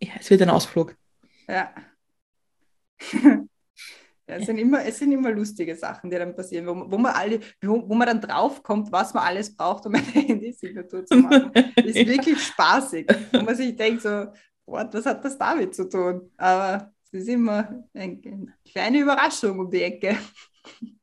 Ja, 0.00 0.12
es 0.18 0.30
wird 0.30 0.42
ein 0.42 0.50
Ausflug. 0.50 0.96
Ja. 1.48 1.74
ja, 4.30 4.36
es, 4.36 4.46
sind 4.46 4.58
immer, 4.58 4.84
es 4.84 4.98
sind 4.98 5.10
immer 5.10 5.32
lustige 5.32 5.74
Sachen, 5.74 6.08
die 6.08 6.16
dann 6.16 6.36
passieren, 6.36 6.66
wo, 6.66 6.88
wo 6.88 6.98
man, 6.98 7.12
alle, 7.14 7.40
wo, 7.62 7.88
wo 7.88 7.94
man 7.94 8.06
dann 8.06 8.20
draufkommt, 8.20 8.92
was 8.92 9.12
man 9.12 9.24
alles 9.24 9.54
braucht, 9.54 9.86
um 9.86 9.94
eine 9.94 10.04
Handysignatur 10.12 11.04
zu 11.04 11.16
machen. 11.16 11.50
ist 11.76 12.06
wirklich 12.06 12.40
spaßig. 12.40 13.08
Wo 13.32 13.40
man 13.40 13.56
sich 13.56 13.74
denkt, 13.74 14.02
so, 14.02 14.26
what, 14.66 14.94
was 14.94 15.06
hat 15.06 15.24
das 15.24 15.36
damit 15.36 15.74
zu 15.74 15.88
tun? 15.88 16.30
Aber 16.36 16.92
es 17.10 17.22
ist 17.22 17.28
immer 17.28 17.84
eine 17.92 18.20
kleine 18.70 19.00
Überraschung 19.00 19.58
um 19.58 19.70
die 19.70 19.82
Ecke. 19.82 20.16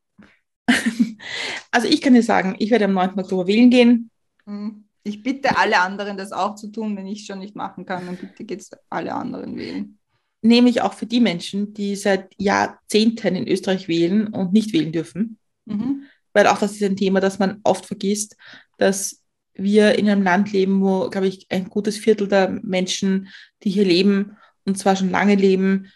Also 1.70 1.86
ich 1.86 2.00
kann 2.00 2.14
dir 2.14 2.22
sagen, 2.22 2.56
ich 2.58 2.70
werde 2.70 2.86
am 2.86 2.94
9. 2.94 3.18
Oktober 3.18 3.46
wählen 3.46 3.68
gehen. 3.68 4.10
Hm. 4.46 4.84
Ich 5.02 5.22
bitte 5.22 5.56
alle 5.58 5.80
anderen, 5.80 6.16
das 6.16 6.32
auch 6.32 6.54
zu 6.54 6.68
tun, 6.68 6.96
wenn 6.96 7.06
ich 7.06 7.20
es 7.20 7.26
schon 7.26 7.40
nicht 7.40 7.56
machen 7.56 7.84
kann, 7.84 8.06
dann 8.06 8.16
bitte 8.16 8.44
geht 8.44 8.60
es 8.60 8.70
alle 8.88 9.14
anderen 9.14 9.56
wählen. 9.56 9.97
Nämlich 10.40 10.82
auch 10.82 10.92
für 10.92 11.06
die 11.06 11.20
Menschen, 11.20 11.74
die 11.74 11.96
seit 11.96 12.30
Jahrzehnten 12.38 13.34
in 13.34 13.48
Österreich 13.48 13.88
wählen 13.88 14.28
und 14.28 14.52
nicht 14.52 14.72
wählen 14.72 14.92
dürfen. 14.92 15.38
Mhm. 15.64 16.04
Weil 16.32 16.46
auch 16.46 16.58
das 16.58 16.72
ist 16.72 16.82
ein 16.82 16.96
Thema, 16.96 17.20
das 17.20 17.38
man 17.38 17.60
oft 17.64 17.86
vergisst, 17.86 18.36
dass 18.76 19.22
wir 19.54 19.98
in 19.98 20.08
einem 20.08 20.22
Land 20.22 20.52
leben, 20.52 20.80
wo, 20.80 21.08
glaube 21.10 21.26
ich, 21.26 21.46
ein 21.50 21.68
gutes 21.68 21.98
Viertel 21.98 22.28
der 22.28 22.48
Menschen, 22.62 23.28
die 23.64 23.70
hier 23.70 23.84
leben, 23.84 24.36
und 24.64 24.78
zwar 24.78 24.94
schon 24.94 25.10
lange 25.10 25.34
leben 25.34 25.90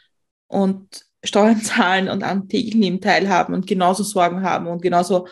und 0.48 1.06
Steuern 1.22 1.60
zahlen 1.62 2.08
und 2.08 2.24
am 2.24 2.48
täglichen 2.48 2.82
Leben 2.82 3.00
teilhaben 3.00 3.54
und 3.54 3.66
genauso 3.66 4.02
Sorgen 4.02 4.42
haben 4.42 4.66
und 4.66 4.82
genauso 4.82 5.28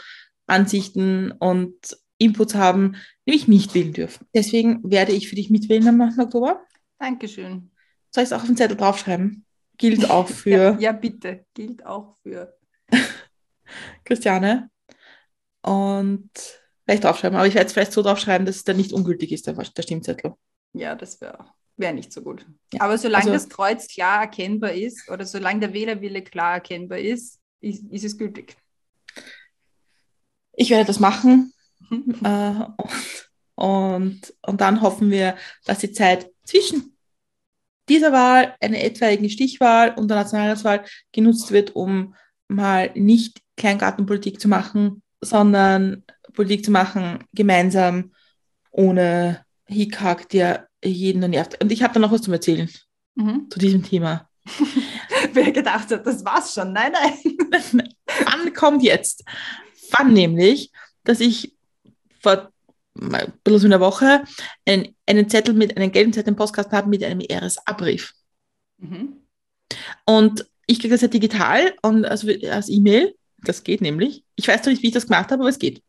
Ansichten 0.46 1.32
und 1.32 1.74
Inputs 2.18 2.54
haben, 2.54 2.96
nämlich 3.26 3.48
nicht 3.48 3.74
wählen 3.74 3.92
dürfen. 3.92 4.26
Deswegen 4.34 4.80
werde 4.88 5.12
ich 5.12 5.28
für 5.28 5.36
dich 5.36 5.50
mitwählen 5.50 5.88
am 5.88 5.96
9. 5.96 6.20
Oktober. 6.20 6.60
Dankeschön. 6.98 7.70
Soll 8.10 8.24
ich 8.24 8.30
es 8.30 8.32
auch 8.32 8.40
auf 8.40 8.46
den 8.46 8.56
Zettel 8.56 8.76
draufschreiben? 8.76 9.44
Gilt 9.78 10.10
auch 10.10 10.28
für. 10.28 10.50
ja, 10.50 10.78
ja, 10.78 10.92
bitte. 10.92 11.46
Gilt 11.54 11.84
auch 11.86 12.16
für. 12.22 12.56
Christiane. 14.04 14.70
Und 15.62 16.30
vielleicht 16.84 17.04
draufschreiben, 17.04 17.36
aber 17.36 17.46
ich 17.46 17.54
werde 17.54 17.66
es 17.66 17.72
vielleicht 17.72 17.92
so 17.92 18.02
draufschreiben, 18.02 18.46
dass 18.46 18.56
es 18.56 18.64
dann 18.64 18.76
nicht 18.76 18.92
ungültig 18.92 19.32
ist, 19.32 19.46
der, 19.46 19.54
der 19.54 19.82
Stimmzettel. 19.82 20.34
Ja, 20.72 20.94
das 20.94 21.20
wäre 21.20 21.52
wär 21.80 21.92
nicht 21.92 22.12
so 22.12 22.22
gut. 22.22 22.46
Ja. 22.72 22.82
Aber 22.82 22.98
solange 22.98 23.32
also, 23.32 23.34
das 23.34 23.48
Kreuz 23.48 23.88
klar 23.88 24.22
erkennbar 24.22 24.72
ist 24.72 25.08
oder 25.10 25.24
solange 25.24 25.60
der 25.60 25.72
Wählerwille 25.72 26.22
klar 26.22 26.54
erkennbar 26.54 26.98
ist, 26.98 27.40
ist, 27.60 27.84
ist 27.90 28.04
es 28.04 28.18
gültig. 28.18 28.56
Ich 30.52 30.70
werde 30.70 30.86
das 30.86 31.00
machen. 31.00 31.52
äh, 31.90 32.64
und, 32.76 33.30
und, 33.54 34.34
und 34.46 34.60
dann 34.60 34.82
hoffen 34.82 35.10
wir, 35.10 35.36
dass 35.64 35.78
die 35.78 35.92
Zeit 35.92 36.30
zwischen 36.44 36.96
dieser 37.88 38.12
Wahl, 38.12 38.54
einer 38.60 38.82
etwaigen 38.82 39.28
Stichwahl 39.30 39.94
und 39.96 40.09
der 40.09 40.18
Nationalratswahl 40.18 40.84
genutzt 41.12 41.50
wird, 41.50 41.74
um 41.74 42.14
mal 42.48 42.90
nicht 42.94 43.40
Kleingartenpolitik 43.57 44.40
zu 44.40 44.48
machen, 44.48 45.02
sondern 45.20 46.05
Politik 46.32 46.64
zu 46.64 46.70
machen, 46.70 47.24
gemeinsam, 47.32 48.12
ohne 48.70 49.44
Hickhack, 49.66 50.28
der 50.28 50.68
jeden 50.84 51.20
nur 51.20 51.28
nervt. 51.28 51.62
Und 51.62 51.72
ich 51.72 51.82
habe 51.82 51.94
da 51.94 52.00
noch 52.00 52.12
was 52.12 52.22
zu 52.22 52.32
erzählen 52.32 52.70
mhm. 53.14 53.48
zu 53.50 53.59
diesem 53.59 53.82
Thema. 53.82 54.28
Wer 55.32 55.52
gedacht 55.52 55.90
hat, 55.90 56.07
das 56.07 56.24
war's 56.24 56.55
schon. 56.55 56.72
Nein, 56.72 56.92
nein. 56.92 57.36
Wann 58.24 58.52
kommt 58.55 58.82
jetzt? 58.82 59.24
Wann 59.90 60.12
nämlich, 60.12 60.72
dass 61.05 61.20
ich 61.20 61.57
vor 62.20 62.50
ein 62.95 63.32
bisschen 63.45 63.61
so 63.61 63.66
einer 63.66 63.80
Woche 63.80 64.24
einen, 64.66 64.95
einen 65.07 65.28
Zettel 65.28 65.55
mit 65.55 65.76
einem 65.76 65.93
gelben 65.93 66.12
Zettel 66.12 66.30
im 66.30 66.36
Postkasten 66.36 66.76
habe 66.76 66.88
mit 66.88 67.05
einem 67.05 67.20
RSA-Brief. 67.20 68.12
Mhm. 68.78 69.16
Und 70.05 70.47
ich 70.66 70.80
kriege 70.80 70.95
das 70.95 71.01
ja 71.01 71.09
digital 71.09 71.74
und 71.82 72.05
also 72.05 72.28
als 72.51 72.68
E-Mail. 72.68 73.14
Das 73.43 73.64
geht 73.64 73.80
nämlich. 73.80 74.24
Ich 74.36 74.49
weiß 74.49 74.61
noch 74.61 74.68
nicht, 74.68 74.82
wie 74.82 74.88
ich 74.88 74.95
das 74.95 75.07
gemacht 75.07 75.30
habe, 75.30 75.43
aber 75.43 75.49
es 75.49 75.59
geht. 75.59 75.82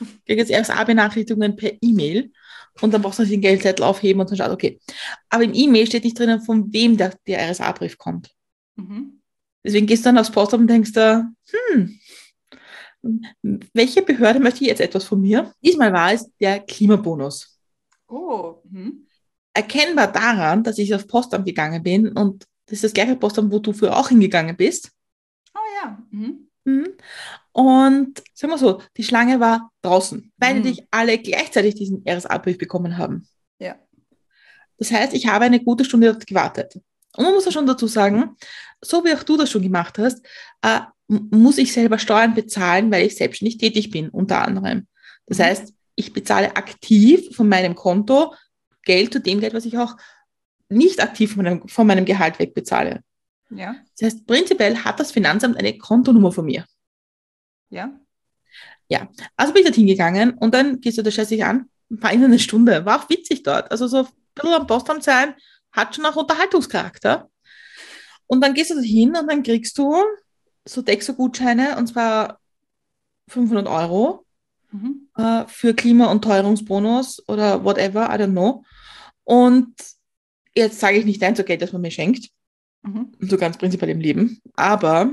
Ich 0.00 0.24
kriege 0.26 0.42
jetzt 0.42 0.52
RSA-Benachrichtigungen 0.52 1.56
per 1.56 1.72
E-Mail 1.80 2.32
und 2.80 2.92
dann 2.92 3.02
brauchst 3.02 3.18
du 3.18 3.24
den 3.24 3.40
Geldzettel 3.40 3.84
aufheben 3.84 4.20
und 4.20 4.30
dann 4.30 4.38
schaut, 4.38 4.50
okay. 4.50 4.80
Aber 5.28 5.44
im 5.44 5.54
E-Mail 5.54 5.86
steht 5.86 6.04
nicht 6.04 6.18
drinnen, 6.18 6.40
von 6.40 6.72
wem 6.72 6.96
der, 6.96 7.14
der 7.26 7.50
RSA-Brief 7.50 7.98
kommt. 7.98 8.30
Mhm. 8.76 9.20
Deswegen 9.62 9.86
gehst 9.86 10.04
du 10.04 10.08
dann 10.08 10.18
aufs 10.18 10.30
Postamt 10.30 10.62
und 10.62 10.70
denkst 10.70 10.92
da, 10.92 11.30
hm, 11.50 11.99
welche 13.72 14.02
Behörde 14.02 14.40
möchte 14.40 14.64
jetzt 14.64 14.80
etwas 14.80 15.04
von 15.04 15.20
mir? 15.20 15.52
Diesmal 15.62 15.92
war 15.92 16.12
es 16.12 16.30
der 16.40 16.60
Klimabonus. 16.60 17.58
Oh. 18.08 18.56
Hm. 18.70 19.06
Erkennbar 19.54 20.12
daran, 20.12 20.62
dass 20.62 20.78
ich 20.78 20.94
aufs 20.94 21.06
Postamt 21.06 21.46
gegangen 21.46 21.82
bin 21.82 22.08
und 22.08 22.44
das 22.66 22.76
ist 22.76 22.84
das 22.84 22.92
gleiche 22.92 23.16
Postamt, 23.16 23.52
wo 23.52 23.58
du 23.58 23.72
früher 23.72 23.96
auch 23.96 24.08
hingegangen 24.08 24.56
bist. 24.56 24.92
Oh 25.54 25.58
ja. 25.82 25.98
Mhm. 26.10 26.48
Mhm. 26.64 26.88
Und 27.52 28.22
sagen 28.34 28.52
wir 28.52 28.58
so, 28.58 28.80
die 28.96 29.02
Schlange 29.02 29.40
war 29.40 29.72
draußen, 29.82 30.32
weil 30.36 30.56
Mhm. 30.56 30.62
nicht 30.62 30.86
alle 30.90 31.18
gleichzeitig 31.18 31.74
diesen 31.74 32.04
RSA-Brief 32.06 32.58
bekommen 32.58 32.96
haben. 32.96 33.26
Ja. 33.58 33.76
Das 34.78 34.92
heißt, 34.92 35.14
ich 35.14 35.26
habe 35.26 35.46
eine 35.46 35.60
gute 35.60 35.84
Stunde 35.84 36.12
dort 36.12 36.26
gewartet. 36.26 36.80
Und 37.16 37.24
man 37.24 37.34
muss 37.34 37.44
ja 37.44 37.50
schon 37.50 37.66
dazu 37.66 37.88
sagen, 37.88 38.36
so 38.80 39.04
wie 39.04 39.12
auch 39.12 39.24
du 39.24 39.36
das 39.36 39.50
schon 39.50 39.62
gemacht 39.62 39.98
hast, 39.98 40.24
äh, 40.62 40.80
muss 41.10 41.58
ich 41.58 41.72
selber 41.72 41.98
Steuern 41.98 42.34
bezahlen, 42.34 42.90
weil 42.92 43.06
ich 43.06 43.16
selbstständig 43.16 43.58
tätig 43.58 43.90
bin, 43.90 44.08
unter 44.10 44.42
anderem. 44.46 44.86
Das 45.26 45.38
Mhm. 45.38 45.42
heißt, 45.42 45.74
ich 45.96 46.12
bezahle 46.12 46.56
aktiv 46.56 47.34
von 47.34 47.48
meinem 47.48 47.74
Konto 47.74 48.34
Geld 48.84 49.12
zu 49.12 49.20
dem 49.20 49.40
Geld, 49.40 49.52
was 49.54 49.64
ich 49.66 49.76
auch 49.76 49.96
nicht 50.68 51.02
aktiv 51.02 51.34
von 51.34 51.44
meinem, 51.44 51.68
von 51.68 51.86
meinem 51.86 52.04
Gehalt 52.04 52.38
wegbezahle. 52.38 53.02
Ja. 53.50 53.74
Das 53.98 54.06
heißt, 54.06 54.26
prinzipiell 54.26 54.76
hat 54.78 55.00
das 55.00 55.10
Finanzamt 55.10 55.56
eine 55.56 55.76
Kontonummer 55.76 56.30
von 56.32 56.46
mir. 56.46 56.64
Ja. 57.68 59.08
Also 59.36 59.52
bin 59.52 59.62
ich 59.62 59.68
dorthin 59.68 59.86
gegangen 59.86 60.34
und 60.38 60.54
dann 60.54 60.80
gehst 60.80 60.98
du 60.98 61.02
da 61.02 61.10
scheiße 61.10 61.34
dich 61.34 61.44
an, 61.44 61.68
war 61.88 62.12
in 62.12 62.24
eine 62.24 62.38
Stunde, 62.38 62.84
war 62.84 63.00
auch 63.00 63.08
witzig 63.10 63.42
dort. 63.42 63.70
Also 63.70 63.86
so 63.86 63.98
ein 63.98 64.06
bisschen 64.34 64.52
am 64.52 64.66
Postamt 64.66 65.04
sein, 65.04 65.34
hat 65.72 65.94
schon 65.94 66.06
auch 66.06 66.16
Unterhaltungscharakter. 66.16 67.30
Und 68.26 68.40
dann 68.40 68.54
gehst 68.54 68.70
du 68.70 68.74
da 68.76 68.80
hin 68.80 69.16
und 69.16 69.28
dann 69.28 69.42
kriegst 69.42 69.76
du 69.78 69.96
so 70.64 70.82
Dexo-Gutscheine 70.82 71.76
und 71.76 71.86
zwar 71.88 72.40
500 73.28 73.66
Euro 73.66 74.24
Mhm. 74.72 75.08
äh, 75.16 75.44
für 75.48 75.74
Klima- 75.74 76.12
und 76.12 76.22
Teuerungsbonus 76.22 77.24
oder 77.26 77.64
whatever, 77.64 78.04
I 78.08 78.18
don't 78.22 78.30
know. 78.30 78.64
Und 79.24 79.74
jetzt 80.54 80.78
sage 80.78 80.98
ich 80.98 81.04
nicht 81.04 81.20
nein 81.20 81.34
zu 81.34 81.42
Geld, 81.42 81.60
das 81.60 81.72
man 81.72 81.82
mir 81.82 81.90
schenkt, 81.90 82.28
Mhm. 82.82 83.10
so 83.20 83.36
ganz 83.36 83.58
prinzipiell 83.58 83.90
im 83.90 83.98
Leben. 84.00 84.40
Aber 84.54 85.12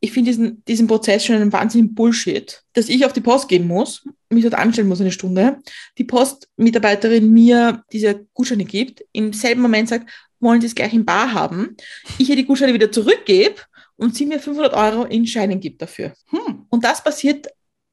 ich 0.00 0.10
finde 0.12 0.30
diesen, 0.32 0.64
diesen 0.64 0.88
Prozess 0.88 1.24
schon 1.24 1.36
einen 1.36 1.52
wahnsinnigen 1.52 1.94
Bullshit, 1.94 2.62
dass 2.72 2.88
ich 2.88 3.06
auf 3.06 3.12
die 3.12 3.20
Post 3.20 3.48
gehen 3.48 3.66
muss, 3.66 4.04
mich 4.28 4.42
dort 4.42 4.54
anstellen 4.54 4.88
muss 4.88 5.00
eine 5.00 5.12
Stunde, 5.12 5.58
die 5.96 6.04
Postmitarbeiterin 6.04 7.32
mir 7.32 7.84
diese 7.92 8.26
Gutscheine 8.34 8.64
gibt, 8.64 9.04
im 9.12 9.32
selben 9.32 9.62
Moment 9.62 9.88
sagt, 9.88 10.10
wollen 10.40 10.60
Sie 10.60 10.66
es 10.68 10.74
gleich 10.74 10.92
in 10.94 11.04
Bar 11.04 11.32
haben, 11.32 11.76
ich 12.18 12.28
ihr 12.28 12.36
die 12.36 12.44
Gutscheine 12.44 12.74
wieder 12.74 12.90
zurückgebe 12.92 13.56
und 13.98 14.16
sie 14.16 14.26
mir 14.26 14.40
500 14.40 14.72
Euro 14.74 15.04
in 15.04 15.26
Scheinen 15.26 15.60
gibt 15.60 15.82
dafür. 15.82 16.14
Hm. 16.26 16.66
Und 16.70 16.84
das 16.84 17.02
passiert 17.02 17.48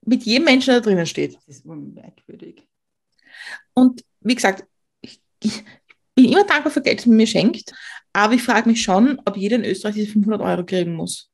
mit 0.06 0.24
jedem 0.24 0.45
Menschen, 0.45 0.68
der 0.68 0.82
da 0.82 0.86
drinnen 0.86 1.06
steht. 1.06 1.36
Das 1.36 1.58
ist 1.58 1.66
merkwürdig. 1.66 2.64
Und 3.74 4.03
wie 4.22 4.36
gesagt, 4.36 4.66
ich, 5.01 5.20
ich 5.41 5.64
bin 6.14 6.26
immer 6.26 6.45
dankbar 6.45 6.72
für 6.72 6.82
Geld, 6.82 6.99
das 6.99 7.06
man 7.08 7.18
mir 7.18 7.28
schenkt, 7.28 7.74
aber 8.14 8.36
ich 8.36 8.43
frage 8.43 8.70
mich 8.70 8.82
schon, 8.82 9.20
ob 9.26 9.36
jeder 9.36 9.58
in 9.58 9.66
Österreich 9.66 9.95
diese 9.95 10.12
500 10.12 10.41
Euro 10.41 10.64
kriegen 10.64 10.93
muss. 10.93 11.30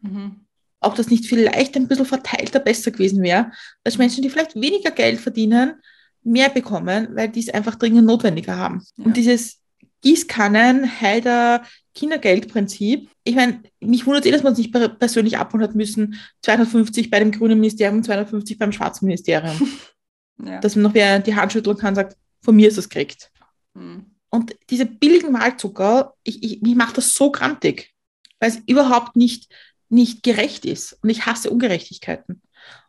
Mhm. 0.00 0.46
Ob 0.80 0.96
das 0.96 1.10
nicht 1.10 1.26
vielleicht 1.26 1.76
ein 1.76 1.86
bisschen 1.86 2.06
verteilter 2.06 2.60
besser 2.60 2.90
gewesen 2.90 3.22
wäre, 3.22 3.52
dass 3.84 3.98
Menschen, 3.98 4.22
die 4.22 4.30
vielleicht 4.30 4.54
weniger 4.54 4.90
Geld 4.90 5.20
verdienen, 5.20 5.80
mehr 6.22 6.48
bekommen, 6.48 7.08
weil 7.12 7.28
die 7.28 7.40
es 7.40 7.50
einfach 7.50 7.76
dringend 7.76 8.06
notwendiger 8.06 8.56
haben. 8.56 8.82
Ja. 8.96 9.04
Und 9.04 9.16
dieses 9.16 9.60
Gießkannen, 10.04 11.00
Heider, 11.00 11.64
Kindergeldprinzip, 11.94 13.10
ich 13.24 13.34
meine, 13.34 13.62
mich 13.80 14.06
wundert 14.06 14.26
eh, 14.26 14.30
dass 14.30 14.42
man 14.42 14.52
es 14.52 14.58
nicht 14.58 14.72
per- 14.72 14.88
persönlich 14.88 15.38
abholen 15.38 15.64
hat 15.64 15.74
müssen, 15.74 16.20
250 16.42 17.10
bei 17.10 17.18
dem 17.18 17.32
grünen 17.32 17.58
Ministerium, 17.58 18.02
250 18.02 18.58
beim 18.58 18.72
schwarzen 18.72 19.06
Ministerium. 19.06 19.56
Ja. 20.44 20.58
dass 20.58 20.74
man 20.74 20.82
noch 20.82 20.94
wer 20.94 21.20
die 21.20 21.36
Hand 21.36 21.52
schütteln 21.52 21.76
kann 21.76 21.90
und 21.90 21.94
sagt, 21.94 22.16
von 22.42 22.56
mir 22.56 22.66
ist 22.66 22.76
das 22.76 22.88
gekriegt. 22.88 23.30
Hm. 23.76 24.06
Und 24.30 24.56
diese 24.68 24.84
billigen 24.84 25.32
Wahlzucker, 25.32 26.14
ich, 26.24 26.42
ich, 26.42 26.60
mich 26.60 26.74
macht 26.74 26.98
das 26.98 27.14
so 27.14 27.30
grantig, 27.30 27.94
weil 28.40 28.50
es 28.50 28.58
überhaupt 28.66 29.14
nicht, 29.14 29.48
nicht 29.90 30.24
gerecht 30.24 30.64
ist. 30.64 30.98
Und 31.00 31.10
ich 31.10 31.24
hasse 31.24 31.50
Ungerechtigkeiten. 31.50 32.42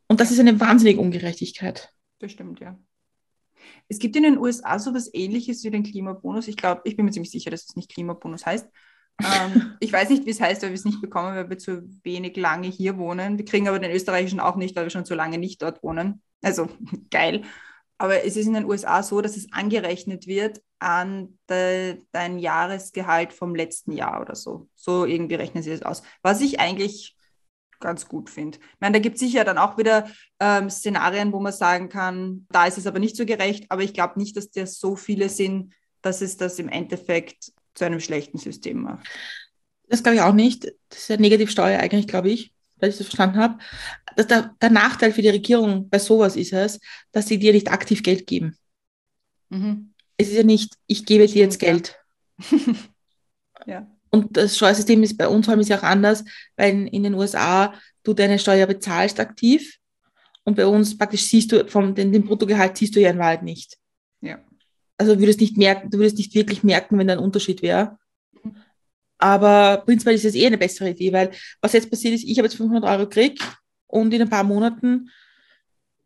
Und 0.07 0.21
das 0.21 0.31
ist 0.31 0.39
eine 0.39 0.59
wahnsinnige 0.59 0.99
Ungerechtigkeit. 0.99 1.93
Das 2.17 2.31
stimmt, 2.31 2.61
ja. 2.61 2.79
Es 3.87 3.99
gibt 3.99 4.15
in 4.15 4.23
den 4.23 4.37
USA 4.37 4.79
sowas 4.79 5.09
ähnliches 5.13 5.63
wie 5.63 5.71
den 5.71 5.83
Klimabonus. 5.83 6.47
Ich 6.47 6.57
glaube, 6.57 6.81
ich 6.85 6.95
bin 6.95 7.05
mir 7.05 7.11
ziemlich 7.11 7.31
sicher, 7.31 7.51
dass 7.51 7.65
es 7.65 7.75
nicht 7.75 7.91
Klimabonus 7.93 8.45
heißt. 8.45 8.67
ähm, 9.23 9.75
ich 9.79 9.93
weiß 9.93 10.09
nicht, 10.09 10.25
wie 10.25 10.31
es 10.31 10.41
heißt, 10.41 10.61
weil 10.63 10.69
wir 10.69 10.75
es 10.75 10.85
nicht 10.85 11.01
bekommen, 11.01 11.35
weil 11.35 11.49
wir 11.49 11.57
zu 11.57 11.83
wenig 12.03 12.35
lange 12.37 12.67
hier 12.67 12.97
wohnen. 12.97 13.37
Wir 13.37 13.45
kriegen 13.45 13.67
aber 13.67 13.79
den 13.79 13.91
österreichischen 13.91 14.39
auch 14.39 14.55
nicht, 14.55 14.75
weil 14.75 14.85
wir 14.85 14.89
schon 14.89 15.05
zu 15.05 15.15
lange 15.15 15.37
nicht 15.37 15.61
dort 15.61 15.83
wohnen. 15.83 16.21
Also 16.41 16.69
geil. 17.11 17.43
Aber 17.97 18.25
es 18.25 18.35
ist 18.35 18.47
in 18.47 18.53
den 18.53 18.65
USA 18.65 19.03
so, 19.03 19.21
dass 19.21 19.37
es 19.37 19.51
angerechnet 19.53 20.27
wird 20.27 20.61
an 20.79 21.39
de, 21.49 22.01
dein 22.11 22.39
Jahresgehalt 22.39 23.31
vom 23.31 23.55
letzten 23.55 23.93
Jahr 23.93 24.21
oder 24.21 24.35
so. 24.35 24.67
So 24.75 25.05
irgendwie 25.05 25.35
rechnen 25.35 25.63
sie 25.63 25.71
das 25.71 25.81
aus. 25.81 26.03
Was 26.21 26.41
ich 26.41 26.59
eigentlich 26.59 27.14
ganz 27.85 28.07
gut 28.07 28.31
finde. 28.31 28.57
Ich 28.57 28.79
meine, 28.79 28.93
da 28.93 28.99
gibt 28.99 29.15
es 29.15 29.19
sicher 29.19 29.43
dann 29.43 29.59
auch 29.59 29.77
wieder 29.77 30.09
ähm, 30.39 30.71
Szenarien, 30.71 31.31
wo 31.31 31.39
man 31.39 31.53
sagen 31.53 31.87
kann, 31.87 32.47
da 32.49 32.65
ist 32.65 32.79
es 32.79 32.87
aber 32.87 32.97
nicht 32.97 33.15
so 33.15 33.27
gerecht, 33.27 33.65
aber 33.69 33.83
ich 33.83 33.93
glaube 33.93 34.19
nicht, 34.19 34.35
dass 34.35 34.49
das 34.49 34.79
so 34.79 34.95
viele 34.95 35.29
sind, 35.29 35.71
dass 36.01 36.21
es 36.21 36.35
das 36.35 36.57
im 36.57 36.67
Endeffekt 36.67 37.51
zu 37.75 37.85
einem 37.85 37.99
schlechten 37.99 38.39
System 38.39 38.81
macht. 38.81 39.07
Das 39.87 40.01
glaube 40.01 40.15
ich 40.15 40.23
auch 40.23 40.33
nicht. 40.33 40.65
Das 40.89 40.99
ist 40.99 41.09
ja 41.09 41.17
Negativsteuer 41.17 41.79
eigentlich, 41.79 42.07
glaube 42.07 42.31
ich, 42.31 42.55
weil 42.77 42.89
ich 42.89 42.97
das 42.97 43.05
verstanden 43.05 43.37
habe. 43.37 43.59
Der, 44.17 44.55
der 44.59 44.69
Nachteil 44.71 45.11
für 45.11 45.21
die 45.21 45.29
Regierung 45.29 45.87
bei 45.87 45.99
sowas 45.99 46.35
ist 46.35 46.53
es, 46.53 46.79
dass 47.11 47.27
sie 47.27 47.37
dir 47.37 47.53
nicht 47.53 47.71
aktiv 47.71 48.01
Geld 48.01 48.25
geben. 48.25 48.57
Mhm. 49.49 49.93
Es 50.17 50.29
ist 50.29 50.37
ja 50.37 50.43
nicht, 50.43 50.73
ich 50.87 51.05
gebe 51.05 51.27
dir 51.27 51.43
jetzt 51.43 51.59
Geld. 51.59 51.99
Ja. 53.67 53.87
Und 54.15 54.37
das 54.37 54.55
Steuersystem 54.55 55.03
ist 55.03 55.17
bei 55.17 55.27
uns 55.27 55.45
vor 55.45 55.51
allem 55.51 55.59
ist 55.59 55.67
ja 55.67 55.77
auch 55.77 55.83
anders, 55.83 56.23
weil 56.55 56.87
in 56.87 57.03
den 57.03 57.15
USA 57.15 57.73
du 58.01 58.13
deine 58.13 58.39
Steuer 58.39 58.65
bezahlst 58.65 59.19
aktiv 59.19 59.77
und 60.45 60.55
bei 60.55 60.65
uns 60.65 60.97
praktisch 60.97 61.23
siehst 61.23 61.51
du 61.51 61.67
vom 61.67 61.93
den, 61.93 62.13
den 62.13 62.23
Bruttogehalt 62.23 62.77
siehst 62.77 62.95
du 62.95 63.01
ja 63.01 63.09
in 63.09 63.19
Wahrheit 63.19 63.43
nicht. 63.43 63.77
Ja. 64.21 64.39
Also 64.97 65.19
würdest 65.19 65.41
nicht 65.41 65.57
merken, 65.57 65.89
du 65.89 65.97
würdest 65.97 66.17
nicht 66.17 66.33
wirklich 66.33 66.63
merken, 66.63 66.97
wenn 66.97 67.07
da 67.07 67.13
ein 67.13 67.19
Unterschied 67.19 67.61
wäre. 67.61 67.99
Mhm. 68.41 68.55
Aber 69.17 69.83
prinzipiell 69.85 70.15
ist 70.15 70.23
es 70.23 70.35
eh 70.35 70.47
eine 70.47 70.57
bessere 70.57 70.91
Idee, 70.91 71.11
weil 71.11 71.31
was 71.59 71.73
jetzt 71.73 71.89
passiert 71.89 72.13
ist, 72.13 72.23
ich 72.23 72.37
habe 72.37 72.47
jetzt 72.47 72.55
500 72.55 72.89
Euro 72.89 73.09
gekriegt 73.09 73.43
und 73.87 74.13
in 74.13 74.21
ein 74.21 74.29
paar 74.29 74.45
Monaten 74.45 75.09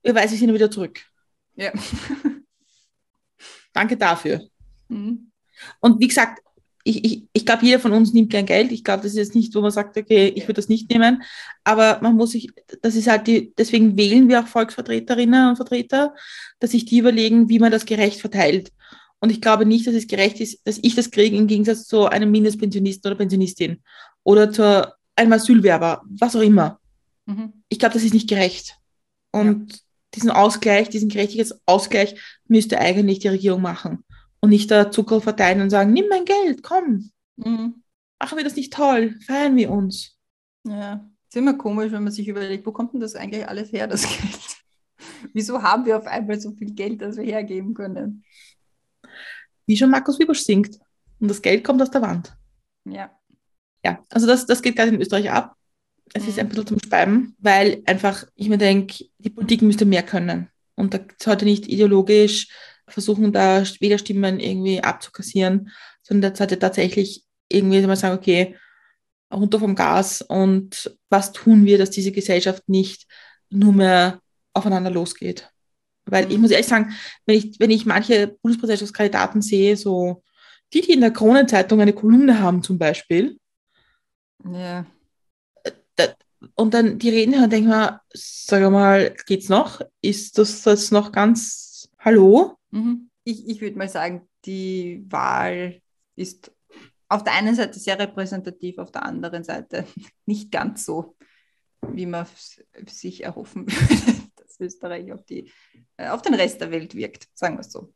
überweise 0.02 0.34
ich 0.34 0.40
sie 0.40 0.52
wieder 0.52 0.72
zurück. 0.72 1.00
Ja. 1.56 1.72
Danke 3.72 3.98
dafür. 3.98 4.42
Mhm. 4.88 5.32
Und 5.80 6.00
wie 6.00 6.08
gesagt, 6.08 6.42
ich, 6.90 7.06
ich, 7.06 7.24
ich 7.34 7.46
glaube, 7.46 7.66
jeder 7.66 7.80
von 7.80 7.92
uns 7.92 8.14
nimmt 8.14 8.32
gern 8.32 8.48
Geld. 8.48 8.72
Ich 8.72 8.84
glaube, 8.84 9.04
das 9.04 9.12
ist 9.12 9.18
jetzt 9.18 9.36
nicht, 9.36 9.54
wo 9.54 9.62
man 9.62 9.70
sagt, 9.70 9.96
okay, 9.96 10.34
ich 10.36 10.44
würde 10.44 10.54
das 10.54 10.70
nicht 10.70 10.90
nehmen. 10.90 11.22
Aber 11.64 12.00
man 12.02 12.16
muss 12.16 12.32
sich, 12.32 12.52
das 12.82 12.96
ist 12.96 13.08
halt 13.08 13.28
die, 13.28 13.54
deswegen 13.56 13.96
wählen 13.96 14.28
wir 14.28 14.40
auch 14.40 14.48
Volksvertreterinnen 14.48 15.50
und 15.50 15.56
Vertreter, 15.56 16.16
dass 16.60 16.72
sich 16.72 16.86
die 16.86 16.98
überlegen, 16.98 17.48
wie 17.48 17.60
man 17.60 17.72
das 17.72 17.86
gerecht 17.86 18.22
verteilt. 18.22 18.72
Und 19.20 19.32
ich 19.32 19.40
glaube 19.40 19.66
nicht, 19.66 19.86
dass 19.86 19.94
es 19.94 20.08
gerecht 20.08 20.40
ist, 20.40 20.66
dass 20.66 20.80
ich 20.82 20.96
das 20.96 21.12
kriege 21.12 21.38
im 21.38 21.46
Gegensatz 21.46 21.86
zu 21.86 22.06
einem 22.08 22.32
Mindestpensionisten 22.32 23.12
oder 23.12 23.18
Pensionistin 23.18 23.84
oder 24.24 24.52
zu 24.52 24.92
einem 25.16 25.34
Asylwerber, 25.34 26.02
was 26.10 26.36
auch 26.36 26.42
immer. 26.42 26.80
Mhm. 27.28 27.54
Ich 27.68 27.78
glaube, 27.78 27.94
das 27.94 28.04
ist 28.04 28.14
nicht 28.14 28.30
gerecht. 28.30 28.78
Und 29.32 29.84
diesen 30.16 30.32
Ausgleich, 30.32 30.90
diesen 30.90 31.10
Gerechtigkeitsausgleich 31.10 32.20
müsste 32.48 32.80
eigentlich 32.80 33.20
die 33.20 33.28
Regierung 33.28 33.62
machen. 33.62 34.04
Und 34.42 34.50
nicht 34.52 34.72
da 34.72 34.90
Zucker 34.92 35.22
verteilen 35.22 35.62
und 35.62 35.70
sagen, 35.70 35.92
nimm 35.94 36.06
mein 36.10 36.26
Geld, 36.26 36.64
komm, 36.64 37.12
Mhm. 37.38 37.84
machen 38.20 38.38
wir 38.38 38.44
das 38.44 38.56
nicht 38.56 38.74
toll, 38.74 39.16
feiern 39.26 39.56
wir 39.56 39.70
uns. 39.72 40.18
Ja. 40.66 41.06
Ist 41.28 41.38
immer 41.38 41.54
komisch, 41.54 41.92
wenn 41.92 42.04
man 42.04 42.12
sich 42.12 42.28
überlegt, 42.28 42.66
wo 42.66 42.72
kommt 42.72 42.94
denn 42.94 43.00
das 43.00 43.16
eigentlich 43.16 43.48
alles 43.48 43.72
her, 43.72 43.88
das 43.88 44.02
Geld? 44.08 44.40
Wieso 45.34 45.62
haben 45.62 45.86
wir 45.86 45.98
auf 45.98 46.08
einmal 46.08 46.40
so 46.40 46.52
viel 46.52 46.72
Geld, 46.74 47.02
das 47.02 47.18
wir 47.18 47.24
hergeben 47.24 47.74
können? 47.74 48.24
Wie 49.66 49.78
schon 49.78 49.90
Markus 49.92 50.20
Wiebusch 50.20 50.42
singt. 50.42 50.80
Und 51.20 51.28
das 51.30 51.42
Geld 51.42 51.64
kommt 51.64 51.82
aus 51.82 51.92
der 51.92 52.02
Wand. 52.02 52.36
Ja. 52.86 53.12
Ja, 53.86 54.04
also 54.10 54.26
das, 54.28 54.46
das 54.46 54.62
geht 54.62 54.76
gerade 54.76 54.90
in 54.90 55.00
Österreich 55.02 55.30
ab. 55.32 55.56
Es 56.14 56.28
ist 56.28 56.36
Mhm. 56.36 56.40
ein 56.42 56.50
bisschen 56.50 56.68
zum 56.68 56.80
Speiben, 56.80 57.36
weil 57.40 57.84
einfach 57.86 58.26
ich 58.36 58.50
mir 58.50 58.58
denke, 58.58 59.06
die 59.20 59.30
Politik 59.30 59.62
müsste 59.62 59.86
mehr 59.86 60.04
können. 60.04 60.50
Und 60.76 60.94
da 60.94 61.00
sollte 61.22 61.46
nicht 61.46 61.68
ideologisch 61.68 62.50
versuchen, 62.92 63.32
da 63.32 63.64
Wählerstimmen 63.80 64.40
irgendwie 64.40 64.82
abzukassieren, 64.82 65.72
sondern 66.02 66.32
da 66.32 66.38
sollte 66.38 66.60
tatsächlich 66.60 67.24
irgendwie 67.50 67.82
mal 67.82 67.96
sagen, 67.96 68.18
okay, 68.18 68.56
runter 69.34 69.60
vom 69.60 69.76
Gas 69.76 70.22
und 70.22 70.96
was 71.10 71.32
tun 71.32 71.66
wir, 71.66 71.78
dass 71.78 71.92
diese 71.92 72.12
Gesellschaft 72.12 72.68
nicht 72.68 73.06
nur 73.50 73.74
mehr 73.74 74.22
aufeinander 74.54 74.90
losgeht. 74.90 75.50
Weil 76.06 76.32
ich 76.32 76.38
muss 76.40 76.52
ehrlich 76.52 76.68
sagen, 76.68 76.94
wenn 77.26 77.38
ich, 77.38 77.60
wenn 77.60 77.70
ich 77.70 77.86
manche 77.86 78.36
Bundespräsidentschaftskandidaten 78.42 79.42
sehe, 79.42 79.78
so 79.78 80.24
die, 80.74 80.82
die 80.82 80.94
in 80.94 81.02
der 81.02 81.12
Kronenzeitung 81.12 81.82
eine 81.82 81.94
Kolumne 81.94 82.40
haben 82.40 82.64
zum 82.64 82.78
Beispiel, 82.80 83.38
Ja. 84.44 84.86
da, 85.96 86.08
und 86.56 86.74
dann 86.74 86.98
die 87.00 87.10
reden 87.10 87.44
und 87.44 87.52
denken 87.52 87.70
mir, 87.70 88.02
sag 88.14 88.72
mal, 88.72 89.14
geht's 89.26 89.50
noch? 89.50 89.82
Ist 90.02 90.38
das 90.38 90.66
jetzt 90.66 90.92
noch 90.92 91.12
ganz 91.12 91.90
Hallo? 92.00 92.59
Mhm. 92.72 93.10
Ich, 93.24 93.48
ich 93.48 93.62
würde 93.62 93.78
mal 93.78 93.90
sagen, 93.90 94.28
die 94.46 95.06
Wahl 95.10 95.82
ist 96.16 96.52
auf 97.10 97.24
der 97.24 97.34
einen 97.34 97.56
Seite 97.56 97.80
sehr 97.80 98.00
repräsentativ, 98.00 98.78
auf 98.78 98.92
der 98.92 99.04
anderen 99.04 99.44
Seite 99.44 99.86
nicht 100.26 100.52
ganz 100.52 100.86
so, 100.86 101.16
wie 101.82 102.06
man 102.06 102.28
sich 102.88 103.24
erhoffen 103.24 103.66
würde, 103.72 104.16
dass 104.36 104.60
Österreich 104.60 105.12
auf, 105.12 105.24
die, 105.26 105.52
äh, 105.98 106.10
auf 106.10 106.22
den 106.22 106.36
Rest 106.36 106.62
der 106.62 106.72
Welt 106.72 106.96
wirkt, 106.96 107.28
sagen 107.34 107.56
wir 107.56 107.62
es 107.62 107.72
so. 107.72 107.94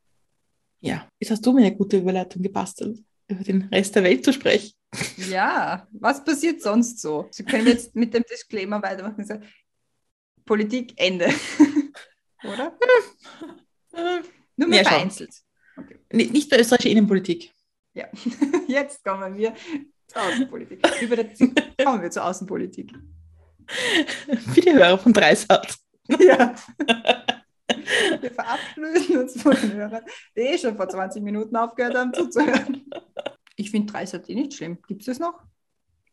Ja, 0.81 1.07
jetzt 1.19 1.31
hast 1.31 1.45
du 1.45 1.53
mir 1.53 1.65
eine 1.65 1.75
gute 1.75 1.97
Überleitung 1.97 2.41
gebastelt, 2.41 3.01
über 3.27 3.43
den 3.43 3.63
Rest 3.63 3.95
der 3.95 4.03
Welt 4.03 4.25
zu 4.25 4.33
sprechen. 4.33 4.73
Ja, 5.17 5.87
was 5.91 6.23
passiert 6.23 6.61
sonst 6.61 7.01
so? 7.01 7.27
Sie 7.31 7.43
können 7.43 7.65
jetzt 7.65 7.95
mit 7.95 8.13
dem 8.13 8.23
Disclaimer 8.29 8.79
weitermachen 8.83 9.15
und 9.17 9.25
sagen, 9.25 9.47
Politik, 10.45 10.93
Ende. 10.97 11.33
Oder? 12.43 12.77
Nur 14.55 14.69
mehr 14.69 14.83
ja, 14.83 14.89
vereinzelt. 14.89 15.33
Okay. 15.77 15.99
Nicht 16.11 16.49
bei 16.49 16.59
österreichischer 16.59 16.91
Innenpolitik. 16.91 17.51
Ja, 17.93 18.07
jetzt 18.67 19.03
kommen 19.03 19.37
wir 19.37 19.53
zur 20.07 20.21
Außenpolitik. 20.21 20.79
Über 21.01 21.15
der 21.15 21.33
kommen 21.83 22.01
wir 22.01 22.11
zur 22.11 22.25
Außenpolitik. 22.25 22.93
Wie 24.53 24.61
die 24.61 24.73
Hörer 24.73 24.97
von 24.97 25.13
Dreisat. 25.13 25.75
Ja. 26.07 26.55
Wir 28.19 28.31
verabschieden 28.31 29.17
uns 29.17 29.41
von 29.41 29.55
den 29.55 29.73
Hörern, 29.73 30.03
die 30.35 30.41
eh 30.41 30.57
schon 30.57 30.75
vor 30.75 30.87
20 30.87 31.23
Minuten 31.23 31.55
aufgehört 31.55 31.95
haben 31.95 32.13
zuzuhören. 32.13 32.85
Ich 33.55 33.71
finde 33.71 33.91
Dreisat 33.91 34.29
eh 34.29 34.35
nicht 34.35 34.53
schlimm. 34.53 34.79
Gibt 34.87 35.01
es 35.01 35.05
das 35.07 35.19
noch? 35.19 35.41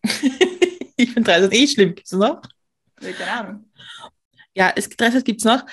ich 0.03 1.12
finde 1.12 1.22
Dreisat 1.22 1.53
eh 1.53 1.66
schlimm. 1.66 1.95
Gibt 1.95 2.07
es 2.07 2.12
noch? 2.12 2.41
Ja, 3.01 3.12
keine 3.12 3.32
Ahnung. 3.32 3.70
Ja, 4.55 4.72
es, 4.74 4.88
Dreisat 4.88 5.24
gibt 5.24 5.40
es 5.40 5.44
noch, 5.44 5.64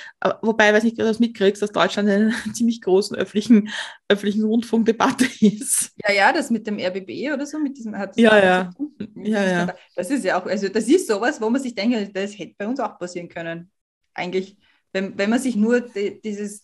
wobei, 0.42 0.72
weiß 0.72 0.84
nicht, 0.84 0.94
ob 0.94 1.00
du 1.00 1.06
das 1.06 1.20
mitkriegst, 1.20 1.62
dass 1.62 1.72
Deutschland 1.72 2.10
in 2.10 2.16
einer 2.16 2.34
ziemlich 2.54 2.82
großen 2.82 3.18
öffentlichen, 3.18 3.70
öffentlichen 4.08 4.44
Rundfunkdebatte 4.44 5.26
ist. 5.40 5.94
Ja, 6.08 6.14
ja, 6.14 6.34
das 6.34 6.52
mit 6.52 6.68
dem 6.68 6.78
RBB 6.80 7.34
oder 7.34 7.46
so, 7.46 7.58
mit 7.60 7.76
diesem 7.78 7.98
hat 7.98 8.16
ja, 8.18 8.38
ja. 8.38 8.70
ja, 9.16 9.44
ja. 9.44 9.76
Das 9.96 10.12
ist 10.12 10.24
ja 10.24 10.40
auch, 10.40 10.46
also 10.46 10.70
das 10.70 10.88
ist 10.88 11.08
sowas, 11.08 11.42
wo 11.42 11.50
man 11.50 11.62
sich 11.62 11.74
denkt, 11.74 12.16
das 12.16 12.38
hätte 12.38 12.54
bei 12.58 12.68
uns 12.68 12.80
auch 12.80 13.00
passieren 13.00 13.30
können. 13.30 13.72
Eigentlich, 14.14 14.58
wenn, 14.94 15.18
wenn 15.18 15.32
man 15.32 15.40
sich 15.40 15.56
nur 15.56 15.82
die, 15.82 16.22
dieses, 16.22 16.62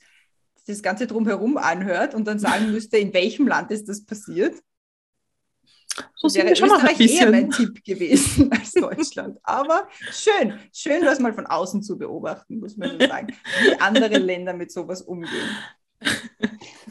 das 0.68 0.84
Ganze 0.84 1.07
drumherum 1.07 1.57
anhört 1.57 2.14
und 2.14 2.26
dann 2.26 2.38
sagen 2.38 2.72
müsste, 2.72 2.97
in 2.97 3.14
welchem 3.14 3.47
Land 3.47 3.72
ist 3.72 3.89
das 3.89 4.05
passiert, 4.05 4.55
so 6.15 6.33
wäre 6.33 6.55
schon 6.55 6.69
Österreich 6.69 6.99
eher 6.99 7.31
mein 7.31 7.49
Tipp 7.49 7.83
gewesen 7.83 8.51
als 8.51 8.71
Deutschland. 8.71 9.37
Aber 9.43 9.87
schön, 10.11 10.59
schön, 10.73 11.03
das 11.03 11.19
mal 11.19 11.33
von 11.33 11.45
außen 11.45 11.83
zu 11.83 11.97
beobachten, 11.97 12.59
muss 12.59 12.77
man 12.77 12.99
so 12.99 13.07
sagen, 13.07 13.27
wie 13.61 13.79
andere 13.79 14.17
Länder 14.17 14.53
mit 14.53 14.71
sowas 14.71 15.01
umgehen. 15.01 15.49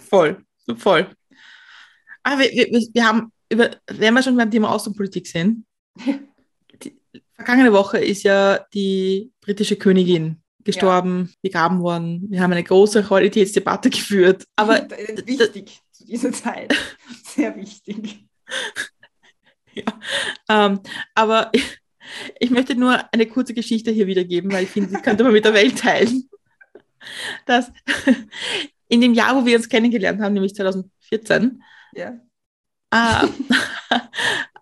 Voll, 0.08 0.44
voll. 0.76 1.08
Aber 2.22 2.40
wir, 2.40 2.50
wir, 2.50 2.88
wir 2.92 3.06
haben, 3.06 3.32
über, 3.50 3.70
wenn 3.86 4.14
wir 4.14 4.22
schon 4.22 4.36
beim 4.36 4.50
Thema 4.50 4.70
Außenpolitik 4.70 5.26
sind, 5.26 5.64
die 6.82 7.00
vergangene 7.34 7.72
Woche 7.72 7.98
ist 7.98 8.22
ja 8.22 8.64
die 8.72 9.32
britische 9.40 9.76
Königin 9.76 10.42
gestorben, 10.64 11.28
ja. 11.28 11.36
begraben 11.42 11.80
worden. 11.80 12.26
Wir 12.30 12.40
haben 12.40 12.52
eine 12.52 12.62
große 12.62 13.02
Qualitätsdebatte 13.02 13.90
geführt. 13.90 14.46
Aber 14.56 14.88
wichtig 15.24 15.80
zu 15.90 16.06
dieser 16.06 16.32
Zeit. 16.32 16.74
Sehr 17.24 17.56
wichtig. 17.56 18.26
ja. 19.74 19.84
Ähm, 20.48 20.80
aber 21.14 21.50
ich, 21.52 21.80
ich, 22.40 22.50
möchte 22.50 22.74
nur 22.74 23.12
eine 23.12 23.26
kurze 23.26 23.54
Geschichte 23.54 23.90
hier 23.90 24.06
wiedergeben, 24.06 24.52
weil 24.52 24.64
ich 24.64 24.70
finde, 24.70 24.96
die 24.96 25.02
könnte 25.02 25.24
man 25.24 25.32
mit 25.32 25.44
der 25.44 25.54
Welt 25.54 25.78
teilen. 25.78 26.28
Dass 27.46 27.72
in 28.88 29.00
dem 29.00 29.14
Jahr, 29.14 29.36
wo 29.36 29.44
wir 29.44 29.56
uns 29.56 29.68
kennengelernt 29.68 30.20
haben, 30.20 30.34
nämlich 30.34 30.54
2014, 30.54 31.62
ja. 31.94 32.20
äh, 32.90 33.28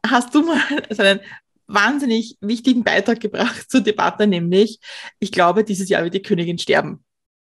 hast 0.07 0.35
du 0.35 0.43
mal 0.43 0.61
also 0.89 1.03
einen 1.03 1.21
wahnsinnig 1.67 2.39
wichtigen 2.41 2.83
Beitrag 2.83 3.21
gebracht 3.21 3.71
zur 3.71 3.83
Debatte, 3.83 4.27
nämlich, 4.27 4.81
ich 5.19 5.33
glaube, 5.33 5.65
dieses 5.65 5.89
Jahr 5.89 6.03
wird 6.03 6.15
die 6.15 6.23
Königin 6.23 6.59
sterben. 6.59 7.05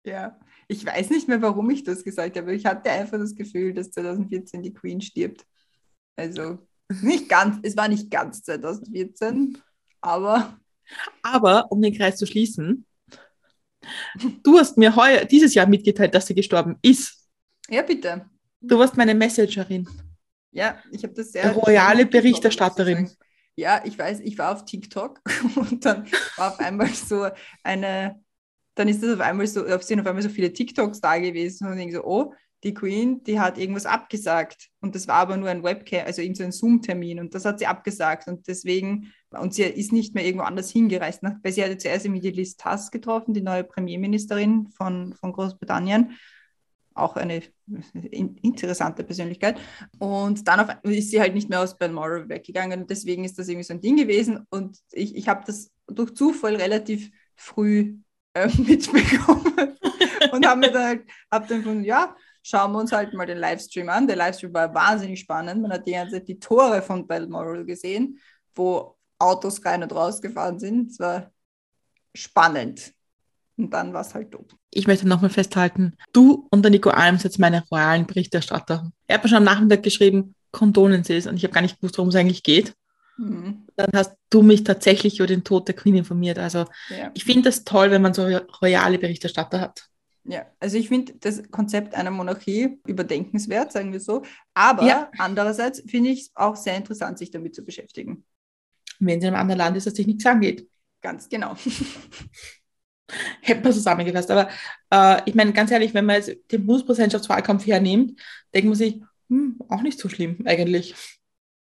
Ja, 0.05 0.39
ich 0.69 0.85
weiß 0.85 1.11
nicht 1.11 1.29
mehr, 1.29 1.43
warum 1.43 1.71
ich 1.71 1.85
das 1.85 2.03
gesagt 2.03 2.37
habe. 2.37 2.55
Ich 2.55 2.67
hatte 2.67 2.91
einfach 2.91 3.19
das 3.19 3.35
Gefühl, 3.35 3.73
dass 3.73 3.91
2014 3.91 4.63
die 4.63 4.73
Queen 4.73 5.01
stirbt. 5.01 5.45
Also 6.17 6.59
nicht 7.03 7.29
ganz, 7.29 7.59
es 7.63 7.77
war 7.77 7.89
nicht 7.89 8.11
ganz 8.11 8.43
2014, 8.43 9.59
aber. 10.01 10.59
Aber 11.23 11.71
um 11.71 11.81
den 11.81 11.97
Kreis 11.97 12.17
zu 12.17 12.27
schließen, 12.27 12.87
du 14.43 14.59
hast 14.59 14.77
mir 14.77 14.95
heuer, 14.95 15.25
dieses 15.25 15.55
Jahr 15.55 15.67
mitgeteilt, 15.67 16.15
dass 16.15 16.27
sie 16.27 16.35
gestorben 16.35 16.79
ist. 16.83 17.29
Ja, 17.69 17.83
bitte. 17.83 18.27
Du 18.61 18.79
warst 18.79 18.97
meine 18.97 19.15
Messengerin. 19.15 19.89
Ja, 20.53 20.79
ich 20.91 21.03
habe 21.03 21.15
das 21.15 21.33
sehr. 21.33 21.51
Royale 21.53 22.07
Berichterstatterin. 22.07 23.11
Ja, 23.57 23.83
ich 23.85 23.99
weiß, 23.99 24.21
ich 24.21 24.39
war 24.39 24.53
auf 24.53 24.65
TikTok 24.65 25.21
und 25.57 25.85
dann 25.85 26.07
war 26.37 26.53
auf 26.53 26.59
einmal 26.61 26.89
so 26.89 27.29
eine, 27.63 28.23
dann 28.75 28.89
ist 28.89 29.03
das 29.03 29.15
auf 29.15 29.21
einmal 29.21 29.47
so, 29.47 29.65
sind 29.81 30.01
auf 30.01 30.07
einmal 30.07 30.23
so 30.23 30.29
viele 30.29 30.53
TikToks 30.53 31.01
da 31.01 31.19
gewesen 31.19 31.67
und 31.67 31.75
ich 31.75 31.79
denke 31.81 31.97
so, 31.97 32.05
oh, 32.05 32.35
die 32.65 32.75
Queen, 32.75 33.23
die 33.25 33.41
hat 33.41 33.59
irgendwas 33.59 33.87
abgesagt. 33.87 34.69
Und 34.81 34.95
das 34.95 35.09
war 35.09 35.17
aber 35.17 35.37
nur 35.37 35.49
ein 35.49 35.65
Webcam, 35.65 36.07
also 36.07 36.23
eben 36.23 36.35
so 36.35 36.45
ein 36.45 36.53
Zoom-Termin. 36.53 37.19
Und 37.19 37.35
das 37.35 37.45
hat 37.45 37.59
sie 37.59 37.67
abgesagt. 37.67 38.29
Und 38.29 38.47
deswegen, 38.47 39.13
und 39.31 39.55
sie 39.55 39.65
ist 39.65 39.93
nicht 39.93 40.15
mehr 40.15 40.25
irgendwo 40.25 40.45
anders 40.45 40.71
hingereist, 40.71 41.23
weil 41.23 41.53
sie 41.53 41.65
hatte 41.65 41.79
zuerst 41.79 42.07
die 42.07 42.31
Liz 42.31 42.57
Tass 42.57 42.91
getroffen, 42.91 43.35
die 43.35 43.43
neue 43.43 43.65
Premierministerin 43.65 44.69
von, 44.69 45.15
von 45.15 45.33
Großbritannien, 45.33 46.17
auch 46.95 47.17
eine 47.17 47.43
interessante 48.13 49.03
Persönlichkeit. 49.03 49.59
Und 49.99 50.47
dann 50.47 50.61
auf, 50.61 50.69
ist 50.85 51.11
sie 51.11 51.21
halt 51.21 51.35
nicht 51.35 51.49
mehr 51.49 51.61
aus 51.61 51.77
Balmoral 51.77 52.29
weggegangen. 52.29 52.83
Und 52.83 52.91
deswegen 52.91 53.25
ist 53.25 53.39
das 53.39 53.49
irgendwie 53.49 53.65
so 53.65 53.75
ein 53.75 53.81
Ding 53.81 53.97
gewesen. 53.97 54.47
Und 54.51 54.79
ich, 54.93 55.17
ich 55.17 55.29
habe 55.29 55.43
das 55.47 55.73
durch 55.89 56.15
Zufall 56.15 56.55
relativ 56.55 57.11
früh 57.35 57.97
äh, 58.35 58.49
mitbekommen. 58.59 59.77
Und 60.31 60.47
habe 60.47 60.61
mir 60.61 60.71
dann 60.71 60.85
halt, 60.85 61.03
hab 61.31 61.49
dann 61.49 61.65
von, 61.65 61.83
ja, 61.83 62.15
schauen 62.43 62.73
wir 62.73 62.81
uns 62.81 62.93
halt 62.93 63.15
mal 63.15 63.27
den 63.27 63.39
Livestream 63.39 63.89
an. 63.89 64.07
Der 64.07 64.17
Livestream 64.17 64.53
war 64.53 64.75
wahnsinnig 64.75 65.21
spannend. 65.21 65.63
Man 65.63 65.73
hat 65.73 65.87
die 65.87 65.93
ganze 65.93 66.17
Zeit 66.17 66.29
die 66.29 66.39
Tore 66.39 66.83
von 66.83 67.07
Balmoral 67.07 67.65
gesehen, 67.65 68.19
wo 68.55 68.97
Autos 69.19 69.65
rein 69.65 69.83
und 69.83 69.95
raus 69.95 70.21
gefahren 70.21 70.59
sind. 70.59 70.91
Es 70.91 70.99
war 70.99 71.31
spannend. 72.15 72.93
Und 73.57 73.73
dann 73.73 73.93
war 73.93 74.01
es 74.01 74.15
halt 74.15 74.33
tot. 74.33 74.57
Ich 74.71 74.87
möchte 74.87 75.07
nochmal 75.07 75.31
festhalten, 75.31 75.97
du 76.13 76.49
und 76.51 76.63
der 76.63 76.71
Nico 76.71 76.91
Alms 76.91 77.23
jetzt 77.23 77.39
meine 77.39 77.63
royalen 77.71 78.07
Berichterstatter. 78.07 78.91
Er 79.07 79.17
hat 79.17 79.23
mir 79.23 79.29
schon 79.29 79.39
am 79.39 79.45
Nachmittag 79.45 79.83
geschrieben, 79.83 80.35
Condolences 80.51 81.27
und 81.27 81.37
ich 81.37 81.45
habe 81.45 81.53
gar 81.53 81.61
nicht 81.61 81.77
gewusst, 81.77 81.99
worum 81.99 82.09
es 82.09 82.17
eigentlich 82.17 82.43
geht. 82.43 82.75
Mhm. 83.19 83.67
Dann 83.77 83.91
hast 83.95 84.17
du 84.31 84.43
mich 84.43 84.65
tatsächlich 84.65 85.19
über 85.19 85.27
den 85.27 85.45
Tod 85.45 85.69
der 85.69 85.77
Queen 85.77 85.97
informiert. 85.97 86.39
Also 86.39 86.65
ja. 86.89 87.11
ich 87.15 87.25
finde 87.25 87.43
das 87.43 87.65
toll, 87.65 87.91
wenn 87.91 88.03
man 88.03 88.15
so 88.15 88.25
royale 88.63 88.99
Berichterstatter 88.99 89.61
hat. 89.61 89.89
Ja, 90.25 90.47
also 90.61 90.77
ich 90.77 90.89
finde 90.89 91.15
das 91.15 91.43
Konzept 91.51 91.95
einer 91.95 92.13
Monarchie 92.13 92.81
überdenkenswert, 92.87 93.73
sagen 93.73 93.93
wir 93.93 94.01
so. 94.01 94.23
Aber 94.55 94.85
ja. 94.85 95.11
andererseits 95.19 95.83
finde 95.87 96.11
ich 96.11 96.21
es 96.21 96.31
auch 96.35 96.55
sehr 96.55 96.77
interessant, 96.77 97.19
sich 97.19 97.31
damit 97.31 97.55
zu 97.55 97.65
beschäftigen. 97.65 98.25
Wenn 99.01 99.19
es 99.19 99.25
in 99.25 99.29
einem 99.29 99.41
anderen 99.41 99.59
Land 99.59 99.77
ist, 99.77 99.87
dass 99.87 99.95
sich 99.95 100.07
nichts 100.07 100.25
angeht. 100.25 100.69
Ganz 101.01 101.29
genau. 101.29 101.57
Hätte 103.41 103.63
man 103.63 103.73
zusammengefasst. 103.73 104.31
Aber 104.31 104.49
äh, 104.91 105.23
ich 105.27 105.35
meine, 105.35 105.53
ganz 105.53 105.73
ehrlich, 105.73 105.93
wenn 105.93 106.07
man 106.07 106.17
jetzt 106.17 106.31
den 106.53 106.67
Bundespräsidentschaftswahlkampf 106.67 107.67
hernimmt, 107.67 108.21
denkt 108.55 108.69
man 108.69 108.77
sich, 108.77 109.03
hm, 109.29 109.59
auch 109.69 109.83
nicht 109.83 109.99
so 109.99 110.09
schlimm 110.09 110.39
eigentlich. 110.45 110.95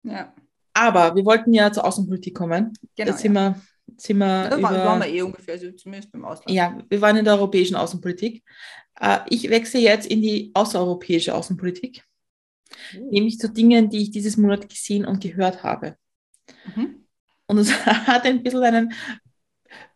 Ja. 0.04 0.34
Aber 0.74 1.16
wir 1.16 1.26
wollten 1.26 1.54
ja 1.54 1.72
zur 1.72 1.86
Außenpolitik 1.86 2.36
kommen. 2.36 2.74
Genau. 2.96 3.12
Jetzt 3.12 3.22
sind 3.22 3.36
ja. 3.36 3.56
wir 3.56 3.62
sind 3.98 4.18
wir. 4.18 4.50
Da 4.50 4.58
über, 4.58 4.70
waren 4.70 5.02
wir 5.02 5.08
eh 5.08 5.22
ungefähr, 5.22 5.56
also 5.56 5.72
zumindest 5.72 6.12
beim 6.12 6.26
Ausland. 6.26 6.52
Ja, 6.52 6.78
wir 6.88 7.02
waren 7.02 7.18
in 7.18 7.26
der 7.26 7.36
europäischen 7.36 7.76
Außenpolitik. 7.76 8.44
Äh, 9.00 9.20
ich 9.30 9.50
wechsle 9.50 9.80
jetzt 9.80 10.08
in 10.08 10.22
die 10.22 10.52
außereuropäische 10.54 11.34
Außenpolitik, 11.34 12.04
mhm. 12.94 13.08
nämlich 13.10 13.40
zu 13.40 13.50
Dingen, 13.50 13.90
die 13.90 14.04
ich 14.04 14.12
dieses 14.12 14.38
Monat 14.38 14.70
gesehen 14.70 15.06
und 15.06 15.22
gehört 15.22 15.64
habe. 15.64 15.96
Mhm. 16.76 17.06
Und 17.48 17.58
es 17.58 17.72
hat 17.86 18.26
ein 18.26 18.44
bisschen 18.44 18.64
einen 18.64 18.94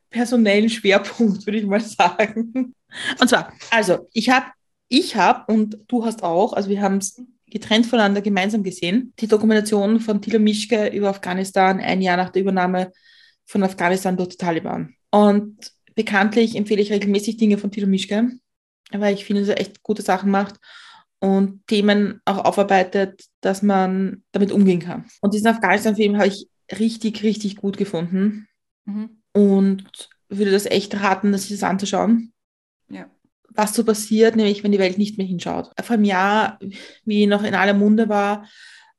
personellen 0.09 0.69
Schwerpunkt, 0.69 1.45
würde 1.45 1.59
ich 1.59 1.65
mal 1.65 1.81
sagen. 1.81 2.75
Und 3.19 3.27
zwar, 3.27 3.51
also 3.71 4.07
ich 4.13 4.29
habe, 4.29 4.45
ich 4.87 5.15
habe 5.15 5.51
und 5.51 5.77
du 5.87 6.05
hast 6.05 6.23
auch, 6.23 6.53
also 6.53 6.69
wir 6.69 6.81
haben 6.81 6.97
es 6.97 7.21
getrennt 7.47 7.85
voneinander 7.85 8.21
gemeinsam 8.21 8.63
gesehen, 8.63 9.13
die 9.19 9.27
Dokumentation 9.27 9.99
von 9.99 10.21
Tilo 10.21 10.39
Mischke 10.39 10.87
über 10.87 11.09
Afghanistan 11.09 11.79
ein 11.79 12.01
Jahr 12.01 12.17
nach 12.17 12.29
der 12.29 12.41
Übernahme 12.41 12.91
von 13.45 13.63
Afghanistan 13.63 14.17
durch 14.17 14.29
die 14.29 14.37
Taliban. 14.37 14.95
Und 15.11 15.71
bekanntlich 15.95 16.55
empfehle 16.55 16.81
ich 16.81 16.91
regelmäßig 16.91 17.37
Dinge 17.37 17.57
von 17.57 17.71
Tilo 17.71 17.87
Mischke, 17.87 18.31
weil 18.91 19.13
ich 19.13 19.25
finde, 19.25 19.41
dass 19.41 19.49
er 19.49 19.61
echt 19.61 19.83
gute 19.83 20.01
Sachen 20.01 20.31
macht 20.31 20.55
und 21.19 21.65
Themen 21.67 22.19
auch 22.25 22.45
aufarbeitet, 22.45 23.25
dass 23.41 23.61
man 23.61 24.23
damit 24.31 24.51
umgehen 24.51 24.79
kann. 24.79 25.05
Und 25.21 25.33
diesen 25.33 25.47
Afghanistan-Film 25.47 26.17
habe 26.17 26.27
ich 26.27 26.47
richtig, 26.71 27.23
richtig 27.23 27.55
gut 27.57 27.77
gefunden. 27.77 28.47
Mhm. 28.85 29.21
Und 29.33 30.09
würde 30.29 30.51
das 30.51 30.65
echt 30.65 30.99
raten, 30.99 31.31
dass 31.31 31.43
sich 31.43 31.51
das 31.59 31.69
anzuschauen. 31.69 32.33
Ja. 32.89 33.09
Was 33.49 33.73
so 33.73 33.83
passiert, 33.83 34.35
nämlich 34.35 34.63
wenn 34.63 34.71
die 34.71 34.79
Welt 34.79 34.97
nicht 34.97 35.17
mehr 35.17 35.27
hinschaut. 35.27 35.71
Vor 35.81 35.93
einem 35.95 36.05
Jahr, 36.05 36.59
wie 37.05 37.27
noch 37.27 37.43
in 37.43 37.55
aller 37.55 37.73
Munde 37.73 38.09
war, 38.09 38.47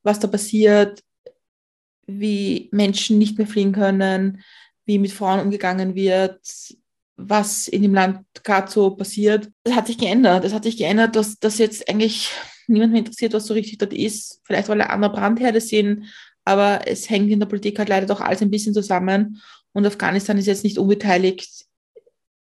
was 0.03 0.21
da 0.21 0.29
passiert, 0.29 1.03
wie 2.07 2.69
Menschen 2.73 3.19
nicht 3.19 3.39
mehr 3.39 3.47
fliehen 3.47 3.73
können, 3.73 4.43
wie 4.85 4.99
mit 4.99 5.13
Frauen 5.13 5.41
umgegangen 5.41 5.95
wird, 5.95 6.41
was 7.17 7.69
in 7.69 7.83
dem 7.83 7.95
Land 7.95 8.21
gerade 8.43 8.71
so 8.71 8.91
passiert. 8.91 9.51
Das 9.63 9.75
hat 9.75 9.87
sich 9.87 9.99
geändert. 9.99 10.45
Es 10.45 10.53
hat 10.53 10.65
sich 10.65 10.77
geändert, 10.77 11.17
dass 11.17 11.39
das 11.39 11.59
jetzt 11.59 11.89
eigentlich 11.89 12.31
niemand 12.67 12.93
mehr 12.93 13.01
interessiert, 13.01 13.33
was 13.33 13.47
so 13.47 13.55
richtig 13.55 13.79
dort 13.79 13.93
ist. 13.93 14.41
Vielleicht 14.45 14.69
weil 14.69 14.81
andere 14.83 15.13
Brandherde 15.13 15.61
sind, 15.61 16.07
aber 16.45 16.87
es 16.87 17.09
hängt 17.09 17.31
in 17.31 17.41
der 17.41 17.47
Politik 17.47 17.79
halt 17.79 17.89
leider 17.89 18.07
doch 18.07 18.21
alles 18.21 18.43
ein 18.43 18.51
bisschen 18.51 18.75
zusammen. 18.75 19.41
Und 19.73 19.87
Afghanistan 19.87 20.39
ist 20.39 20.47
jetzt 20.47 20.65
nicht 20.65 20.79
unbeteiligt 20.79 21.67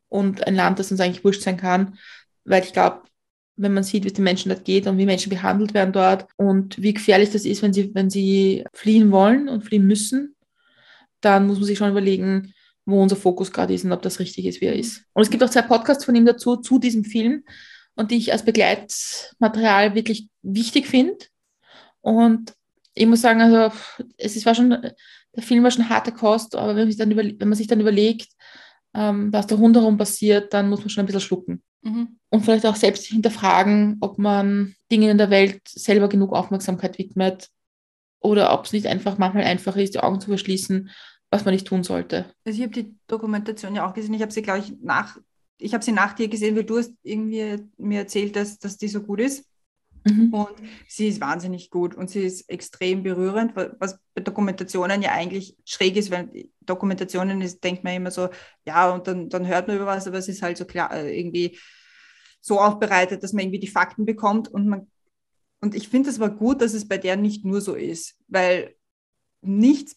und 0.08 0.46
ein 0.48 0.56
Land, 0.56 0.80
das 0.80 0.92
uns 0.92 1.00
eigentlich 1.00 1.24
wurscht 1.24 1.44
sein 1.44 1.58
kann, 1.58 1.98
weil 2.44 2.64
ich 2.64 2.74
glaube, 2.74 3.04
wenn 3.62 3.74
man 3.74 3.84
sieht, 3.84 4.06
wie 4.06 4.08
es 4.08 4.14
den 4.14 4.24
Menschen 4.24 4.50
dort 4.50 4.64
geht 4.64 4.88
und 4.88 4.98
wie 4.98 5.06
Menschen 5.06 5.30
behandelt 5.30 5.74
werden 5.74 5.92
dort 5.92 6.28
und 6.38 6.82
wie 6.82 6.94
gefährlich 6.94 7.30
das 7.32 7.46
ist, 7.46 7.62
wenn 7.62 7.74
sie, 7.74 7.94
wenn 7.94 8.10
sie 8.10 8.64
fliehen 8.74 9.12
wollen 9.12 9.50
und 9.50 9.66
fliehen 9.66 9.86
müssen, 9.86 10.36
dann 11.22 11.48
muss 11.48 11.58
man 11.58 11.66
sich 11.66 11.78
schon 11.78 11.92
überlegen, 11.92 12.54
wo 12.86 13.02
unser 13.02 13.18
Fokus 13.18 13.52
gerade 13.52 13.74
ist 13.74 13.84
und 13.84 13.92
ob 13.92 14.02
das 14.02 14.20
richtig 14.20 14.46
ist, 14.46 14.62
wie 14.62 14.66
er 14.66 14.76
ist. 14.76 15.04
Und 15.14 15.24
es 15.24 15.30
gibt 15.30 15.44
auch 15.44 15.50
zwei 15.50 15.62
Podcasts 15.62 16.06
von 16.06 16.16
ihm 16.16 16.26
dazu, 16.26 16.56
zu 16.56 16.80
diesem 16.80 17.04
Film 17.04 17.44
und 17.96 18.12
die 18.12 18.18
ich 18.18 18.32
als 18.32 18.46
Begleitmaterial 18.46 19.94
wirklich 19.94 20.30
wichtig 20.42 20.88
finde. 20.88 21.18
Und 22.00 22.54
ich 22.94 23.06
muss 23.08 23.22
sagen, 23.22 23.42
also 23.42 23.76
es 24.18 24.38
ist, 24.38 24.46
war 24.46 24.56
schon, 24.56 24.70
der 24.70 25.44
Film 25.44 25.64
war 25.64 25.72
schon 25.72 25.90
harte 25.90 26.14
Kost, 26.14 26.56
aber 26.56 26.70
wenn 26.70 26.84
man 26.84 26.88
sich 26.88 26.98
dann, 26.98 27.12
über, 27.12 27.24
wenn 27.24 27.50
man 27.50 27.58
sich 27.58 27.68
dann 27.68 27.82
überlegt, 27.82 28.30
ähm, 28.94 29.32
was 29.34 29.48
da 29.48 29.56
rundherum 29.56 29.98
passiert, 29.98 30.54
dann 30.54 30.70
muss 30.70 30.80
man 30.80 30.90
schon 30.90 31.04
ein 31.04 31.06
bisschen 31.06 31.22
schlucken. 31.22 31.62
Mhm. 31.82 32.20
Und 32.30 32.44
vielleicht 32.44 32.66
auch 32.66 32.76
selbst 32.76 33.06
hinterfragen, 33.06 33.98
ob 34.02 34.18
man 34.20 34.76
Dingen 34.92 35.10
in 35.10 35.18
der 35.18 35.30
Welt 35.30 35.62
selber 35.68 36.10
genug 36.10 36.34
Aufmerksamkeit 36.34 36.98
widmet 36.98 37.50
oder 38.20 38.54
ob 38.54 38.66
es 38.66 38.74
nicht 38.74 38.88
einfach 38.88 39.18
manchmal 39.18 39.44
einfacher 39.44 39.82
ist, 39.82 39.96
die 39.96 40.00
Augen 40.00 40.20
zu 40.20 40.28
verschließen, 40.28 40.90
was 41.32 41.46
man 41.46 41.54
nicht 41.54 41.68
tun 41.68 41.84
sollte. 41.84 42.26
Also 42.46 42.58
ich 42.58 42.64
habe 42.64 42.74
die 42.74 42.96
Dokumentation 43.08 43.76
ja 43.76 43.88
auch 43.88 43.94
gesehen. 43.94 44.14
Ich 44.14 44.22
habe 44.22 44.32
sie, 44.32 44.42
glaube 44.42 44.60
ich, 44.60 44.74
nach, 44.82 45.18
ich 45.58 45.74
habe 45.74 45.84
sie 45.84 45.92
nach 45.92 46.14
dir 46.14 46.28
gesehen, 46.28 46.56
weil 46.56 46.66
du 46.66 46.78
hast 46.78 46.94
irgendwie 47.04 47.58
mir 47.78 48.00
erzählt, 48.00 48.36
dass, 48.36 48.60
dass 48.60 48.78
die 48.78 48.88
so 48.88 49.02
gut 49.02 49.22
ist. 49.22 49.46
Mhm. 50.04 50.34
Und 50.34 50.56
sie 50.88 51.08
ist 51.08 51.22
wahnsinnig 51.22 51.70
gut 51.70 51.96
und 51.96 52.10
sie 52.10 52.22
ist 52.22 52.50
extrem 52.50 53.04
berührend, 53.04 53.56
was 53.56 54.00
bei 54.14 54.22
Dokumentationen 54.22 55.02
ja 55.02 55.12
eigentlich 55.12 55.58
schräg 55.66 55.96
ist, 55.98 56.12
weil 56.12 56.50
Dokumentationen 56.62 57.42
ist, 57.42 57.64
denkt 57.64 57.84
man 57.84 57.94
immer 57.94 58.12
so, 58.12 58.30
ja, 58.66 58.92
und 58.92 59.08
dann, 59.08 59.30
dann 59.30 59.48
hört 59.48 59.68
man 59.68 59.76
über 59.76 59.86
was, 59.86 60.08
aber 60.08 60.18
es 60.18 60.28
ist 60.28 60.42
halt 60.42 60.58
so 60.58 60.66
klar, 60.66 60.94
äh, 60.94 61.20
irgendwie 61.20 61.58
so 62.42 62.60
aufbereitet, 62.60 63.24
dass 63.24 63.34
man 63.34 63.44
irgendwie 63.44 63.60
die 63.60 63.68
Fakten 63.68 64.06
bekommt 64.06 64.48
und 64.48 64.68
man 64.68 64.88
und 65.62 65.76
ich 65.76 65.90
finde 65.90 66.10
es 66.10 66.22
aber 66.22 66.34
gut, 66.34 66.62
dass 66.62 66.74
es 66.74 66.88
bei 66.88 66.98
der 66.98 67.18
nicht 67.18 67.46
nur 67.46 67.62
so 67.62 67.76
ist, 67.76 68.16
weil 68.28 68.76
nichts, 69.42 69.96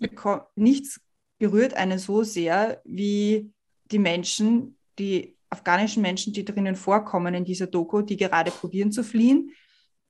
nichts 0.57 1.01
berührt 1.39 1.75
einen 1.75 1.99
so 1.99 2.23
sehr 2.23 2.81
wie 2.85 3.53
die 3.91 3.99
Menschen, 3.99 4.77
die 4.99 5.37
afghanischen 5.51 6.03
Menschen, 6.03 6.33
die 6.33 6.45
drinnen 6.45 6.77
vorkommen 6.77 7.35
in 7.35 7.45
dieser 7.45 7.67
Doku, 7.67 8.03
die 8.03 8.17
gerade 8.17 8.51
probieren 8.51 8.91
zu 8.91 9.05
fliehen, 9.05 9.53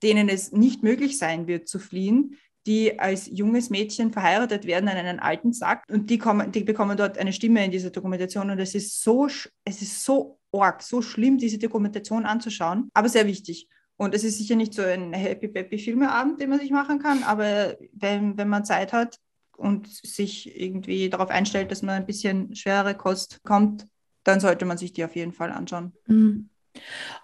denen 0.03 0.29
es 0.29 0.53
nicht 0.53 0.83
möglich 0.83 1.19
sein 1.19 1.47
wird 1.47 1.69
zu 1.69 1.79
fliehen, 1.79 2.37
die 2.67 2.99
als 2.99 3.29
junges 3.31 3.71
Mädchen 3.71 4.13
verheiratet 4.13 4.67
werden 4.67 4.89
an 4.89 4.97
einen 4.97 5.19
alten 5.19 5.53
Sack 5.53 5.85
und 5.91 6.11
die, 6.11 6.19
kommen, 6.19 6.53
die 6.53 6.63
bekommen 6.63 6.97
dort 6.97 7.19
eine 7.19 7.33
Stimme 7.33 7.65
in 7.65 7.71
dieser 7.71 7.91
Dokumentation 7.91 8.51
und 8.51 8.59
es 8.59 8.75
ist 8.75 9.03
so, 9.03 9.27
es 9.27 9.83
ist 9.83 10.05
so 10.05 10.39
arg, 10.53 10.83
so 10.83 11.03
schlimm, 11.03 11.39
diese 11.39 11.59
Dokumentation 11.59 12.25
anzuschauen, 12.25 12.89
aber 12.95 13.09
sehr 13.09 13.27
wichtig. 13.27 13.69
Und 13.97 14.15
es 14.15 14.25
ist 14.25 14.39
sicher 14.39 14.57
nicht 14.57 14.75
so 14.75 14.83
ein 14.83 15.13
happy 15.13 15.49
peppy 15.49 15.79
Filmeabend, 15.79 16.41
den 16.41 16.51
man 16.51 16.61
sich 16.61 16.71
machen 16.71 16.99
kann, 16.99 17.23
aber 17.25 17.77
wenn, 17.93 18.37
wenn 18.37 18.49
man 18.49 18.65
Zeit 18.65 18.93
hat 18.93 19.19
und 19.57 19.89
sich 19.89 20.59
irgendwie 20.61 21.09
darauf 21.11 21.31
einstellt, 21.31 21.71
dass 21.71 21.83
man 21.83 21.97
ein 21.97 22.07
bisschen 22.07 22.55
schwere 22.55 22.97
Kost 22.97 23.43
kommt, 23.45 23.87
dann 24.25 24.41
sollte 24.41 24.65
man 24.65 24.79
sich 24.79 24.93
die 24.93 25.05
auf 25.05 25.17
jeden 25.17 25.33
Fall 25.33 25.51
anschauen. 25.53 25.93
Mhm. 26.07 26.49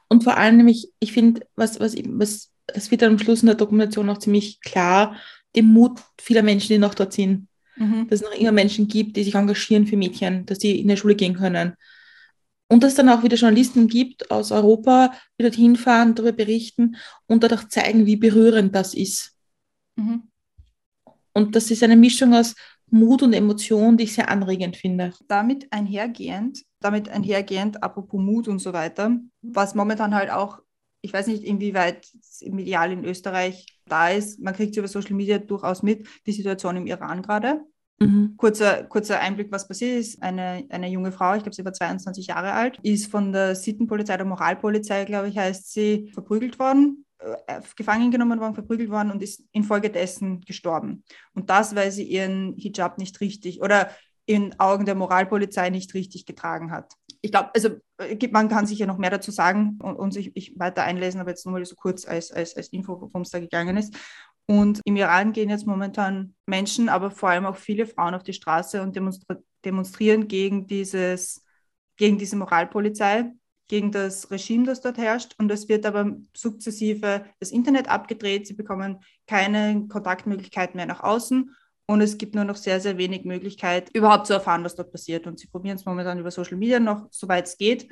Und 0.08 0.24
vor 0.24 0.36
allem 0.36 0.56
nämlich, 0.56 0.92
ich 1.00 1.12
finde, 1.12 1.46
was, 1.54 1.80
was, 1.80 1.94
was 1.96 2.50
es 2.74 2.90
wird 2.90 3.02
dann 3.02 3.12
am 3.12 3.18
Schluss 3.18 3.42
in 3.42 3.46
der 3.46 3.54
Dokumentation 3.54 4.08
auch 4.10 4.18
ziemlich 4.18 4.60
klar, 4.60 5.16
den 5.56 5.66
Mut 5.66 6.00
vieler 6.20 6.42
Menschen, 6.42 6.68
die 6.68 6.78
noch 6.78 6.94
dort 6.94 7.12
sind. 7.12 7.48
Mhm. 7.76 8.08
Dass 8.08 8.20
es 8.20 8.26
noch 8.26 8.36
immer 8.38 8.52
Menschen 8.52 8.88
gibt, 8.88 9.16
die 9.16 9.24
sich 9.24 9.34
engagieren 9.34 9.86
für 9.86 9.96
Mädchen, 9.96 10.44
dass 10.46 10.58
die 10.58 10.80
in 10.80 10.88
der 10.88 10.96
Schule 10.96 11.14
gehen 11.14 11.34
können. 11.34 11.74
Und 12.68 12.82
dass 12.82 12.92
es 12.92 12.96
dann 12.96 13.08
auch 13.08 13.22
wieder 13.22 13.36
Journalisten 13.36 13.88
gibt 13.88 14.30
aus 14.30 14.52
Europa, 14.52 15.12
die 15.38 15.44
dort 15.44 15.54
hinfahren, 15.54 16.14
darüber 16.14 16.32
berichten 16.32 16.96
und 17.26 17.42
dort 17.42 17.54
auch 17.54 17.68
zeigen, 17.68 18.04
wie 18.04 18.16
berührend 18.16 18.74
das 18.74 18.94
ist. 18.94 19.34
Mhm. 19.96 20.24
Und 21.32 21.56
das 21.56 21.70
ist 21.70 21.82
eine 21.82 21.96
Mischung 21.96 22.34
aus 22.34 22.54
Mut 22.90 23.22
und 23.22 23.32
Emotion, 23.32 23.96
die 23.96 24.04
ich 24.04 24.14
sehr 24.14 24.28
anregend 24.28 24.76
finde. 24.76 25.12
Damit 25.28 25.72
einhergehend, 25.72 26.64
damit 26.80 27.08
einhergehend, 27.08 27.82
apropos 27.82 28.20
Mut 28.20 28.48
und 28.48 28.58
so 28.58 28.72
weiter, 28.72 29.16
was 29.42 29.74
momentan 29.74 30.14
halt 30.14 30.30
auch 30.30 30.60
ich 31.00 31.12
weiß 31.12 31.26
nicht, 31.28 31.44
inwieweit 31.44 32.06
es 32.20 32.42
medial 32.46 32.92
in 32.92 33.04
Österreich 33.04 33.66
da 33.86 34.10
ist. 34.10 34.40
Man 34.40 34.54
kriegt 34.54 34.72
es 34.72 34.76
über 34.76 34.88
Social 34.88 35.14
Media 35.14 35.38
durchaus 35.38 35.82
mit, 35.82 36.06
die 36.26 36.32
Situation 36.32 36.76
im 36.76 36.86
Iran 36.86 37.22
gerade. 37.22 37.60
Mhm. 38.00 38.34
Kurzer, 38.36 38.84
kurzer 38.84 39.20
Einblick, 39.20 39.50
was 39.50 39.66
passiert 39.66 39.98
ist. 39.98 40.22
Eine, 40.22 40.64
eine 40.68 40.88
junge 40.88 41.12
Frau, 41.12 41.34
ich 41.34 41.42
glaube, 41.42 41.54
sie 41.54 41.64
war 41.64 41.72
22 41.72 42.28
Jahre 42.28 42.52
alt, 42.52 42.78
ist 42.82 43.10
von 43.10 43.32
der 43.32 43.54
Sittenpolizei, 43.54 44.16
der 44.16 44.26
Moralpolizei, 44.26 45.04
glaube 45.04 45.28
ich, 45.28 45.38
heißt 45.38 45.72
sie, 45.72 46.10
verprügelt 46.14 46.58
worden, 46.58 47.04
äh, 47.18 47.60
gefangen 47.76 48.10
genommen 48.10 48.40
worden, 48.40 48.54
verprügelt 48.54 48.90
worden 48.90 49.10
und 49.10 49.22
ist 49.22 49.42
infolgedessen 49.52 50.42
gestorben. 50.42 51.02
Und 51.34 51.50
das, 51.50 51.74
weil 51.74 51.90
sie 51.90 52.04
ihren 52.04 52.54
Hijab 52.56 52.98
nicht 52.98 53.20
richtig 53.20 53.62
oder 53.62 53.90
in 54.26 54.58
Augen 54.60 54.84
der 54.84 54.94
Moralpolizei 54.94 55.70
nicht 55.70 55.94
richtig 55.94 56.26
getragen 56.26 56.70
hat 56.70 56.94
ich 57.20 57.30
glaube, 57.30 57.50
also 57.54 57.68
äh, 57.68 57.80
man 58.30 58.48
kann 58.48 58.66
sicher 58.66 58.86
noch 58.86 58.98
mehr 58.98 59.10
dazu 59.10 59.30
sagen 59.30 59.78
und, 59.82 59.96
und 59.96 60.12
sich 60.12 60.30
ich 60.34 60.58
weiter 60.58 60.84
einlesen, 60.84 61.20
aber 61.20 61.30
jetzt 61.30 61.44
nur 61.44 61.52
mal 61.52 61.64
so 61.64 61.74
kurz 61.74 62.06
als, 62.06 62.30
als, 62.30 62.56
als 62.56 62.68
Info, 62.68 63.00
worum 63.00 63.22
es 63.22 63.30
da 63.30 63.40
gegangen 63.40 63.76
ist. 63.76 63.96
Und 64.46 64.80
im 64.84 64.96
Iran 64.96 65.32
gehen 65.32 65.50
jetzt 65.50 65.66
momentan 65.66 66.34
Menschen, 66.46 66.88
aber 66.88 67.10
vor 67.10 67.28
allem 67.28 67.44
auch 67.44 67.56
viele 67.56 67.86
Frauen 67.86 68.14
auf 68.14 68.22
die 68.22 68.32
Straße 68.32 68.80
und 68.80 68.98
demonstrieren 69.64 70.26
gegen, 70.26 70.66
dieses, 70.66 71.44
gegen 71.96 72.16
diese 72.16 72.36
Moralpolizei, 72.36 73.32
gegen 73.66 73.92
das 73.92 74.30
Regime, 74.30 74.64
das 74.64 74.80
dort 74.80 74.96
herrscht. 74.96 75.34
Und 75.38 75.50
es 75.50 75.68
wird 75.68 75.84
aber 75.84 76.16
sukzessive 76.34 77.26
das 77.40 77.50
Internet 77.50 77.88
abgedreht. 77.88 78.46
Sie 78.46 78.54
bekommen 78.54 79.00
keine 79.26 79.86
Kontaktmöglichkeiten 79.88 80.76
mehr 80.76 80.86
nach 80.86 81.02
außen 81.02 81.54
und 81.90 82.02
es 82.02 82.18
gibt 82.18 82.34
nur 82.34 82.44
noch 82.44 82.56
sehr, 82.56 82.80
sehr 82.80 82.98
wenig 82.98 83.24
Möglichkeit, 83.24 83.88
überhaupt 83.94 84.26
zu 84.26 84.34
erfahren, 84.34 84.62
was 84.62 84.74
dort 84.74 84.92
passiert. 84.92 85.26
Und 85.26 85.38
sie 85.38 85.46
probieren 85.46 85.76
es 85.76 85.86
momentan 85.86 86.18
über 86.18 86.30
Social 86.30 86.58
Media 86.58 86.78
noch, 86.78 87.08
soweit 87.10 87.46
es 87.46 87.56
geht. 87.56 87.88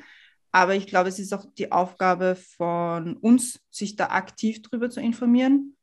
Aber 0.51 0.75
ich 0.75 0.85
glaube, 0.85 1.09
es 1.09 1.17
ist 1.17 1.33
auch 1.33 1.45
die 1.57 1.71
Aufgabe 1.71 2.35
von 2.35 3.17
uns, 3.17 3.59
sich 3.71 3.95
da 3.95 4.09
aktiv 4.09 4.61
drüber 4.61 4.91
zu 4.91 5.01
informieren, 5.01 5.75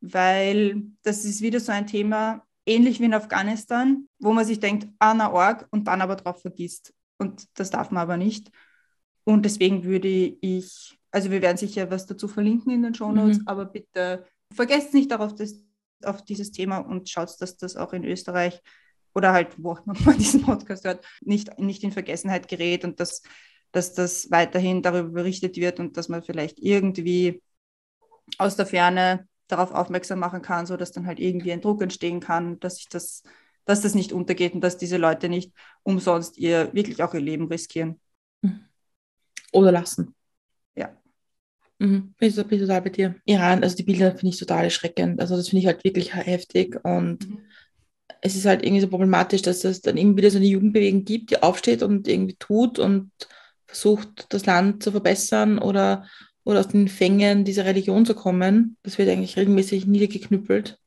weil 0.00 0.84
das 1.02 1.24
ist 1.24 1.40
wieder 1.40 1.58
so 1.58 1.72
ein 1.72 1.88
Thema, 1.88 2.44
ähnlich 2.66 3.00
wie 3.00 3.06
in 3.06 3.14
Afghanistan, 3.14 4.08
wo 4.20 4.32
man 4.32 4.44
sich 4.44 4.60
denkt, 4.60 4.86
ah, 5.00 5.14
na, 5.14 5.32
Org, 5.32 5.66
und 5.70 5.88
dann 5.88 6.02
aber 6.02 6.14
drauf 6.14 6.40
vergisst. 6.40 6.94
Und 7.18 7.48
das 7.58 7.70
darf 7.70 7.90
man 7.90 8.02
aber 8.02 8.16
nicht. 8.16 8.48
Und 9.24 9.44
deswegen 9.44 9.82
würde 9.82 10.08
ich, 10.08 10.96
also 11.10 11.32
wir 11.32 11.42
werden 11.42 11.56
sicher 11.56 11.90
was 11.90 12.06
dazu 12.06 12.28
verlinken 12.28 12.72
in 12.72 12.84
den 12.84 12.94
Show 12.94 13.10
Notes, 13.10 13.38
mhm. 13.38 13.48
aber 13.48 13.64
bitte 13.64 14.24
vergesst 14.54 14.94
nicht 14.94 15.10
darauf, 15.10 15.34
dass 15.34 15.65
auf 16.02 16.24
dieses 16.24 16.52
Thema 16.52 16.78
und 16.78 17.08
schaut, 17.08 17.30
dass 17.40 17.56
das 17.56 17.76
auch 17.76 17.92
in 17.92 18.04
Österreich 18.04 18.62
oder 19.14 19.32
halt, 19.32 19.54
wo 19.58 19.76
man 19.84 20.18
diesen 20.18 20.42
Podcast 20.42 20.84
hört, 20.84 21.04
nicht, 21.20 21.58
nicht 21.58 21.82
in 21.82 21.92
Vergessenheit 21.92 22.48
gerät 22.48 22.84
und 22.84 23.00
dass, 23.00 23.22
dass 23.72 23.94
das 23.94 24.30
weiterhin 24.30 24.82
darüber 24.82 25.10
berichtet 25.10 25.56
wird 25.56 25.80
und 25.80 25.96
dass 25.96 26.08
man 26.08 26.22
vielleicht 26.22 26.58
irgendwie 26.58 27.42
aus 28.38 28.56
der 28.56 28.66
Ferne 28.66 29.26
darauf 29.48 29.72
aufmerksam 29.72 30.18
machen 30.18 30.42
kann, 30.42 30.66
sodass 30.66 30.92
dann 30.92 31.06
halt 31.06 31.20
irgendwie 31.20 31.52
ein 31.52 31.60
Druck 31.60 31.82
entstehen 31.82 32.20
kann, 32.20 32.58
dass 32.60 32.76
sich 32.76 32.88
das, 32.88 33.22
dass 33.64 33.80
das 33.80 33.94
nicht 33.94 34.12
untergeht 34.12 34.54
und 34.54 34.60
dass 34.60 34.76
diese 34.76 34.96
Leute 34.96 35.28
nicht 35.28 35.52
umsonst 35.82 36.36
ihr 36.36 36.72
wirklich 36.74 37.02
auch 37.02 37.14
ihr 37.14 37.20
Leben 37.20 37.46
riskieren. 37.46 38.00
Oder 39.52 39.72
lassen. 39.72 40.14
Mhm. 41.78 42.14
Bin, 42.18 42.28
ich, 42.28 42.46
bin 42.46 42.60
total 42.60 42.82
bei 42.82 42.90
dir. 42.90 43.16
Iran, 43.24 43.62
also 43.62 43.76
die 43.76 43.82
Bilder 43.82 44.12
finde 44.12 44.28
ich 44.28 44.38
total 44.38 44.64
erschreckend. 44.64 45.20
Also 45.20 45.36
das 45.36 45.48
finde 45.48 45.60
ich 45.60 45.66
halt 45.66 45.84
wirklich 45.84 46.14
heftig 46.14 46.78
und 46.84 47.28
mhm. 47.28 47.38
es 48.22 48.34
ist 48.36 48.46
halt 48.46 48.62
irgendwie 48.64 48.80
so 48.80 48.88
problematisch, 48.88 49.42
dass 49.42 49.64
es 49.64 49.82
dann 49.82 49.96
irgendwie 49.96 50.18
wieder 50.18 50.30
so 50.30 50.38
eine 50.38 50.46
Jugendbewegung 50.46 51.04
gibt, 51.04 51.30
die 51.30 51.42
aufsteht 51.42 51.82
und 51.82 52.08
irgendwie 52.08 52.36
tut 52.36 52.78
und 52.78 53.10
versucht, 53.66 54.26
das 54.30 54.46
Land 54.46 54.82
zu 54.82 54.90
verbessern 54.90 55.58
oder, 55.58 56.06
oder 56.44 56.60
aus 56.60 56.68
den 56.68 56.88
Fängen 56.88 57.44
dieser 57.44 57.64
Religion 57.64 58.06
zu 58.06 58.14
kommen. 58.14 58.76
Das 58.82 58.96
wird 58.96 59.08
eigentlich 59.08 59.36
regelmäßig 59.36 59.86
niedergeknüppelt. 59.86 60.78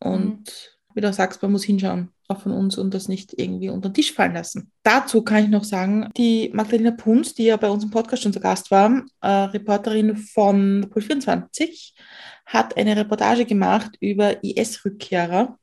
Und 0.00 0.40
mhm. 0.40 0.94
wie 0.94 1.00
du 1.00 1.08
auch 1.08 1.14
sagst, 1.14 1.40
man 1.42 1.52
muss 1.52 1.64
hinschauen. 1.64 2.10
Auch 2.30 2.40
von 2.40 2.52
uns 2.52 2.78
und 2.78 2.94
das 2.94 3.08
nicht 3.08 3.38
irgendwie 3.38 3.68
unter 3.68 3.88
den 3.88 3.94
Tisch 3.94 4.12
fallen 4.12 4.34
lassen. 4.34 4.70
Dazu 4.82 5.22
kann 5.22 5.44
ich 5.44 5.50
noch 5.50 5.64
sagen, 5.64 6.08
die 6.16 6.50
Magdalena 6.52 6.92
Punz, 6.92 7.34
die 7.34 7.44
ja 7.44 7.56
bei 7.56 7.68
uns 7.68 7.84
im 7.84 7.90
Podcast 7.90 8.22
schon 8.22 8.32
zu 8.32 8.40
Gast 8.40 8.70
war, 8.70 9.04
äh, 9.20 9.28
Reporterin 9.28 10.16
von 10.16 10.88
Pol 10.90 11.02
24, 11.02 11.94
hat 12.46 12.76
eine 12.76 12.96
Reportage 12.96 13.44
gemacht 13.44 13.96
über 14.00 14.42
IS-Rückkehrer 14.42 15.58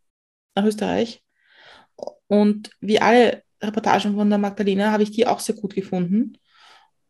nach 0.56 0.66
Österreich. 0.66 1.24
Und 2.28 2.72
wie 2.82 3.00
alle 3.00 3.44
Reportagen 3.62 4.16
von 4.16 4.30
der 4.30 4.40
Magdalena 4.40 4.92
habe 4.92 5.04
ich 5.04 5.12
die 5.12 5.26
auch 5.26 5.40
sehr 5.40 5.56
gut 5.56 5.74
gefunden 5.74 6.38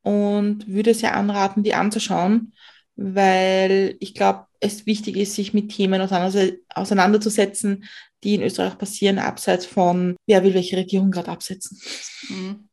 und 0.01 0.68
würde 0.68 0.93
sehr 0.93 1.16
anraten, 1.16 1.64
die 1.64 1.74
anzuschauen, 1.74 2.53
weil 2.95 3.97
ich 3.99 4.14
glaube, 4.14 4.45
es 4.60 4.86
wichtig 4.86 5.18
ist, 5.18 5.36
sich 5.36 5.53
mit 5.53 5.70
Themen 5.70 6.01
auseinanderzusetzen, 6.01 7.84
die 8.24 8.36
in 8.36 8.41
Österreich 8.41 8.78
passieren, 8.78 9.20
abseits 9.20 9.65
von, 9.65 10.15
wer 10.26 10.43
will 10.43 10.53
welche 10.53 10.78
Regierung 10.78 11.11
gerade 11.11 11.32
absetzen. 11.32 11.80
Mhm. 12.30 12.68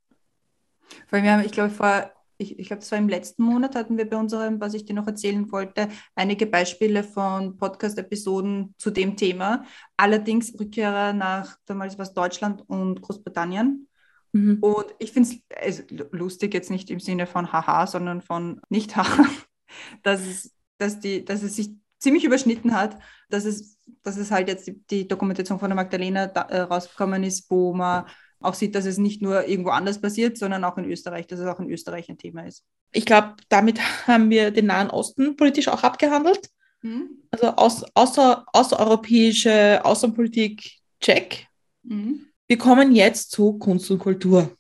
Allem, 1.15 1.25
wir 1.25 1.33
haben, 1.33 1.45
ich 1.45 1.53
glaube, 1.53 1.71
vor, 1.71 2.11
ich, 2.39 2.59
ich 2.59 2.67
glaube, 2.67 2.81
das 2.81 2.91
war 2.91 2.99
im 2.99 3.09
letzten 3.09 3.45
Monat, 3.45 3.77
hatten 3.77 3.97
wir 3.97 4.09
bei 4.09 4.17
unserem, 4.17 4.61
was 4.61 4.75
ich 4.75 4.85
dir 4.85 4.95
noch 4.95 5.07
erzählen 5.07 5.51
wollte, 5.53 5.89
einige 6.17 6.47
Beispiele 6.47 7.05
von 7.05 7.57
Podcast-Episoden 7.57 8.75
zu 8.79 8.91
dem 8.91 9.17
Thema. 9.17 9.65
Allerdings 9.97 10.59
Rückkehrer 10.59 11.13
nach 11.13 11.57
damals 11.67 11.99
was 11.99 12.15
Deutschland 12.15 12.65
und 12.69 13.01
Großbritannien. 13.01 13.89
Mhm. 14.33 14.59
Und 14.61 14.87
ich 14.99 15.13
finde 15.13 15.31
es 15.51 15.81
also, 15.81 16.07
lustig, 16.11 16.53
jetzt 16.55 16.71
nicht 16.71 16.91
im 16.91 16.99
Sinne 16.99 17.27
von 17.27 17.53
haha, 17.53 17.87
sondern 17.87 18.21
von 18.21 18.61
nicht 18.69 18.97
haha, 18.97 19.27
dass 20.03 20.21
es, 20.21 20.53
dass, 20.79 20.99
die, 20.99 21.25
dass 21.25 21.43
es 21.45 21.55
sich 21.55 21.71
ziemlich 22.05 22.25
überschnitten 22.25 22.75
hat, 22.75 22.97
dass 23.31 23.45
es, 23.45 23.79
dass 24.05 24.17
es 24.17 24.31
halt 24.31 24.49
jetzt 24.49 24.69
die, 24.69 24.81
die 24.91 25.09
Dokumentation 25.09 25.59
von 25.59 25.71
der 25.71 25.77
Magdalena 25.77 26.29
da, 26.29 26.43
äh, 26.43 26.61
rausgekommen 26.61 27.25
ist, 27.25 27.51
wo 27.51 27.75
man 27.75 28.05
auch 28.41 28.55
sieht, 28.55 28.75
dass 28.75 28.85
es 28.85 28.99
nicht 28.99 29.23
nur 29.23 29.49
irgendwo 29.49 29.71
anders 29.71 30.01
passiert, 30.01 30.37
sondern 30.39 30.65
auch 30.65 30.77
in 30.77 30.85
Österreich, 30.85 31.27
dass 31.27 31.41
es 31.41 31.47
auch 31.47 31.59
in 31.59 31.71
Österreich 31.71 32.09
ein 32.09 32.19
Thema 32.19 32.47
ist. 32.47 32.63
Ich 32.93 33.07
glaube, 33.07 33.35
damit 33.49 33.81
haben 34.07 34.31
wir 34.31 34.51
den 34.53 34.67
Nahen 34.67 34.91
Osten 34.91 35.37
politisch 35.37 35.69
auch 35.69 35.83
abgehandelt. 35.83 36.49
Mhm. 36.83 37.23
Also 37.31 37.49
aus, 37.49 37.85
außer, 37.95 38.45
außereuropäische 38.53 39.85
Außenpolitik, 39.85 40.79
check. 41.01 41.49
Mhm. 41.83 42.27
Wir 42.47 42.59
kommen 42.59 42.95
jetzt 42.95 43.31
zu 43.31 43.55
Kunst 43.55 43.91
und 43.91 43.99
Kultur. 43.99 44.55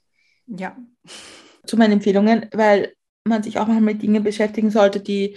Ja. 0.47 0.77
Zu 1.67 1.77
meinen 1.77 1.93
Empfehlungen, 1.93 2.49
weil 2.53 2.95
man 3.25 3.43
sich 3.43 3.59
auch 3.59 3.67
mal 3.67 3.81
mit 3.81 4.03
Dingen 4.03 4.23
beschäftigen 4.23 4.71
sollte, 4.71 5.01
die 5.01 5.37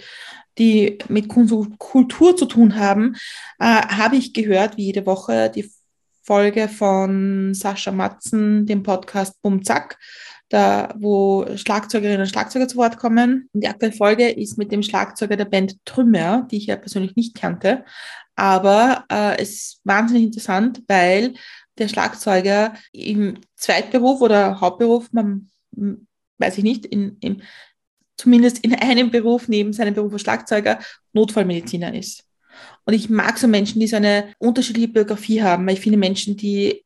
die 0.58 0.98
mit 1.08 1.28
Kultur 1.28 2.36
zu 2.36 2.46
tun 2.46 2.76
haben, 2.76 3.16
äh, 3.58 3.64
habe 3.64 4.16
ich 4.16 4.32
gehört, 4.32 4.76
wie 4.76 4.86
jede 4.86 5.06
Woche, 5.06 5.50
die 5.54 5.70
Folge 6.22 6.68
von 6.68 7.54
Sascha 7.54 7.90
Matzen, 7.90 8.66
dem 8.66 8.82
Podcast 8.82 9.40
Bum 9.40 9.64
Zack, 9.64 9.98
da, 10.50 10.94
wo 10.98 11.46
Schlagzeugerinnen 11.56 12.20
und 12.22 12.28
Schlagzeuger 12.28 12.68
zu 12.68 12.76
Wort 12.76 12.98
kommen. 12.98 13.48
Die 13.52 13.68
aktuelle 13.68 13.94
Folge 13.94 14.28
ist 14.28 14.58
mit 14.58 14.72
dem 14.72 14.82
Schlagzeuger 14.82 15.36
der 15.36 15.44
Band 15.44 15.76
Trümmer, 15.84 16.46
die 16.50 16.58
ich 16.58 16.66
ja 16.66 16.76
persönlich 16.76 17.16
nicht 17.16 17.34
kannte. 17.34 17.84
Aber 18.36 19.04
äh, 19.10 19.38
es 19.38 19.50
ist 19.50 19.80
wahnsinnig 19.84 20.24
interessant, 20.24 20.82
weil 20.86 21.34
der 21.78 21.88
Schlagzeuger 21.88 22.74
im 22.92 23.38
Zweitberuf 23.56 24.20
oder 24.20 24.60
Hauptberuf, 24.60 25.12
man 25.12 25.50
weiß 26.38 26.58
ich 26.58 26.64
nicht, 26.64 26.86
in, 26.86 27.16
im 27.20 27.42
zumindest 28.18 28.58
in 28.58 28.74
einem 28.74 29.10
Beruf 29.10 29.48
neben 29.48 29.72
seinem 29.72 29.94
Beruf 29.94 30.12
als 30.12 30.22
Schlagzeuger 30.22 30.78
Notfallmediziner 31.14 31.94
ist. 31.94 32.24
Und 32.84 32.94
ich 32.94 33.08
mag 33.08 33.38
so 33.38 33.48
Menschen, 33.48 33.80
die 33.80 33.86
so 33.86 33.96
eine 33.96 34.34
unterschiedliche 34.38 34.88
Biografie 34.88 35.42
haben, 35.42 35.66
weil 35.66 35.74
ich 35.74 35.80
finde 35.80 35.98
Menschen, 35.98 36.36
die 36.36 36.84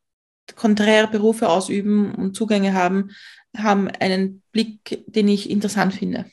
konträre 0.55 1.07
Berufe 1.07 1.49
ausüben 1.49 2.13
und 2.15 2.35
Zugänge 2.35 2.73
haben, 2.73 3.11
haben 3.57 3.87
einen 3.87 4.41
Blick, 4.51 5.03
den 5.07 5.27
ich 5.27 5.49
interessant 5.49 5.93
finde. 5.93 6.25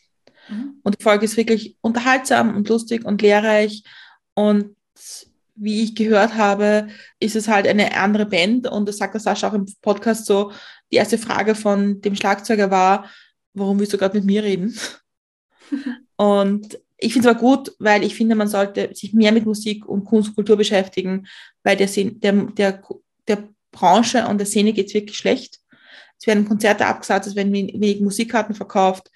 Mhm. 0.49 0.81
Und 0.83 0.99
die 0.99 1.03
Folge 1.03 1.25
ist 1.25 1.37
wirklich 1.37 1.77
unterhaltsam 1.81 2.55
und 2.55 2.69
lustig 2.69 3.05
und 3.05 3.23
lehrreich. 3.23 3.85
Und 4.35 4.77
wie 5.55 5.83
ich 5.83 5.95
gehört 5.95 6.35
habe, 6.35 6.89
ist 7.19 7.37
es 7.37 7.49
halt 7.49 7.67
eine 7.67 7.97
andere 7.97 8.27
Band. 8.27 8.67
Und 8.67 8.89
das 8.89 8.99
sagt 8.99 9.15
der 9.15 9.21
Sascha 9.21 9.49
auch 9.49 9.55
im 9.55 9.67
Podcast 9.83 10.27
so. 10.27 10.53
Die 10.91 10.97
erste 10.97 11.19
Frage 11.19 11.55
von 11.55 12.01
dem 12.01 12.17
Schlagzeuger 12.17 12.71
war, 12.71 13.09
warum 13.55 13.79
willst 13.79 13.93
du 13.93 13.99
gerade 13.99 14.17
mit 14.17 14.27
mir 14.27 14.43
reden? 14.43 14.77
und 16.17 16.79
ich 16.99 17.13
finde 17.13 17.29
es 17.29 17.35
aber 17.35 17.41
gut, 17.41 17.73
weil 17.79 18.05
ich 18.05 18.15
finde, 18.15 18.35
man 18.35 18.49
sollte 18.49 18.91
sich 18.95 19.15
mehr 19.15 19.33
mit 19.33 19.47
Musik 19.47 19.87
und 19.87 20.05
Kunst 20.05 20.31
und 20.31 20.35
Kultur 20.35 20.57
beschäftigen, 20.57 21.27
weil 21.63 21.77
der, 21.77 21.89
der, 21.89 22.33
der, 22.33 22.83
der 23.27 23.49
Branche 23.73 24.27
und 24.27 24.39
der 24.39 24.47
Szene 24.47 24.73
geht 24.73 24.89
es 24.89 24.95
wirklich 24.95 25.17
schlecht. 25.17 25.61
Es 26.19 26.27
werden 26.27 26.47
Konzerte 26.47 26.87
abgesagt, 26.87 27.27
es 27.27 27.35
werden 27.35 27.53
wenig 27.53 28.01
Musikkarten 28.01 28.55
verkauft. 28.55 29.11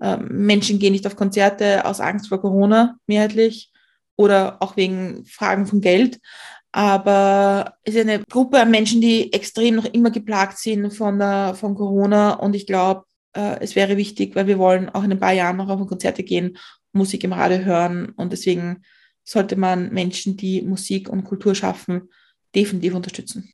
Ähm, 0.00 0.28
Menschen 0.46 0.78
gehen 0.78 0.92
nicht 0.92 1.06
auf 1.06 1.16
Konzerte 1.16 1.86
aus 1.86 2.00
Angst 2.00 2.28
vor 2.28 2.40
Corona 2.40 2.98
mehrheitlich 3.06 3.72
oder 4.16 4.60
auch 4.60 4.76
wegen 4.76 5.24
Fragen 5.24 5.66
von 5.66 5.80
Geld. 5.80 6.20
Aber 6.72 7.74
es 7.84 7.94
ist 7.94 8.00
eine 8.00 8.24
Gruppe 8.24 8.60
an 8.60 8.70
Menschen, 8.70 9.00
die 9.00 9.32
extrem 9.32 9.76
noch 9.76 9.84
immer 9.86 10.10
geplagt 10.10 10.58
sind 10.58 10.92
von, 10.92 11.18
der, 11.18 11.54
von 11.54 11.74
Corona. 11.74 12.34
Und 12.34 12.54
ich 12.54 12.66
glaube, 12.66 13.04
äh, 13.34 13.60
es 13.60 13.76
wäre 13.76 13.96
wichtig, 13.96 14.34
weil 14.34 14.46
wir 14.46 14.58
wollen 14.58 14.88
auch 14.90 15.04
in 15.04 15.12
ein 15.12 15.20
paar 15.20 15.32
Jahren 15.32 15.56
noch 15.56 15.68
auf 15.68 15.86
Konzerte 15.86 16.22
gehen, 16.22 16.58
Musik 16.92 17.24
im 17.24 17.32
Radio 17.32 17.64
hören 17.64 18.10
und 18.10 18.32
deswegen 18.32 18.82
sollte 19.24 19.56
man 19.56 19.92
Menschen, 19.92 20.36
die 20.36 20.62
Musik 20.62 21.08
und 21.08 21.24
Kultur 21.24 21.54
schaffen, 21.54 22.10
definitiv 22.54 22.94
unterstützen. 22.94 23.52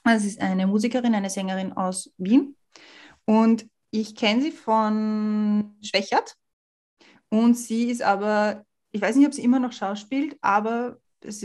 Sie 0.06 0.28
ist 0.28 0.42
eine 0.42 0.68
Musikerin, 0.68 1.16
eine 1.16 1.30
Sängerin 1.30 1.74
aus 1.74 2.12
Wien. 2.18 2.56
Und 3.26 3.68
ich 3.92 4.16
kenne 4.16 4.42
sie 4.42 4.52
von 4.52 5.76
Schwächert. 5.82 6.36
Und 7.30 7.56
sie 7.56 7.90
ist 7.92 8.02
aber, 8.02 8.66
ich 8.92 9.02
weiß 9.02 9.16
nicht, 9.16 9.28
ob 9.28 9.34
sie 9.34 9.44
immer 9.44 9.60
noch 9.60 9.74
schauspielt, 9.74 10.38
aber 10.42 10.98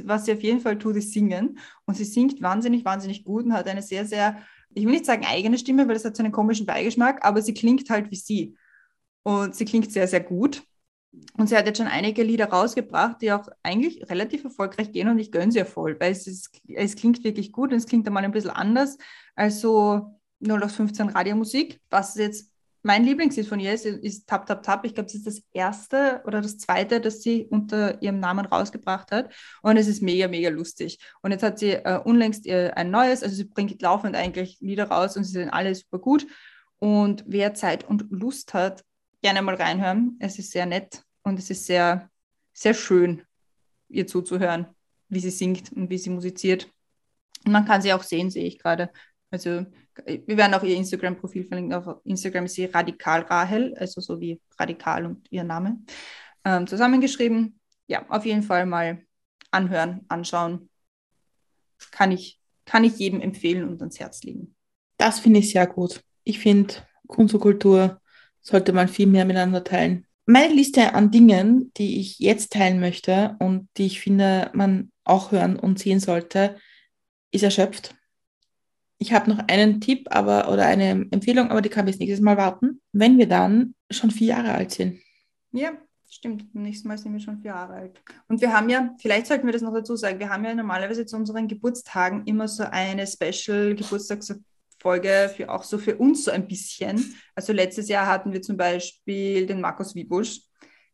was 0.05 0.25
sie 0.25 0.33
auf 0.33 0.43
jeden 0.43 0.61
Fall 0.61 0.79
tut, 0.79 0.97
ist 0.97 1.13
singen. 1.13 1.59
Und 1.85 1.97
sie 1.97 2.05
singt 2.05 2.41
wahnsinnig, 2.41 2.85
wahnsinnig 2.85 3.25
gut 3.25 3.45
und 3.45 3.53
hat 3.53 3.69
eine 3.69 3.83
sehr, 3.83 4.07
sehr, 4.07 4.43
ich 4.71 4.85
will 4.85 4.93
nicht 4.93 5.07
sagen 5.07 5.27
eigene 5.27 5.59
Stimme, 5.59 5.87
weil 5.87 5.95
das 5.95 6.05
hat 6.05 6.17
so 6.17 6.23
einen 6.23 6.33
komischen 6.33 6.67
Beigeschmack, 6.67 7.25
aber 7.25 7.43
sie 7.43 7.55
klingt 7.55 7.89
halt 7.91 8.11
wie 8.11 8.17
sie. 8.17 8.57
Und 9.23 9.55
sie 9.55 9.65
klingt 9.65 9.93
sehr, 9.93 10.09
sehr 10.09 10.21
gut. 10.21 10.63
Und 11.37 11.49
sie 11.49 11.57
hat 11.57 11.67
jetzt 11.67 11.79
schon 11.79 11.87
einige 11.87 12.23
Lieder 12.23 12.47
rausgebracht, 12.47 13.21
die 13.21 13.33
auch 13.33 13.49
eigentlich 13.63 14.09
relativ 14.09 14.45
erfolgreich 14.45 14.93
gehen 14.93 15.09
und 15.09 15.19
ich 15.19 15.31
gönne 15.31 15.53
sie 15.53 15.59
ja 15.59 15.65
voll, 15.65 15.97
weil 16.01 16.13
es, 16.13 16.27
ist, 16.27 16.61
es 16.69 16.97
klingt 16.97 17.23
wirklich 17.25 17.53
gut 17.53 17.73
und 17.73 17.77
es 17.77 17.87
klingt 17.87 18.07
einmal 18.07 18.25
ein 18.25 18.33
bisschen 18.33 18.51
anders 18.51 18.97
als 19.35 19.61
so 19.61 20.19
0 20.41 20.63
aus 20.63 20.75
15 20.75 21.11
Radiomusik. 21.11 21.81
Was 21.91 22.15
jetzt 22.17 22.51
mein 22.83 23.05
Lieblingslied 23.05 23.49
von 23.49 23.59
ihr 23.59 23.75
ist, 23.75 23.85
ist 23.85 24.29
Tap 24.29 24.47
Tap 24.47 24.63
Tap. 24.63 24.85
Ich 24.85 24.95
glaube, 24.95 25.09
es 25.09 25.15
ist 25.15 25.27
das 25.27 25.43
erste 25.53 26.23
oder 26.25 26.41
das 26.41 26.57
zweite, 26.57 27.01
das 27.01 27.23
sie 27.23 27.45
unter 27.51 28.01
ihrem 28.01 28.21
Namen 28.21 28.47
rausgebracht 28.47 29.11
hat. 29.11 29.35
Und 29.63 29.77
es 29.77 29.89
ist 29.89 30.03
mega, 30.03 30.29
mega 30.29 30.51
lustig. 30.51 30.99
Und 31.21 31.33
jetzt 31.33 31.43
hat 31.43 31.59
sie 31.59 31.73
äh, 31.73 32.01
unlängst 32.05 32.47
ihr 32.47 32.77
ein 32.77 32.91
neues, 32.91 33.23
also 33.23 33.35
sie 33.35 33.45
bringt 33.45 33.83
laufend 33.83 34.15
eigentlich 34.15 34.59
Lieder 34.61 34.89
raus 34.89 35.17
und 35.17 35.25
sie 35.25 35.33
sind 35.33 35.51
alle 35.51 35.75
super 35.75 35.99
gut. 35.99 36.27
Und 36.79 37.25
wer 37.27 37.55
Zeit 37.55 37.89
und 37.89 38.07
Lust 38.11 38.55
hat, 38.55 38.85
gerne 39.21 39.43
mal 39.43 39.57
reinhören. 39.57 40.17
Es 40.21 40.39
ist 40.39 40.53
sehr 40.53 40.67
nett 40.67 41.06
und 41.27 41.41
es 41.41 41.51
ist 41.51 41.67
sehr, 41.67 42.09
sehr 42.53 42.73
schön, 42.73 43.25
ihr 43.89 44.07
zuzuhören, 44.07 44.69
wie 45.09 45.19
sie 45.19 45.31
singt 45.31 45.73
und 45.73 45.91
wie 45.91 45.99
sie 45.99 46.11
musiziert. 46.11 46.71
Und 47.45 47.51
man 47.51 47.65
kann 47.65 47.83
sie 47.83 47.93
auch 47.93 48.05
sehen, 48.05 48.31
sehe 48.31 48.45
ich 48.45 48.61
gerade. 48.61 48.91
Also 49.33 49.67
wir 50.07 50.37
werden 50.37 50.55
auch 50.55 50.63
ihr 50.63 50.77
Instagram-Profil 50.77 51.45
verlinken. 51.45 51.75
Auf 51.75 52.01
Instagram 52.05 52.45
ist 52.45 52.55
sie 52.55 52.67
Radikal 52.67 53.23
Rahel, 53.23 53.75
also 53.77 54.01
so 54.01 54.21
wie 54.21 54.41
Radikal 54.57 55.05
und 55.05 55.27
ihr 55.33 55.43
Name, 55.43 55.81
ähm, 56.45 56.69
zusammengeschrieben. 56.69 57.59
Ja, 57.89 58.09
auf 58.09 58.25
jeden 58.25 58.45
Fall 58.45 58.65
mal 58.65 59.03
anhören, 59.51 60.05
anschauen. 60.07 60.71
Kann 61.91 62.13
ich, 62.13 62.41
kann 62.67 62.85
ich 62.85 62.99
jedem 62.99 63.21
empfehlen 63.21 63.69
und 63.69 63.81
ans 63.81 63.99
Herz 63.99 64.23
legen. 64.23 64.55
Das 64.97 65.19
finde 65.19 65.41
ich 65.41 65.51
sehr 65.51 65.67
gut. 65.67 66.05
Ich 66.23 66.39
finde, 66.39 66.75
Kunst 67.09 67.35
und 67.35 67.41
Kultur 67.41 68.01
sollte 68.41 68.73
man 68.73 68.87
viel 68.87 69.09
mehr 69.09 69.25
miteinander 69.25 69.65
teilen. 69.65 70.06
Meine 70.27 70.53
Liste 70.53 70.95
an 70.95 71.11
Dingen, 71.11 71.73
die 71.77 72.01
ich 72.01 72.19
jetzt 72.19 72.53
teilen 72.53 72.81
möchte 72.81 73.37
und 73.39 73.69
die 73.77 73.87
ich 73.87 74.01
finde, 74.01 74.51
man 74.55 74.91
auch 75.05 75.33
hören 75.33 75.57
und 75.57 75.79
sehen 75.79 76.01
sollte, 76.01 76.57
ist 77.31 77.45
erschöpft. 77.45 77.95
Ich 78.99 79.13
habe 79.13 79.31
noch 79.31 79.47
einen 79.47 79.81
Tipp 79.81 80.09
aber, 80.11 80.53
oder 80.53 80.67
eine 80.67 81.07
Empfehlung, 81.11 81.51
aber 81.51 81.63
die 81.63 81.69
kann 81.69 81.87
bis 81.87 81.99
nächstes 81.99 82.21
Mal 82.21 82.37
warten, 82.37 82.81
wenn 82.93 83.19
wir 83.19 83.29
dann 83.29 83.75
schon 83.91 84.11
vier 84.11 84.29
Jahre 84.29 84.53
alt 84.53 84.73
sind. 84.73 85.01
Ja, 85.53 85.73
Stimmt, 86.09 86.55
nächstes 86.55 86.85
Mal 86.85 86.97
sind 86.97 87.13
wir 87.13 87.21
schon 87.21 87.39
vier 87.39 87.51
Jahre 87.51 87.75
alt. 87.75 88.01
Und 88.29 88.41
wir 88.41 88.53
haben 88.53 88.69
ja, 88.69 88.95
vielleicht 88.99 89.27
sollten 89.27 89.45
wir 89.45 89.53
das 89.53 89.63
noch 89.63 89.75
dazu 89.75 89.97
sagen, 89.97 90.19
wir 90.19 90.31
haben 90.31 90.45
ja 90.45 90.55
normalerweise 90.55 91.05
zu 91.05 91.17
unseren 91.17 91.49
Geburtstagen 91.49 92.25
immer 92.27 92.49
so 92.49 92.63
eine 92.63 93.07
Special-Geburtstagsfolge 94.79 95.29
für 95.29 95.51
auch 95.51 95.65
so 95.65 95.79
für 95.79 95.97
uns 95.97 96.25
so 96.25 96.31
ein 96.31 96.47
bisschen. 96.47 97.17
Also 97.35 97.53
letztes 97.53 97.89
Jahr 97.89 98.07
hatten 98.07 98.33
wir 98.33 98.43
zum 98.43 98.57
Beispiel 98.57 99.47
den 99.47 99.61
Markus 99.61 99.95
Wiebusch, 99.95 100.43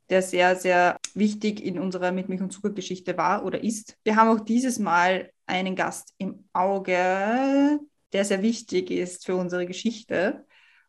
der 0.09 0.23
sehr, 0.23 0.57
sehr 0.57 0.99
wichtig 1.15 1.65
in 1.65 1.79
unserer 1.79 2.13
Mit 2.13 2.29
Milch 2.29 2.41
und 2.41 2.53
Zucker-Geschichte 2.53 3.17
war 3.17 3.45
oder 3.45 3.63
ist. 3.63 3.97
Wir 4.05 4.17
haben 4.17 4.29
auch 4.29 4.45
dieses 4.45 4.79
Mal 4.79 5.31
einen 5.47 5.77
Gast 5.77 6.15
im 6.19 6.49
Auge, 6.53 7.81
der 8.13 8.25
sehr 8.25 8.43
wichtig 8.43 8.91
ist 8.91 9.25
für 9.25 9.37
unsere 9.37 9.67
Geschichte 9.67 10.45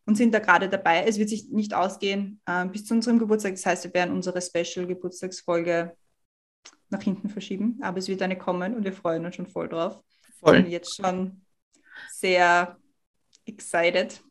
und 0.06 0.16
sind 0.16 0.32
da 0.32 0.38
gerade 0.38 0.68
dabei. 0.68 1.04
Es 1.06 1.18
wird 1.18 1.30
sich 1.30 1.50
nicht 1.50 1.74
ausgehen 1.74 2.40
äh, 2.46 2.66
bis 2.66 2.84
zu 2.86 2.94
unserem 2.94 3.18
Geburtstag. 3.18 3.52
Das 3.54 3.66
heißt, 3.66 3.84
wir 3.84 3.94
werden 3.94 4.14
unsere 4.14 4.40
Special-Geburtstagsfolge 4.40 5.96
nach 6.90 7.02
hinten 7.02 7.28
verschieben. 7.28 7.78
Aber 7.82 7.98
es 7.98 8.08
wird 8.08 8.22
eine 8.22 8.38
kommen 8.38 8.74
und 8.74 8.84
wir 8.84 8.92
freuen 8.92 9.24
uns 9.24 9.36
schon 9.36 9.46
voll 9.46 9.68
drauf. 9.68 10.00
Voll. 10.38 10.62
Bin 10.62 10.70
jetzt 10.70 10.96
schon 10.96 11.44
sehr 12.10 12.76
excited 13.46 14.22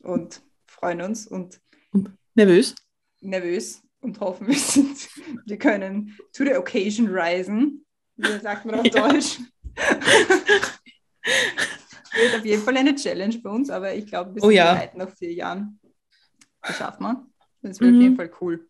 und 0.00 0.42
freuen 0.66 1.02
uns 1.02 1.26
und, 1.26 1.60
und 1.92 2.10
nervös. 2.34 2.74
Nervös 3.20 3.82
und 4.00 4.20
hoffen, 4.20 4.46
wir, 4.48 4.58
sind, 4.58 5.08
wir 5.44 5.58
können 5.58 6.16
to 6.32 6.44
the 6.44 6.54
occasion 6.54 7.08
risen. 7.08 7.84
Wie 8.16 8.38
sagt 8.40 8.64
man 8.64 8.76
auf 8.76 8.86
ja. 8.86 9.08
Deutsch? 9.08 9.38
wird 12.16 12.34
auf 12.34 12.44
jeden 12.44 12.62
Fall 12.62 12.76
eine 12.76 12.94
Challenge 12.94 13.38
für 13.40 13.50
uns, 13.50 13.70
aber 13.70 13.94
ich 13.94 14.06
glaube, 14.06 14.32
bis 14.32 14.42
oh, 14.42 14.50
ja. 14.50 14.72
bereit 14.74 14.96
nach 14.96 15.10
vier 15.10 15.32
Jahren. 15.32 15.78
Das 16.62 16.78
schaffen 16.78 17.02
wir. 17.02 17.26
Das 17.62 17.80
wird 17.80 17.92
mhm. 17.92 17.96
auf 17.96 18.02
jeden 18.02 18.16
Fall 18.16 18.30
cool. 18.40 18.66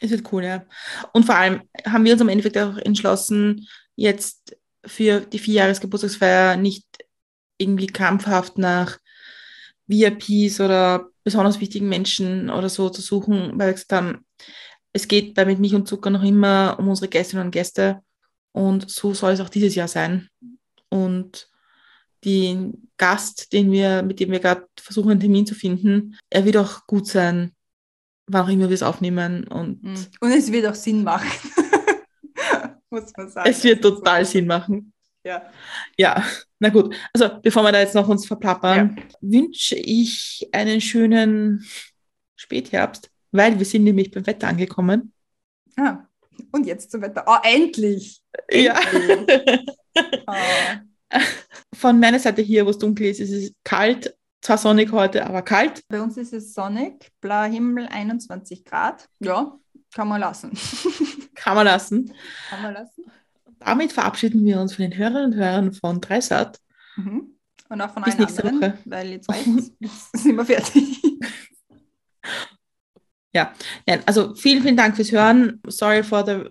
Es 0.00 0.10
wird 0.10 0.32
cool, 0.32 0.44
ja. 0.44 0.64
Und 1.12 1.26
vor 1.26 1.34
allem 1.34 1.62
haben 1.84 2.04
wir 2.04 2.12
uns 2.12 2.22
am 2.22 2.28
Endeffekt 2.28 2.56
auch 2.56 2.78
entschlossen, 2.78 3.68
jetzt 3.96 4.56
für 4.84 5.20
die 5.20 5.38
Vierjahresgeburtstagsfeier 5.38 6.56
nicht 6.56 6.86
irgendwie 7.58 7.86
krampfhaft 7.86 8.56
nach 8.56 8.98
VIPs 9.90 10.60
oder 10.60 11.08
besonders 11.24 11.60
wichtigen 11.60 11.88
Menschen 11.88 12.50
oder 12.50 12.68
so 12.68 12.88
zu 12.88 13.02
suchen, 13.02 13.52
weil 13.58 13.68
wir 13.68 13.74
gesagt 13.74 13.92
haben, 13.92 14.24
es 14.92 15.06
geht 15.06 15.34
bei 15.34 15.44
Mit 15.44 15.58
Milch 15.58 15.74
und 15.74 15.86
Zucker 15.86 16.10
noch 16.10 16.22
immer 16.22 16.76
um 16.78 16.88
unsere 16.88 17.08
Gästinnen 17.08 17.46
und 17.46 17.50
Gäste 17.52 18.02
und 18.52 18.90
so 18.90 19.14
soll 19.14 19.32
es 19.32 19.40
auch 19.40 19.48
dieses 19.48 19.74
Jahr 19.74 19.88
sein. 19.88 20.28
Und 20.88 21.48
den 22.24 22.90
Gast, 22.96 23.52
den 23.52 23.70
wir, 23.72 24.02
mit 24.02 24.20
dem 24.20 24.30
wir 24.30 24.40
gerade 24.40 24.66
versuchen, 24.78 25.12
einen 25.12 25.20
Termin 25.20 25.46
zu 25.46 25.54
finden, 25.54 26.18
er 26.28 26.44
wird 26.44 26.56
auch 26.56 26.86
gut 26.86 27.06
sein, 27.06 27.52
wann 28.26 28.44
auch 28.44 28.48
immer 28.48 28.68
wir 28.68 28.74
es 28.74 28.82
aufnehmen. 28.82 29.46
Und, 29.46 29.82
mhm. 29.82 30.06
und 30.20 30.32
es 30.32 30.50
wird 30.52 30.66
auch 30.66 30.74
Sinn 30.74 31.04
machen. 31.04 31.30
Muss 32.90 33.12
man 33.16 33.30
sagen. 33.30 33.48
Es 33.48 33.62
wird 33.62 33.82
total 33.82 34.24
Sinn 34.24 34.46
machen. 34.46 34.92
Ja. 35.24 35.50
Ja, 35.98 36.24
na 36.58 36.70
gut. 36.70 36.94
Also 37.12 37.40
bevor 37.42 37.62
wir 37.62 37.72
da 37.72 37.80
jetzt 37.80 37.94
noch 37.94 38.08
uns 38.08 38.26
verplappern, 38.26 38.96
ja. 38.96 39.04
wünsche 39.20 39.76
ich 39.76 40.48
einen 40.52 40.80
schönen 40.80 41.64
Spätherbst, 42.36 43.10
weil 43.30 43.58
wir 43.58 43.66
sind 43.66 43.84
nämlich 43.84 44.10
beim 44.10 44.26
Wetter 44.26 44.48
angekommen. 44.48 45.12
Ah, 45.76 46.06
und 46.52 46.66
jetzt 46.66 46.90
zum 46.90 47.02
Wetter. 47.02 47.24
Oh, 47.26 47.36
endlich! 47.42 48.22
endlich. 48.48 48.66
Ja. 48.66 48.80
oh. 50.26 51.18
Von 51.74 52.00
meiner 52.00 52.18
Seite 52.18 52.42
hier, 52.42 52.64
wo 52.64 52.70
es 52.70 52.78
dunkel 52.78 53.06
ist, 53.06 53.20
ist 53.20 53.32
es 53.32 53.52
kalt. 53.64 54.16
Zwar 54.42 54.56
sonnig 54.56 54.90
heute, 54.90 55.26
aber 55.26 55.42
kalt. 55.42 55.82
Bei 55.88 56.00
uns 56.00 56.16
ist 56.16 56.32
es 56.32 56.54
sonnig, 56.54 57.10
blauer 57.20 57.44
Himmel, 57.44 57.86
21 57.88 58.64
Grad. 58.64 59.06
Ja, 59.18 59.58
kann 59.94 60.08
man 60.08 60.20
lassen. 60.20 60.52
kann 61.34 61.56
man 61.56 61.66
lassen. 61.66 62.14
Kann 62.48 62.62
man 62.62 62.72
lassen. 62.72 63.04
Damit 63.60 63.92
verabschieden 63.92 64.44
wir 64.44 64.60
uns 64.60 64.74
von 64.74 64.82
den 64.82 64.96
Hörerinnen 64.96 65.32
und 65.32 65.38
Hörern 65.38 65.72
von 65.72 66.00
Dreisat. 66.00 66.58
Mhm. 66.96 67.36
Und 67.68 67.80
auch 67.80 67.92
von 67.92 68.02
Bis 68.02 68.16
allen 68.16 68.26
anderen, 68.26 68.60
Woche. 68.60 68.78
weil 68.84 69.08
jetzt, 69.10 69.28
jetzt 69.78 70.16
sind 70.16 70.36
wir 70.36 70.44
fertig. 70.44 71.02
Ja, 73.32 73.54
also 74.06 74.34
vielen, 74.34 74.60
vielen 74.60 74.76
Dank 74.76 74.96
fürs 74.96 75.12
Hören. 75.12 75.62
Sorry 75.68 76.02
for 76.02 76.26
the 76.26 76.50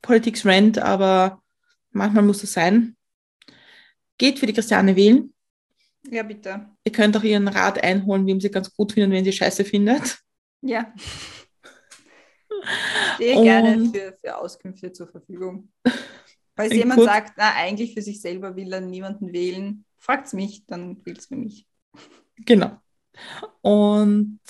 Politics 0.00 0.46
Rant, 0.46 0.78
aber 0.78 1.42
manchmal 1.90 2.22
muss 2.22 2.44
es 2.44 2.52
sein. 2.52 2.96
Geht 4.16 4.38
für 4.38 4.46
die 4.46 4.52
Christiane 4.52 4.94
wählen. 4.94 5.34
Ja, 6.08 6.22
bitte. 6.22 6.68
Ihr 6.84 6.92
könnt 6.92 7.16
auch 7.16 7.24
ihren 7.24 7.48
Rat 7.48 7.82
einholen, 7.82 8.26
wie 8.26 8.40
sie 8.40 8.48
ganz 8.48 8.72
gut 8.72 8.92
finden, 8.92 9.10
wenn 9.10 9.24
sie 9.24 9.32
Scheiße 9.32 9.64
findet. 9.64 10.20
Ja. 10.62 10.94
Stehe 13.14 13.42
gerne 13.42 13.90
für, 13.90 14.18
für 14.20 14.36
Auskünfte 14.36 14.92
zur 14.92 15.08
Verfügung. 15.08 15.70
Falls 16.68 16.74
jemand 16.74 17.00
gut. 17.00 17.08
sagt, 17.08 17.34
na, 17.36 17.54
eigentlich 17.54 17.94
für 17.94 18.02
sich 18.02 18.20
selber 18.20 18.56
will 18.56 18.72
er 18.72 18.80
niemanden 18.80 19.32
wählen, 19.32 19.84
fragt 19.98 20.28
es 20.28 20.32
mich, 20.32 20.64
dann 20.66 21.04
wählt 21.04 21.18
es 21.18 21.26
für 21.26 21.36
mich. 21.36 21.66
Genau. 22.36 22.78
Und 23.60 24.40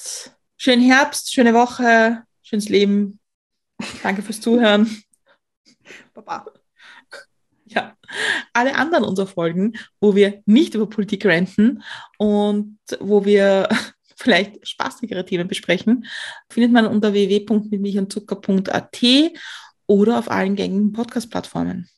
schönen 0.57 0.83
Herbst, 0.83 1.33
schöne 1.33 1.55
Woche, 1.55 2.25
schönes 2.43 2.69
Leben. 2.69 3.19
Danke 4.03 4.23
fürs 4.23 4.41
Zuhören. 4.41 5.03
Baba 6.15 6.45
ja, 7.71 7.97
alle 8.53 8.75
anderen 8.75 9.05
unserer 9.05 9.27
Folgen, 9.27 9.75
wo 10.01 10.15
wir 10.15 10.43
nicht 10.47 10.75
über 10.75 10.89
Politik 10.89 11.25
renten 11.25 11.83
und 12.19 12.79
wo 12.99 13.25
wir 13.25 13.69
vielleicht 14.17 14.67
spaßigere 14.67 15.25
Themen 15.25 15.49
besprechen, 15.49 16.07
findet 16.51 16.73
man 16.73 16.87
unter 16.87 17.13
www.mitmilchandzucker.at 17.13 19.01
oder 19.87 20.19
auf 20.19 20.31
allen 20.31 20.57
gängigen 20.57 20.93
Podcast-Plattformen. 20.93 21.89